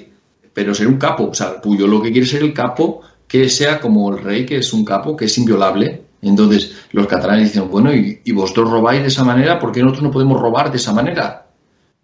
pero 0.53 0.75
ser 0.75 0.89
un 0.89 0.99
capo. 0.99 1.29
O 1.31 1.35
sea, 1.35 1.61
Puyo 1.61 1.87
lo 1.87 2.03
que 2.03 2.13
quiere 2.13 2.27
ser 2.27 2.43
el 2.43 2.53
capo 2.53 3.03
que 3.27 3.49
sea 3.49 3.81
como 3.81 4.11
el 4.13 4.23
rey, 4.23 4.45
que 4.45 4.57
es 4.57 4.73
un 4.73 4.85
capo, 4.85 5.17
que 5.17 5.27
es 5.27 5.39
inviolable. 5.39 6.03
Entonces, 6.21 6.75
los 6.93 7.07
catalanes 7.07 7.53
dicen, 7.53 7.71
bueno, 7.71 7.95
y, 7.95 8.21
vosotros 8.33 8.71
robáis 8.71 9.03
de 9.03 9.09
esa 9.09 9.25
manera, 9.25 9.59
¿por 9.59 9.73
qué 9.73 9.83
nosotros 9.83 10.03
no 10.03 10.11
podemos 10.11 10.41
robar 10.41 10.71
de 10.71 10.77
esa 10.79 10.93
manera? 10.93 11.47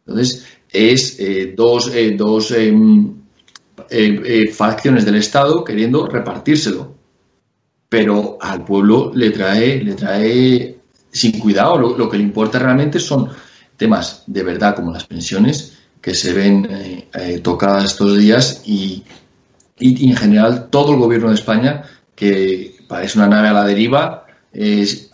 Entonces, 0.06 0.46
es 0.76 1.18
eh, 1.18 1.54
dos, 1.56 1.90
eh, 1.94 2.14
dos 2.16 2.50
em, 2.50 3.14
eh, 3.88 4.50
facciones 4.52 5.04
del 5.04 5.16
Estado 5.16 5.64
queriendo 5.64 6.06
repartírselo. 6.06 6.94
Pero 7.88 8.36
al 8.40 8.64
pueblo 8.64 9.12
le 9.14 9.30
trae, 9.30 9.82
le 9.82 9.94
trae 9.94 10.76
sin 11.10 11.38
cuidado. 11.38 11.78
Lo, 11.78 12.08
que 12.08 12.18
le 12.18 12.24
importa 12.24 12.58
realmente 12.58 12.98
son 12.98 13.28
temas 13.76 14.24
de 14.26 14.42
verdad 14.42 14.74
como 14.74 14.92
las 14.92 15.06
pensiones 15.06 15.78
que 16.00 16.14
se 16.14 16.32
ven 16.32 16.68
tocadas 17.42 17.84
estos 17.84 18.16
días 18.16 18.62
y, 18.64 19.02
y, 19.78 20.08
en 20.10 20.16
general 20.16 20.68
todo 20.70 20.92
el 20.92 20.98
gobierno 20.98 21.28
de 21.28 21.34
España 21.34 21.82
que 22.14 22.76
parece 22.86 23.18
una 23.18 23.28
nave 23.28 23.48
a 23.48 23.52
la 23.52 23.64
deriva 23.64 24.26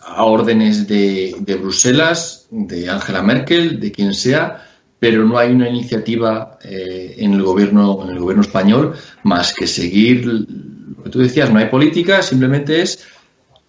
a 0.01 0.23
órdenes 0.25 0.87
de, 0.87 1.35
de 1.39 1.55
Bruselas, 1.55 2.47
de 2.51 2.89
Angela 2.89 3.23
Merkel, 3.23 3.79
de 3.79 3.91
quien 3.91 4.13
sea, 4.13 4.72
pero 5.03 5.25
no 5.25 5.37
hay 5.37 5.51
una 5.51 5.67
iniciativa 5.67 6.57
eh, 6.63 7.15
en 7.17 7.33
el 7.33 7.43
gobierno 7.43 8.05
en 8.05 8.11
el 8.11 8.19
gobierno 8.19 8.41
español 8.41 8.95
más 9.23 9.53
que 9.53 9.67
seguir 9.67 10.25
lo 10.25 11.03
que 11.03 11.09
tú 11.09 11.19
decías. 11.19 11.51
No 11.51 11.59
hay 11.59 11.65
política 11.65 12.21
simplemente 12.21 12.81
es 12.81 13.05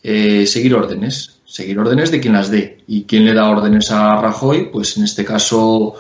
eh, 0.04 0.46
seguir 0.46 0.76
órdenes 0.76 1.40
seguir 1.44 1.76
órdenes 1.80 2.12
de 2.12 2.20
quien 2.20 2.34
las 2.34 2.52
dé. 2.52 2.84
Y 2.86 3.02
quién 3.02 3.24
le 3.24 3.34
da 3.34 3.50
órdenes 3.50 3.90
a 3.90 4.14
Rajoy 4.22 4.70
pues 4.70 4.96
en 4.96 5.02
este 5.02 5.24
caso 5.24 5.94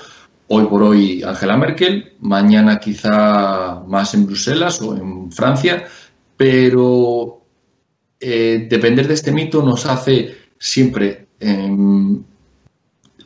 hoy 0.46 0.66
por 0.66 0.84
hoy 0.84 1.24
Angela 1.24 1.56
Merkel 1.56 2.12
mañana 2.20 2.78
quizá 2.78 3.82
más 3.88 4.14
en 4.14 4.26
Bruselas 4.26 4.80
o 4.82 4.96
en 4.96 5.32
Francia 5.32 5.84
pero 6.36 7.42
eh, 8.20 8.68
depender 8.70 9.08
de 9.08 9.14
este 9.14 9.32
mito 9.32 9.64
nos 9.64 9.84
hace 9.84 10.36
siempre 10.60 11.26
em, 11.40 12.22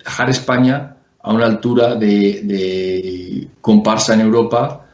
dejar 0.03 0.31
España 0.31 0.95
a 1.23 1.33
una 1.33 1.47
altura 1.47 1.95
de, 1.95 3.49
comparsa 3.61 4.15
en 4.15 4.21
Europa 4.21 4.87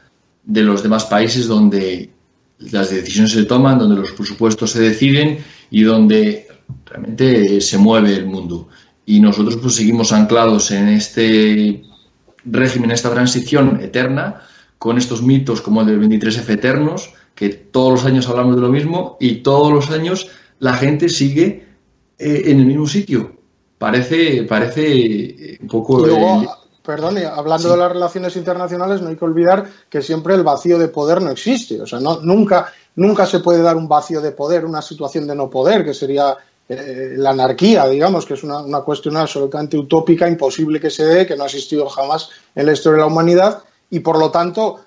de 0.43 0.63
los 0.63 0.83
demás 0.83 1.05
países 1.05 1.47
donde 1.47 2.11
las 2.59 2.91
decisiones 2.91 3.33
se 3.33 3.45
toman, 3.45 3.79
donde 3.79 3.97
los 3.97 4.13
presupuestos 4.13 4.71
se 4.71 4.81
deciden 4.81 5.39
y 5.71 5.83
donde 5.83 6.47
realmente 6.87 7.61
se 7.61 7.79
mueve 7.79 8.15
el 8.15 8.27
mundo. 8.27 8.69
Y 9.07 9.21
nosotros 9.21 9.57
pues 9.57 9.75
seguimos 9.75 10.13
anclados 10.13 10.71
en 10.71 10.89
este 10.89 11.83
régimen, 12.45 12.91
esta 12.91 13.11
transición 13.11 13.81
eterna, 13.83 14.43
con 14.79 14.99
estos 14.99 15.23
mitos 15.23 15.61
como 15.61 15.83
el 15.83 15.87
del 15.87 16.01
23F 16.01 16.49
eternos, 16.49 17.13
que 17.35 17.49
todos 17.51 17.93
los 17.93 18.05
años 18.05 18.29
hablamos 18.29 18.55
de 18.55 18.63
lo 18.63 18.69
mismo 18.69 19.17
y 19.21 19.37
todos 19.37 19.73
los 19.73 19.91
años 19.91 20.29
la 20.59 20.75
gente 20.75 21.09
sigue 21.09 21.67
eh, 22.19 22.43
en 22.47 22.61
el 22.61 22.67
mismo 22.67 22.87
sitio 22.87 23.34
parece, 23.85 24.45
parece 24.45 25.59
un 25.61 25.69
poco... 25.69 26.07
perdón, 26.83 27.19
hablando 27.19 27.71
de 27.71 27.77
las 27.77 27.93
relaciones 27.93 28.35
internacionales, 28.35 29.03
no 29.03 29.09
hay 29.09 29.17
que 29.17 29.25
olvidar 29.27 29.67
que 29.91 30.01
siempre 30.01 30.35
el 30.35 30.43
vacío 30.43 30.79
de 30.79 30.89
poder 30.89 31.21
no 31.21 31.31
existe. 31.31 31.83
O 31.83 31.87
sea, 31.87 32.01
no, 32.01 32.21
nunca, 32.21 32.73
nunca 32.97 33.27
se 33.27 33.41
puede 33.41 33.61
dar 33.61 33.77
un 33.77 33.87
vacío 33.87 34.23
de 34.23 34.33
poder, 34.33 34.65
una 34.65 34.81
situación 34.81 35.27
de 35.27 35.35
no 35.35 35.51
poder, 35.51 35.85
que 35.85 35.93
sería 35.93 36.35
eh, 36.67 37.13
la 37.19 37.31
anarquía, 37.31 37.87
digamos, 37.87 38.25
que 38.25 38.35
es 38.35 38.43
una, 38.43 38.81
cuestión 38.81 39.19
absolutamente 39.19 39.77
utópica, 39.77 40.27
imposible 40.27 40.81
que 40.81 40.91
se 40.91 41.05
dé, 41.05 41.27
que 41.27 41.37
no 41.37 41.43
ha 41.43 41.47
existido 41.47 41.87
jamás 41.91 42.31
en 42.55 42.65
la 42.65 42.73
historia 42.73 42.97
de 42.97 43.03
la 43.03 43.13
humanidad, 43.13 43.65
y 43.91 44.01
por 44.01 44.19
lo 44.19 44.31
tanto, 44.31 44.81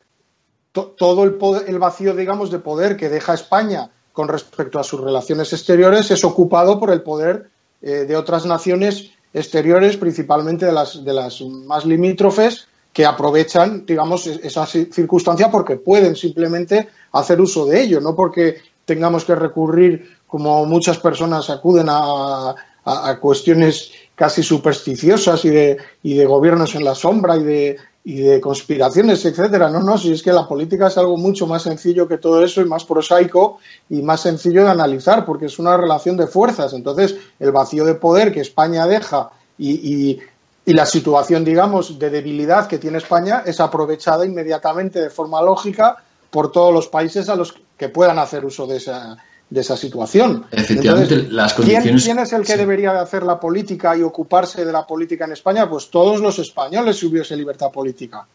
todo 0.72 1.24
el, 1.24 1.38
el 1.68 1.78
vacío, 1.78 2.16
digamos, 2.16 2.50
de 2.50 2.58
poder 2.58 2.98
que 2.98 3.10
deja 3.10 3.36
España 3.36 3.92
con 4.12 4.28
respecto 4.28 4.80
a 4.80 4.84
sus 4.84 5.00
relaciones 5.00 5.54
exteriores 5.54 6.10
es 6.10 6.24
ocupado 6.24 6.80
por 6.80 6.90
el 6.90 7.04
poder 7.04 7.52
eh, 7.82 8.06
de 8.08 8.16
otras 8.16 8.46
naciones 8.46 9.12
exteriores, 9.34 9.98
principalmente 9.98 10.66
de 10.66 10.72
las, 10.72 11.04
de 11.04 11.14
las 11.14 11.42
más 11.42 11.86
limítrofes, 11.86 12.68
que 12.94 13.06
aprovechan, 13.06 13.86
digamos, 13.86 14.26
esa 14.26 14.66
circunstancia 14.66 15.52
porque 15.52 15.76
pueden 15.76 16.16
simplemente 16.16 16.88
hacer 17.12 17.40
uso 17.40 17.68
de 17.68 17.82
ello, 17.84 18.02
no 18.02 18.16
porque 18.16 18.58
tengamos 18.86 19.24
que 19.24 19.36
recurrir, 19.36 20.18
como 20.26 20.66
muchas 20.66 20.98
personas 20.98 21.50
acuden 21.52 21.88
a, 21.90 22.56
a, 22.84 23.20
cuestiones 23.20 23.92
casi 24.16 24.42
supersticiosas 24.42 25.46
y 25.46 25.50
de, 25.50 25.78
y 26.02 26.16
de 26.16 26.26
gobiernos 26.26 26.74
en 26.74 26.84
la 26.84 26.96
sombra 26.96 27.38
y 27.38 27.44
de, 27.44 27.78
y 28.10 28.22
de 28.22 28.40
conspiraciones, 28.40 29.26
etcétera. 29.26 29.70
No, 29.70 29.82
no, 29.82 29.98
si 29.98 30.14
es 30.14 30.24
que 30.24 30.32
la 30.32 30.48
política 30.48 30.88
es 30.88 30.98
algo 30.98 31.18
mucho 31.18 31.46
más 31.46 31.64
sencillo 31.64 32.08
que 32.08 32.18
todo 32.18 32.42
eso 32.42 32.62
y 32.62 32.66
más 32.66 32.86
prosaico 32.86 33.60
y 33.90 34.02
más 34.02 34.22
sencillo 34.22 34.64
de 34.64 34.70
analizar, 34.70 35.26
porque 35.26 35.48
es 35.48 35.60
una 35.60 35.76
relación 35.76 36.16
de 36.16 36.26
fuerzas. 36.26 36.72
Entonces, 36.72 37.18
el 37.38 37.52
vacío 37.52 37.84
de 37.84 37.96
poder 37.96 38.32
que 38.32 38.40
España 38.40 38.88
deja 38.88 39.32
y, 39.58 40.22
y, 40.66 40.74
la 40.74 40.86
situación, 40.86 41.44
digamos, 41.44 42.00
de 42.00 42.10
debilidad 42.10 42.68
que 42.68 42.78
tiene 42.78 43.00
España 43.00 43.44
es 43.46 43.60
aprovechada 43.60 44.26
inmediatamente 44.26 45.02
de 45.02 45.10
forma 45.10 45.42
lógica 45.42 45.98
por 46.30 46.50
todos 46.54 46.74
los 46.74 46.88
países 46.88 47.28
a 47.28 47.36
los 47.36 47.56
que 47.78 47.90
puedan 47.90 48.20
hacer 48.20 48.46
uso 48.46 48.68
de 48.68 48.78
esa, 48.78 49.18
de 49.50 49.62
esa 49.62 49.78
situación. 49.78 50.46
Efectivamente, 50.52 51.28
las 51.30 51.54
condiciones. 51.54 52.04
¿quién, 52.04 52.20
es 52.20 52.34
el 52.34 52.46
que 52.46 52.58
debería 52.58 52.94
de 52.94 53.00
hacer 53.00 53.24
la 53.24 53.40
política 53.40 53.96
y 53.96 54.02
ocuparse 54.02 54.66
de 54.66 54.72
la 54.72 54.86
política 54.86 55.26
en 55.26 55.32
España? 55.32 55.70
Pues 55.70 55.90
todos 55.90 56.20
los 56.20 56.40
españoles 56.40 56.98
si 56.98 57.06
hubiese 57.06 57.36
libertad 57.38 57.72
política. 57.72 58.28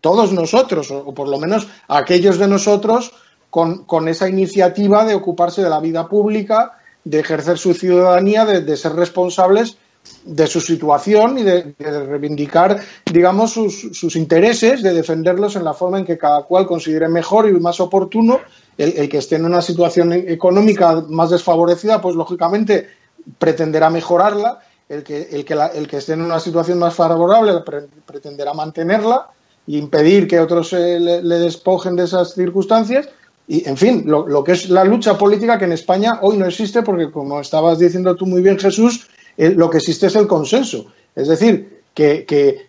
Todos 0.00 0.32
nosotros, 0.32 0.90
o, 0.90 1.12
por 1.12 1.28
lo 1.28 1.38
menos 1.38 1.66
aquellos 1.88 2.38
de 2.38 2.46
nosotros 2.46 3.12
con, 3.50 3.84
con, 3.84 4.08
esa 4.08 4.28
iniciativa 4.28 5.04
de 5.04 5.14
ocuparse 5.14 5.62
de 5.62 5.70
la 5.70 5.80
vida 5.80 6.06
pública, 6.08 6.78
de 7.04 7.20
ejercer 7.20 7.58
su 7.58 7.72
ciudadanía, 7.74 8.44
de, 8.44 8.76
ser 8.76 8.92
responsables 8.92 9.78
de 10.24 10.46
su 10.46 10.60
situación 10.60 11.38
y 11.38 11.42
de, 11.42 11.74
reivindicar, 11.78 12.80
digamos, 13.10 13.52
sus, 13.52 13.90
sus, 13.92 14.16
intereses, 14.16 14.82
de 14.82 14.92
defenderlos 14.92 15.56
en 15.56 15.64
la 15.64 15.74
forma 15.74 15.98
en 15.98 16.04
que 16.04 16.18
cada 16.18 16.42
cual 16.42 16.66
considere 16.66 17.08
mejor 17.08 17.48
y 17.48 17.52
más 17.52 17.80
oportuno 17.80 18.40
el, 18.78 19.08
que 19.08 19.18
esté 19.18 19.36
en 19.36 19.44
una 19.44 19.60
situación 19.60 20.12
económica 20.12 21.02
más 21.08 21.30
desfavorecida, 21.30 22.00
pues 22.00 22.14
lógicamente 22.14 22.88
pretenderá 23.38 23.90
mejorarla, 23.90 24.60
el 24.88 25.02
que, 25.02 25.28
el 25.32 25.44
que, 25.44 25.54
el 25.74 25.88
que 25.88 25.96
esté 25.98 26.12
en 26.14 26.22
una 26.22 26.40
situación 26.40 26.78
más 26.78 26.94
favorable 26.94 27.52
pretenderá 28.06 28.54
mantenerla 28.54 29.28
e 29.66 29.76
impedir 29.76 30.26
que 30.26 30.40
otros 30.40 30.72
le, 30.72 31.38
despojen 31.38 31.96
de 31.96 32.04
esas 32.04 32.34
circunstancias. 32.34 33.08
Y, 33.46 33.68
en 33.68 33.76
fin, 33.76 34.04
lo, 34.06 34.44
que 34.44 34.52
es 34.52 34.70
la 34.70 34.84
lucha 34.84 35.18
política 35.18 35.58
que 35.58 35.64
en 35.64 35.72
España 35.72 36.20
hoy 36.22 36.36
no 36.36 36.46
existe, 36.46 36.82
porque 36.82 37.10
como 37.10 37.40
estabas 37.40 37.78
diciendo 37.78 38.14
tú 38.14 38.26
muy 38.26 38.42
bien, 38.42 38.58
Jesús, 38.58 39.08
lo 39.38 39.70
que 39.70 39.78
existe 39.78 40.08
es 40.08 40.16
el 40.16 40.26
consenso. 40.26 40.86
Es 41.14 41.28
decir, 41.28 41.82
que, 41.94 42.24
que, 42.26 42.68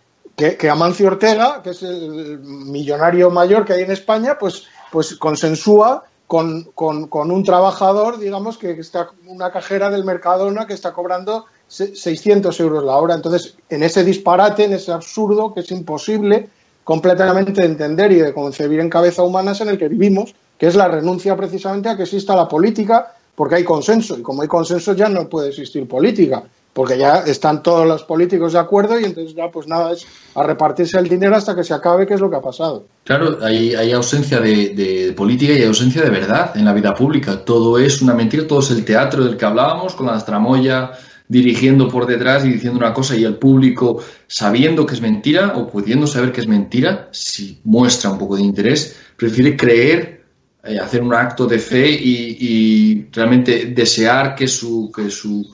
que 0.58 0.70
Amancio 0.70 1.08
Ortega, 1.08 1.62
que 1.62 1.72
es 1.72 1.84
el 1.84 2.40
millonario 2.40 3.30
mayor 3.30 3.66
que 3.66 3.74
hay 3.74 3.84
en 3.84 3.92
España, 3.92 4.38
pues 4.40 4.66
pues 4.92 5.16
consensúa 5.16 6.04
con, 6.28 6.66
con, 6.76 7.32
un 7.32 7.44
trabajador, 7.44 8.20
digamos, 8.20 8.58
que 8.58 8.72
está 8.72 9.10
una 9.26 9.52
cajera 9.52 9.90
del 9.90 10.04
Mercadona 10.04 10.68
que 10.68 10.74
está 10.74 10.94
cobrando 10.94 11.46
600 11.68 12.60
euros 12.60 12.84
la 12.84 12.98
hora. 12.98 13.16
Entonces, 13.16 13.56
en 13.70 13.82
ese 13.82 14.04
disparate, 14.04 14.66
en 14.66 14.74
ese 14.74 14.92
absurdo 14.92 15.54
que 15.54 15.62
es 15.62 15.72
imposible 15.72 16.50
completamente 16.84 17.62
de 17.62 17.68
entender 17.68 18.12
y 18.12 18.20
de 18.20 18.34
concebir 18.34 18.80
en 18.80 18.90
cabeza 18.90 19.24
humana 19.24 19.52
es 19.52 19.62
en 19.62 19.70
el 19.70 19.80
que 19.80 19.88
vivimos, 19.88 20.36
que 20.58 20.68
es 20.68 20.76
la 20.76 20.88
renuncia 20.88 21.36
precisamente 21.36 21.90
a 21.90 21.98
que 21.98 22.04
exista 22.04 22.36
la 22.36 22.48
política, 22.48 23.16
porque 23.36 23.56
hay 23.56 23.64
consenso, 23.64 24.18
y 24.18 24.22
como 24.22 24.42
hay 24.42 24.48
consenso 24.48 24.94
ya 24.94 25.10
no 25.10 25.30
puede 25.30 25.50
existir 25.50 25.88
política 25.88 26.44
porque 26.74 26.98
ya 26.98 27.24
están 27.26 27.64
todos 27.64 27.88
los 27.88 28.04
políticos 28.04 28.54
de 28.54 28.60
acuerdo 28.60 29.00
y 29.00 29.04
entonces 29.04 29.36
ya 29.36 29.50
pues 29.52 29.68
nada, 29.68 29.92
es 29.92 30.06
a 30.36 30.44
repartirse 30.44 30.98
el 31.00 31.10
dinero 31.10 31.36
hasta 31.36 31.56
que 31.56 31.64
se 31.64 31.74
acabe, 31.74 32.06
que 32.06 32.14
es 32.14 32.22
lo 32.22 32.30
que 32.30 32.36
ha 32.36 32.42
pasado. 32.42 32.86
Claro, 33.04 33.40
hay, 33.42 33.92
ausencia 33.92 34.40
de, 34.40 35.14
política 35.16 35.54
y 35.54 35.64
ausencia 35.64 36.04
de 36.04 36.10
verdad 36.10 36.56
en 36.56 36.66
la 36.66 36.74
vida 36.74 36.94
pública. 36.94 37.44
Todo 37.44 37.78
es 37.80 38.02
una 38.02 38.14
mentira, 38.14 38.48
todo 38.48 38.60
es 38.60 38.72
el 38.72 38.86
teatro 38.86 39.24
del 39.24 39.36
que 39.36 39.46
hablábamos, 39.46 39.96
con 39.96 40.06
la 40.06 40.24
tramoya 40.24 40.92
dirigiendo 41.28 41.88
por 41.88 42.08
detrás 42.08 42.44
y 42.44 42.50
diciendo 42.50 42.80
una 42.80 42.92
cosa 42.92 43.16
y 43.16 43.24
el 43.24 43.36
público 43.36 44.02
sabiendo 44.26 44.86
que 44.86 44.96
es 44.96 45.02
mentira 45.02 45.54
o 45.56 45.68
pudiendo 45.68 46.08
saber 46.08 46.32
que 46.32 46.42
es 46.42 46.48
mentira, 46.48 47.10
si 47.12 47.60
muestra 47.66 48.10
un 48.10 48.18
poco 48.18 48.36
de 48.36 48.42
interés, 48.42 48.98
prefiere 49.16 49.56
creer, 49.56 50.24
eh, 50.64 50.80
hacer 50.80 51.04
un 51.04 51.14
acto 51.14 51.46
de 51.46 51.60
fe 51.60 51.88
y, 51.88 52.38
y 52.40 53.08
realmente 53.12 53.66
desear 53.66 54.34
que 54.34 54.48
su, 54.48 54.92
que 54.92 55.12
su 55.12 55.48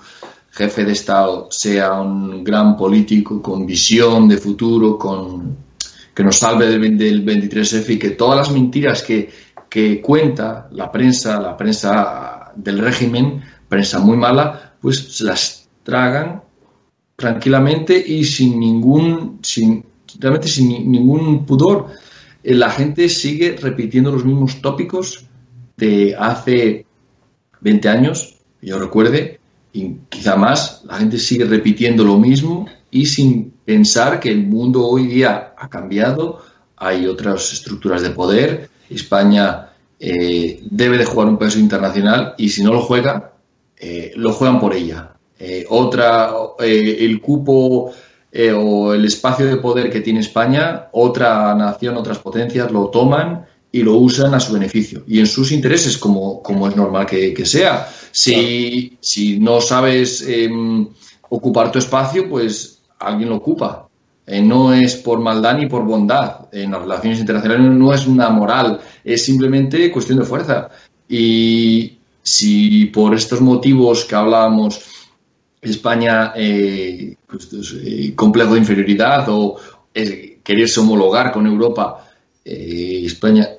jefe 0.56 0.86
de 0.86 0.94
Estado 0.94 1.48
sea 1.52 2.00
un 2.00 2.44
gran 2.44 2.78
político 2.78 3.42
con 3.42 3.66
visión 3.66 4.28
de 4.30 4.38
futuro, 4.38 4.98
con, 4.98 5.58
que 6.14 6.24
nos 6.24 6.38
salve 6.38 6.68
del, 6.68 6.98
del 6.98 7.26
23F 7.26 7.90
y 7.90 8.00
que 8.00 8.12
todas 8.12 8.38
las 8.38 8.52
mentiras 8.52 9.04
que, 9.04 9.30
que 9.70 10.02
cuenta 10.02 10.70
la 10.72 10.90
prensa, 10.90 11.42
la 11.42 11.58
prensa 11.58 12.54
del 12.56 12.80
régimen, 12.80 13.42
prensa 13.68 14.00
muy 14.00 14.16
mala, 14.16 14.76
pues 14.80 15.20
las 15.20 15.68
tragan 15.84 16.42
tranquilamente 17.18 18.02
y 18.06 18.24
sin 18.24 18.58
ningún, 18.58 19.40
sin, 19.42 19.84
realmente 20.20 20.48
sin 20.48 20.90
ningún 20.90 21.46
pudor. 21.46 21.88
Eh, 22.42 22.54
la 22.54 22.70
gente 22.70 23.10
sigue 23.10 23.58
repitiendo 23.58 24.10
los 24.10 24.24
mismos 24.24 24.62
tópicos 24.62 25.26
de 25.76 26.16
hace 26.18 26.86
20 27.60 27.90
años, 27.90 28.38
yo 28.62 28.80
recuerde, 28.80 29.42
y 29.76 29.98
quizá 30.08 30.38
más, 30.38 30.84
la 30.86 30.96
gente 30.96 31.20
sigue 31.20 31.44
repitiendo 31.44 32.06
lo 32.06 32.18
mismo 32.18 32.66
y 32.90 33.06
sin 33.06 33.52
pensar 33.66 34.22
que 34.22 34.32
el 34.32 34.48
mundo 34.48 34.88
hoy 34.88 35.06
día 35.06 35.54
ha 35.58 35.70
cambiado, 35.70 36.40
hay 36.78 37.06
otras 37.08 37.52
estructuras 37.52 38.02
de 38.02 38.12
poder, 38.12 38.70
España 38.90 39.74
eh, 40.00 40.62
debe 40.72 40.98
de 40.98 41.04
jugar 41.04 41.28
un 41.28 41.38
peso 41.38 41.60
internacional 41.60 42.36
y 42.38 42.48
si 42.48 42.64
no 42.64 42.72
lo 42.72 42.84
juega, 42.84 43.34
eh, 43.78 44.14
lo 44.16 44.32
juegan 44.32 44.62
por 44.62 44.74
ella. 44.74 45.18
Eh, 45.38 45.66
otra, 45.68 46.32
el 46.60 47.20
cupo 47.20 47.92
o 48.58 48.94
el 48.94 49.06
espacio 49.06 49.46
de 49.46 49.58
poder 49.58 49.90
que 49.90 50.00
tiene 50.00 50.22
España, 50.22 50.88
otra 50.94 51.54
nación, 51.54 51.98
otras 51.98 52.20
potencias 52.20 52.72
lo 52.72 52.88
toman 52.88 53.46
y 53.76 53.84
lo 53.84 53.98
usan 53.98 54.34
a 54.34 54.40
su 54.40 54.54
beneficio 54.54 55.04
y 55.06 55.20
en 55.20 55.28
sus 55.28 55.52
intereses, 55.52 55.98
como, 55.98 56.42
como 56.42 56.66
es 56.70 56.78
normal 56.78 57.06
que, 57.06 57.46
sea. 57.46 57.90
Si, 58.10 58.98
si, 59.02 59.38
no 59.38 59.60
sabes 59.60 60.22
em, 60.26 60.88
ocupar 61.28 61.74
tu 61.74 61.80
espacio, 61.80 62.30
pues 62.30 62.80
alguien 62.98 63.28
lo 63.28 63.36
ocupa. 63.36 63.90
Eh, 64.26 64.42
no 64.42 64.72
es 64.72 64.96
por 64.96 65.20
maldad 65.20 65.58
ni 65.58 65.66
por 65.66 65.84
bondad. 65.84 66.48
En 66.54 66.72
las 66.72 66.84
relaciones 66.84 67.20
internacionales 67.20 67.70
no 67.70 67.94
es 67.94 68.08
una 68.08 68.30
moral, 68.30 68.80
es 69.04 69.26
simplemente 69.26 69.92
cuestión 69.92 70.20
de 70.20 70.26
fuerza. 70.26 70.70
Y 71.10 71.98
si 72.24 72.86
por 72.86 73.14
estos 73.14 73.42
motivos 73.42 74.06
que 74.06 74.16
hablábamos, 74.16 74.86
España, 75.62 76.32
eh, 76.34 77.18
pues, 77.28 77.50
eh, 77.84 78.14
complejo 78.16 78.54
de 78.54 78.60
inferioridad 78.60 79.26
o 79.28 79.58
quererse 80.44 80.80
homologar 80.80 81.34
con 81.34 81.46
Europa, 81.46 82.06
España 82.46 83.50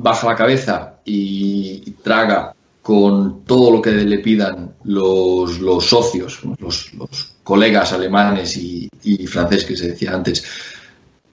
baja 0.00 0.28
la 0.28 0.36
cabeza 0.36 1.00
y, 1.04 1.90
traga 2.02 2.54
con 2.80 3.44
todo 3.44 3.70
lo 3.70 3.82
que 3.82 3.90
le 3.90 4.18
pidan 4.18 4.74
los, 4.84 5.60
los 5.60 5.86
socios, 5.86 6.40
los, 6.58 6.94
los 6.94 7.32
colegas 7.42 7.92
alemanes 7.92 8.56
y, 8.56 8.88
franceses 9.26 9.64
que 9.64 9.76
se 9.76 9.88
decía 9.88 10.14
antes, 10.14 10.44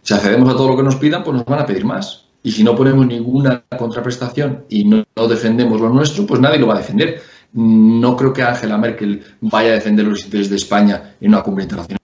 si 0.02 0.14
accedemos 0.14 0.50
a 0.50 0.54
todo 0.54 0.70
lo 0.70 0.78
que 0.78 0.84
nos 0.84 0.96
pidan, 0.96 1.24
pues 1.24 1.38
nos 1.38 1.46
van 1.46 1.60
a 1.60 1.66
pedir 1.66 1.86
más. 1.86 2.26
Y 2.42 2.52
si 2.52 2.64
no 2.64 2.76
ponemos 2.76 3.06
ninguna 3.06 3.64
contraprestación 3.78 4.66
y 4.70 4.86
no, 4.86 5.06
defendemos 5.28 5.80
lo 5.82 5.90
nuestro, 5.90 6.26
pues 6.26 6.40
nadie 6.40 6.60
lo 6.60 6.68
va 6.68 6.76
a 6.76 6.80
defender. 6.80 7.22
No 7.54 8.16
creo 8.16 8.32
que 8.32 8.44
Angela 8.44 8.78
Merkel 8.78 9.24
vaya 9.42 9.72
a 9.72 9.74
defender 9.74 10.06
los 10.06 10.24
intereses 10.24 10.50
de 10.50 10.56
España 10.56 11.16
en 11.20 11.30
una 11.30 11.44
cumbre 11.44 11.64
internacional. 11.64 11.99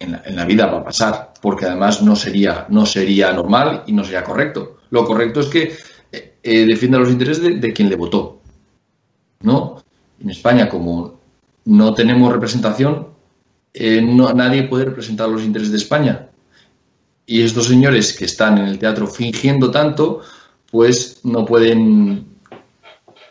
En 0.00 0.36
la, 0.36 0.44
vida 0.44 0.66
va 0.66 0.78
a 0.78 0.84
pasar, 0.84 1.32
porque 1.42 1.66
además 1.66 2.02
no 2.02 2.14
sería, 2.14 2.66
no 2.68 2.86
sería 2.86 3.32
normal 3.32 3.82
y 3.86 3.92
no 3.92 4.04
sería 4.04 4.22
correcto. 4.22 4.78
Lo 4.90 5.04
correcto 5.04 5.40
es 5.40 5.46
que 5.46 5.76
eh, 6.12 6.36
eh, 6.42 6.66
defienda 6.66 6.98
los 6.98 7.10
intereses 7.10 7.42
de, 7.42 7.56
de, 7.56 7.72
quien 7.72 7.88
le 7.88 7.96
votó. 7.96 8.40
¿no? 9.40 9.82
En 10.20 10.30
España, 10.30 10.68
como 10.68 11.18
no 11.64 11.94
tenemos 11.94 12.32
representación, 12.32 13.08
eh, 13.74 14.00
no, 14.02 14.32
nadie 14.32 14.64
puede 14.64 14.86
representar 14.86 15.28
los 15.28 15.44
intereses 15.44 15.72
de 15.72 15.78
España. 15.78 16.28
Y 17.26 17.42
estos 17.42 17.66
señores 17.66 18.16
que 18.16 18.24
están 18.24 18.58
en 18.58 18.66
el 18.66 18.78
teatro 18.78 19.06
fingiendo 19.06 19.70
tanto, 19.70 20.22
pues 20.70 21.20
no 21.24 21.44
pueden 21.44 22.37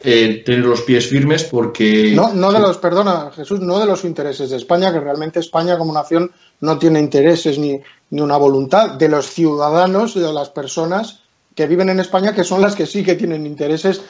eh, 0.01 0.43
tener 0.45 0.65
los 0.65 0.81
pies 0.81 1.07
firmes 1.07 1.43
porque... 1.43 2.13
No, 2.15 2.33
no 2.33 2.51
de 2.51 2.59
los, 2.59 2.77
perdona 2.77 3.31
Jesús, 3.35 3.59
no 3.59 3.79
de 3.79 3.85
los 3.85 4.03
intereses 4.03 4.49
de 4.49 4.57
España, 4.57 4.91
que 4.91 4.99
realmente 4.99 5.39
España 5.39 5.77
como 5.77 5.93
nación 5.93 6.31
no 6.61 6.77
tiene 6.77 6.99
intereses 6.99 7.57
ni, 7.57 7.79
ni 8.09 8.21
una 8.21 8.37
voluntad, 8.37 8.91
de 8.91 9.09
los 9.09 9.27
ciudadanos, 9.27 10.13
de 10.13 10.31
las 10.31 10.49
personas 10.49 11.21
que 11.55 11.67
viven 11.67 11.89
en 11.89 11.99
España, 11.99 12.35
que 12.35 12.43
son 12.43 12.61
las 12.61 12.75
que 12.75 12.85
sí 12.85 13.03
que 13.03 13.15
tienen 13.15 13.45
intereses 13.45 14.01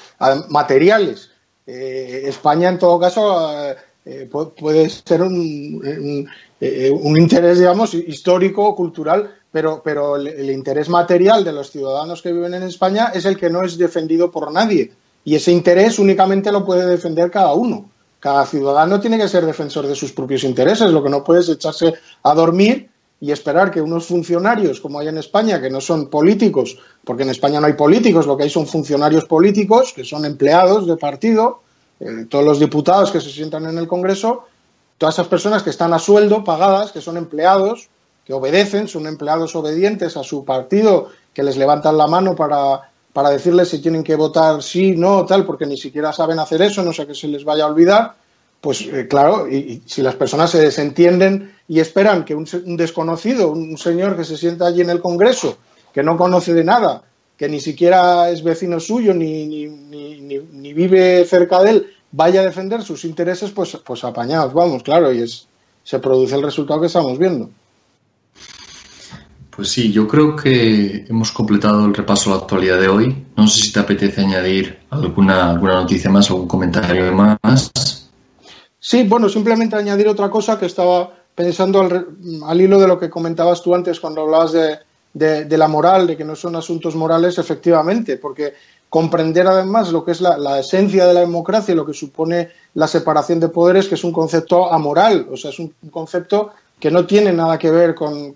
materiales. 0.50 1.32
Eh, 1.66 2.24
España, 2.26 2.70
en 2.70 2.78
todo 2.78 3.00
caso, 3.00 3.74
eh, 4.06 4.30
puede 4.30 4.90
ser 4.90 5.22
un, 5.22 6.28
un, 6.62 7.18
interés, 7.18 7.60
digamos, 7.60 7.94
histórico, 7.94 8.76
cultural, 8.76 9.34
pero, 9.52 9.82
pero 9.84 10.18
el, 10.18 10.50
interés 10.52 10.90
material 10.90 11.44
de 11.44 11.54
los 11.54 11.72
ciudadanos 11.72 12.22
que 12.22 12.34
viven 12.34 12.54
en 12.54 12.64
España 12.64 13.12
es 13.14 13.26
el 13.26 13.38
que 13.38 13.50
no 13.50 13.64
es 13.64 13.78
defendido 13.78 14.30
por 14.30 14.52
nadie. 14.52 14.92
Y 15.28 15.36
ese 15.36 15.52
interés 15.52 16.00
únicamente 16.00 16.54
lo 16.54 16.64
puede 16.64 16.86
defender 16.86 17.30
cada 17.30 17.52
uno. 17.52 17.90
Cada 18.18 18.46
ciudadano 18.46 18.98
tiene 19.02 19.18
que 19.18 19.28
ser 19.28 19.46
defensor 19.46 19.86
de 19.86 19.94
sus 19.94 20.14
propios 20.14 20.46
intereses. 20.46 20.90
Lo 20.90 21.04
que 21.04 21.10
no 21.10 21.22
puede 21.22 21.42
es 21.42 21.50
echarse 21.50 21.96
a 22.24 22.34
dormir 22.34 22.90
y 23.20 23.34
esperar 23.34 23.70
que 23.70 23.82
unos 23.82 24.06
funcionarios, 24.06 24.80
como 24.80 25.00
hay 25.00 25.10
en 25.10 25.18
España, 25.18 25.60
que 25.60 25.70
no 25.70 25.82
son 25.82 26.10
políticos, 26.10 26.80
porque 27.04 27.24
en 27.24 27.32
España 27.32 27.60
no 27.60 27.68
hay 27.68 27.74
políticos, 27.74 28.26
lo 28.26 28.38
que 28.38 28.44
hay 28.44 28.50
son 28.50 28.68
funcionarios 28.68 29.26
políticos, 29.26 29.92
que 29.94 30.06
son 30.06 30.24
empleados 30.24 30.88
de 30.88 30.96
partido, 30.96 31.60
eh, 32.00 32.26
todos 32.30 32.46
los 32.46 32.58
diputados 32.58 33.12
que 33.12 33.20
se 33.20 33.30
sientan 33.30 33.66
en 33.66 33.78
el 33.78 33.86
Congreso, 33.86 34.46
todas 34.98 35.16
esas 35.16 35.28
personas 35.28 35.62
que 35.62 35.72
están 35.72 35.92
a 35.92 36.00
sueldo, 36.00 36.46
pagadas, 36.46 36.94
que 36.94 37.02
son 37.02 37.18
empleados, 37.18 37.90
que 38.24 38.32
obedecen, 38.32 38.88
son 38.88 39.06
empleados 39.08 39.58
obedientes 39.58 40.16
a 40.16 40.24
su 40.24 40.46
partido, 40.46 41.10
que 41.34 41.44
les 41.44 41.58
levantan 41.58 41.98
la 41.98 42.08
mano 42.08 42.34
para, 42.34 42.92
para 43.18 43.32
decirles 43.32 43.70
si 43.70 43.80
tienen 43.80 44.04
que 44.04 44.16
votar 44.16 44.62
sí, 44.62 44.96
no, 44.96 45.26
tal, 45.26 45.44
porque 45.44 45.66
ni 45.66 45.76
siquiera 45.76 46.14
saben 46.14 46.38
hacer 46.38 46.62
eso, 46.62 46.84
no 46.84 46.94
sé 46.94 47.08
que 47.08 47.16
se 47.16 47.28
les 47.28 47.44
vaya 47.44 47.64
a 47.64 47.68
olvidar, 47.68 48.14
pues 48.62 48.82
eh, 48.82 49.08
claro, 49.08 49.50
y, 49.50 49.82
si 49.88 50.04
las 50.04 50.14
personas 50.14 50.52
se 50.52 50.62
desentienden 50.62 51.52
y 51.68 51.80
esperan 51.80 52.26
que 52.26 52.36
un, 52.36 52.48
un, 52.64 52.78
desconocido, 52.78 53.50
un 53.50 53.76
señor 53.80 54.16
que 54.16 54.24
se 54.24 54.38
sienta 54.38 54.68
allí 54.68 54.82
en 54.82 54.92
el 54.92 55.02
Congreso, 55.02 55.58
que 55.92 56.04
no 56.04 56.16
conoce 56.16 56.54
de 56.54 56.64
nada, 56.64 57.06
que 57.36 57.50
ni 57.50 57.60
siquiera 57.60 58.30
es 58.30 58.44
vecino 58.44 58.80
suyo 58.80 59.16
ni, 59.16 59.48
ni, 59.48 59.66
ni, 59.66 60.74
vive 60.74 61.26
cerca 61.26 61.64
de 61.64 61.72
él, 61.72 61.88
vaya 62.12 62.42
a 62.42 62.46
defender 62.46 62.84
sus 62.84 63.04
intereses, 63.04 63.50
pues, 63.50 63.80
pues 63.84 64.04
apañados, 64.04 64.54
vamos, 64.54 64.84
claro, 64.84 65.12
y 65.12 65.24
es, 65.24 65.48
se 65.84 65.98
produce 65.98 66.36
el 66.36 66.44
resultado 66.44 66.82
que 66.82 66.86
estamos 66.86 67.18
viendo. 67.18 67.50
Pues 69.58 69.70
sí, 69.70 69.92
yo 69.92 70.08
creo 70.08 70.36
que 70.36 71.04
hemos 71.10 71.32
completado 71.32 71.84
el 71.84 71.96
repaso 71.96 72.30
a 72.30 72.36
la 72.36 72.42
actualidad 72.42 72.80
de 72.80 72.90
hoy. 72.90 73.26
No 73.36 73.48
sé 73.48 73.64
si 73.64 73.74
te 73.74 73.80
apetece 73.80 74.22
añadir 74.22 74.82
alguna, 74.92 75.50
alguna 75.50 75.82
noticia 75.82 76.12
más, 76.12 76.30
algún 76.30 76.48
comentario 76.48 77.12
más. 77.12 77.72
Sí, 78.80 79.04
bueno, 79.04 79.28
simplemente 79.28 79.76
añadir 79.76 80.08
otra 80.10 80.30
cosa 80.30 80.60
que 80.60 80.68
estaba 80.68 81.12
pensando 81.34 81.82
al, 81.82 82.08
al 82.46 82.62
hilo 82.62 82.80
de 82.80 82.88
lo 82.88 83.00
que 83.00 83.10
comentabas 83.10 83.64
tú 83.64 83.74
antes 83.74 84.00
cuando 84.00 84.22
hablabas 84.22 84.52
de, 84.52 84.78
de, 85.18 85.58
la 85.58 85.68
moral, 85.68 86.06
de 86.06 86.16
que 86.16 86.24
no 86.24 86.36
son 86.36 86.56
asuntos 86.56 86.96
morales, 86.96 87.40
efectivamente, 87.40 88.18
porque 88.18 88.54
comprender 88.90 89.48
además 89.48 89.92
lo 89.92 90.06
que 90.06 90.12
es 90.12 90.22
la, 90.22 90.60
esencia 90.60 91.08
de 91.08 91.16
la 91.16 91.22
democracia, 91.22 91.74
lo 91.74 91.86
que 91.86 91.94
supone 91.94 92.50
la 92.76 92.88
separación 92.88 93.40
de 93.40 93.50
poderes, 93.50 93.88
que 93.88 93.96
es 93.96 94.04
un 94.04 94.14
concepto 94.14 94.72
amoral, 94.72 95.28
o 95.32 95.36
sea, 95.36 95.50
es 95.50 95.58
un 95.58 95.74
concepto 95.90 96.52
que 96.80 96.92
no 96.92 97.06
tiene 97.06 97.34
nada 97.34 97.58
que 97.58 97.72
ver 97.72 97.96
con, 97.96 98.34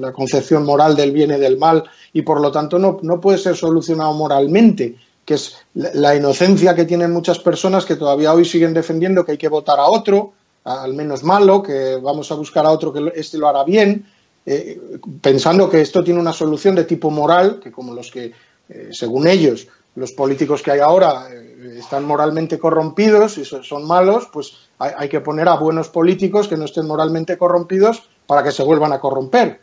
la 0.00 0.12
concepción 0.12 0.64
moral 0.64 0.94
del 0.94 1.12
bien 1.12 1.30
y 1.32 1.38
del 1.38 1.58
mal 1.58 1.84
y 2.12 2.22
por 2.22 2.40
lo 2.40 2.52
tanto 2.52 2.78
no, 2.78 2.98
no 3.02 3.20
puede 3.20 3.38
ser 3.38 3.56
solucionado 3.56 4.12
moralmente, 4.12 4.96
que 5.24 5.34
es 5.34 5.56
la, 5.74 6.14
inocencia 6.14 6.74
que 6.74 6.84
tienen 6.84 7.12
muchas 7.12 7.38
personas 7.38 7.84
que 7.84 7.96
todavía 7.96 8.32
hoy 8.32 8.44
siguen 8.44 8.74
defendiendo 8.74 9.24
que 9.24 9.32
hay 9.32 9.38
que 9.38 9.48
votar 9.48 9.78
a 9.80 9.86
otro, 9.86 10.32
al 10.64 10.94
menos 10.94 11.24
malo, 11.24 11.62
que 11.62 11.96
vamos 11.96 12.30
a 12.30 12.34
buscar 12.34 12.64
a 12.64 12.70
otro 12.70 12.92
que 12.92 13.12
este 13.14 13.38
lo 13.38 13.48
hará 13.48 13.64
bien, 13.64 14.06
eh, 14.46 14.80
pensando 15.20 15.68
que 15.68 15.80
esto 15.80 16.04
tiene 16.04 16.20
una 16.20 16.32
solución 16.32 16.74
de 16.74 16.84
tipo 16.84 17.10
moral, 17.10 17.60
que 17.62 17.72
como 17.72 17.94
los 17.94 18.10
que, 18.10 18.32
eh, 18.68 18.88
según 18.92 19.26
ellos, 19.26 19.66
los 19.96 20.12
políticos 20.12 20.62
que 20.62 20.70
hay 20.70 20.80
ahora 20.80 21.28
eh, 21.30 21.76
están 21.78 22.04
moralmente 22.04 22.58
corrompidos 22.58 23.38
y 23.38 23.44
son 23.44 23.86
malos, 23.86 24.28
pues 24.32 24.69
hay, 24.80 25.08
que 25.08 25.20
poner 25.20 25.48
a 25.48 25.56
buenos 25.56 25.88
políticos 25.88 26.48
que 26.48 26.56
no 26.56 26.64
estén 26.64 26.86
moralmente 26.86 27.38
corrompidos 27.38 28.08
para 28.26 28.42
que 28.42 28.50
se 28.50 28.62
vuelvan 28.62 28.92
a 28.92 28.98
corromper, 28.98 29.60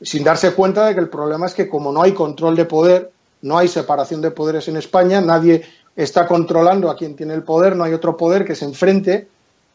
sin 0.00 0.24
darse 0.24 0.52
cuenta 0.52 0.86
de 0.86 0.94
que 0.94 1.00
el 1.00 1.08
problema 1.08 1.46
es 1.46 1.54
que 1.54 1.68
como 1.68 1.92
no 1.92 2.02
hay 2.02 2.12
control 2.12 2.56
de 2.56 2.64
poder, 2.64 3.12
no 3.42 3.58
hay 3.58 3.68
separación 3.68 4.22
de 4.22 4.30
poderes 4.30 4.68
en 4.68 4.76
España, 4.76 5.20
nadie 5.20 5.64
está 5.94 6.26
controlando 6.26 6.90
a 6.90 6.96
quien 6.96 7.16
tiene 7.16 7.34
el 7.34 7.42
poder, 7.42 7.76
no 7.76 7.84
hay 7.84 7.92
otro 7.92 8.16
poder 8.16 8.44
que 8.44 8.54
se 8.54 8.64
enfrente, 8.64 9.28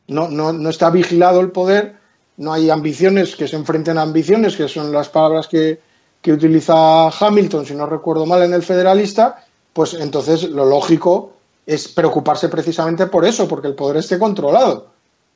no, 0.07 0.29
no, 0.29 0.53
no 0.53 0.69
está 0.69 0.89
vigilado 0.89 1.39
el 1.41 1.51
poder 1.51 2.01
no 2.41 2.53
hay 2.53 2.69
ambiciones 2.69 3.35
que 3.35 3.47
se 3.47 3.55
enfrenten 3.55 3.97
a 3.97 4.01
ambiciones, 4.01 4.55
que 4.55 4.67
son 4.67 4.91
las 4.91 5.09
palabras 5.09 5.47
que, 5.47 5.79
utiliza 6.27 7.07
Hamilton, 7.09 7.65
si 7.65 7.75
no 7.75 7.85
recuerdo 7.85 8.25
mal, 8.25 8.43
en 8.43 8.53
el 8.53 8.63
Federalista, 8.63 9.43
pues 9.73 9.93
entonces 9.93 10.43
lo 10.43 10.65
lógico 10.65 11.33
es 11.73 11.87
preocuparse 11.87 12.49
precisamente 12.49 13.07
por 13.07 13.25
eso, 13.25 13.47
porque 13.47 13.67
el 13.67 13.75
poder 13.75 13.97
esté 13.97 14.19
controlado. 14.19 14.87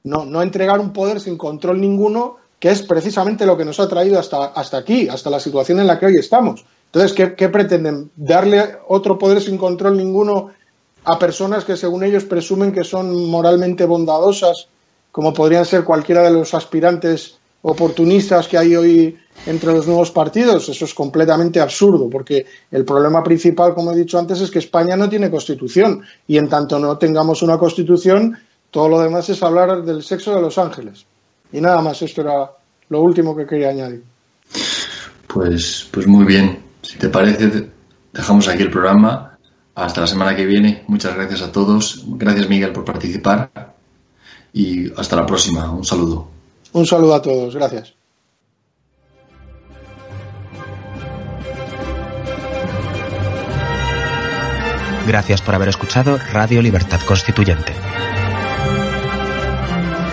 No, 0.03 0.25
no 0.25 0.41
entregar 0.41 0.81
un 0.81 0.91
poder 0.91 1.21
sin 1.21 1.37
control 1.37 1.79
ninguno, 1.79 2.35
que 2.59 2.69
es 2.69 2.81
precisamente 2.81 3.45
lo 3.45 3.55
que 3.55 3.63
nos 3.63 3.79
ha 3.79 3.87
traído 3.87 4.19
hasta, 4.19 4.47
hasta 4.47 4.77
aquí, 4.77 5.07
hasta 5.07 5.29
la 5.29 5.39
situación 5.39 5.79
en 5.79 5.87
la 5.87 5.97
que 5.97 6.07
hoy 6.07 6.17
estamos. 6.17 6.65
Entonces, 6.87 7.13
¿qué, 7.13 7.35
¿qué, 7.35 7.47
pretenden? 7.47 8.11
¿Darle 8.17 8.77
otro 8.87 9.17
poder 9.17 9.41
sin 9.41 9.57
control 9.57 9.95
ninguno 9.95 10.51
a 11.05 11.17
personas 11.17 11.63
que 11.63 11.77
según 11.77 12.03
ellos 12.03 12.25
presumen 12.25 12.73
que 12.73 12.83
son 12.83 13.29
moralmente 13.29 13.85
bondadosas 13.85 14.67
como 15.13 15.33
podrían 15.33 15.63
ser 15.63 15.85
cualquiera 15.85 16.23
de 16.23 16.31
los 16.31 16.53
aspirantes 16.53 17.34
oportunistas 17.67 18.47
que 18.47 18.59
hay 18.59 18.75
hoy 18.75 19.17
entre 19.47 19.73
los 19.73 19.87
nuevos 19.87 20.11
partidos. 20.11 20.69
Eso 20.69 20.85
es 20.85 20.93
completamente 20.93 21.59
absurdo, 21.59 22.07
porque 22.09 22.45
el 22.69 22.85
problema 22.85 23.23
principal, 23.23 23.73
como 23.73 23.91
he 23.91 23.95
dicho 23.95 24.19
antes, 24.19 24.39
es 24.39 24.51
que 24.51 24.59
España 24.59 24.95
no 24.95 25.09
tiene 25.09 25.31
constitución 25.31 26.03
y 26.27 26.37
en 26.37 26.47
tanto 26.47 26.77
no 26.77 26.97
tengamos 26.97 27.41
una 27.41 27.57
constitución, 27.57 28.37
todo 28.69 28.87
lo 28.87 28.99
demás 28.99 29.29
es 29.29 29.41
hablar 29.41 29.83
del 29.83 30.03
sexo 30.03 30.35
de 30.35 30.41
los 30.41 30.57
ángeles. 30.59 31.05
Y 31.51 31.59
nada 31.59 31.81
más, 31.81 32.01
esto 32.03 32.21
era 32.21 32.51
lo 32.89 33.01
último 33.01 33.35
que 33.35 33.47
quería 33.47 33.69
añadir. 33.69 34.03
Pues, 35.27 35.87
pues 35.91 36.05
muy 36.05 36.25
bien. 36.25 36.59
Si 36.83 36.99
te 36.99 37.09
parece, 37.09 37.69
dejamos 38.13 38.47
aquí 38.47 38.61
el 38.61 38.71
programa. 38.71 39.37
Hasta 39.73 40.01
la 40.01 40.07
semana 40.07 40.35
que 40.35 40.45
viene. 40.45 40.83
Muchas 40.87 41.15
gracias 41.15 41.41
a 41.41 41.51
todos. 41.51 42.05
Gracias, 42.09 42.47
Miguel, 42.47 42.71
por 42.71 42.85
participar. 42.85 43.49
Y 44.53 44.91
hasta 44.93 45.15
la 45.15 45.25
próxima. 45.25 45.71
Un 45.71 45.83
saludo. 45.83 46.34
Un 46.75 46.85
saludo 46.85 47.15
a 47.15 47.21
todos. 47.21 47.55
Gracias. 47.55 47.93
Gracias 55.07 55.41
por 55.41 55.55
haber 55.55 55.69
escuchado 55.69 56.19
Radio 56.33 56.61
Libertad 56.61 56.99
Constituyente. 57.07 57.71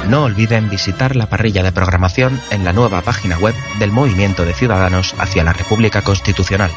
No 0.09 0.23
olviden 0.23 0.71
visitar 0.71 1.17
la 1.17 1.29
parrilla 1.29 1.65
de 1.65 1.73
programación 1.73 2.41
en 2.53 2.65
la 2.65 2.73
nueva 2.73 3.01
página 3.01 3.39
web 3.39 3.57
del 3.81 3.91
Movimiento 3.91 4.45
de 4.45 4.55
Ciudadanos 4.55 5.17
hacia 5.19 5.43
la 5.43 5.53
República 5.53 6.03
Constitucional, 6.03 6.71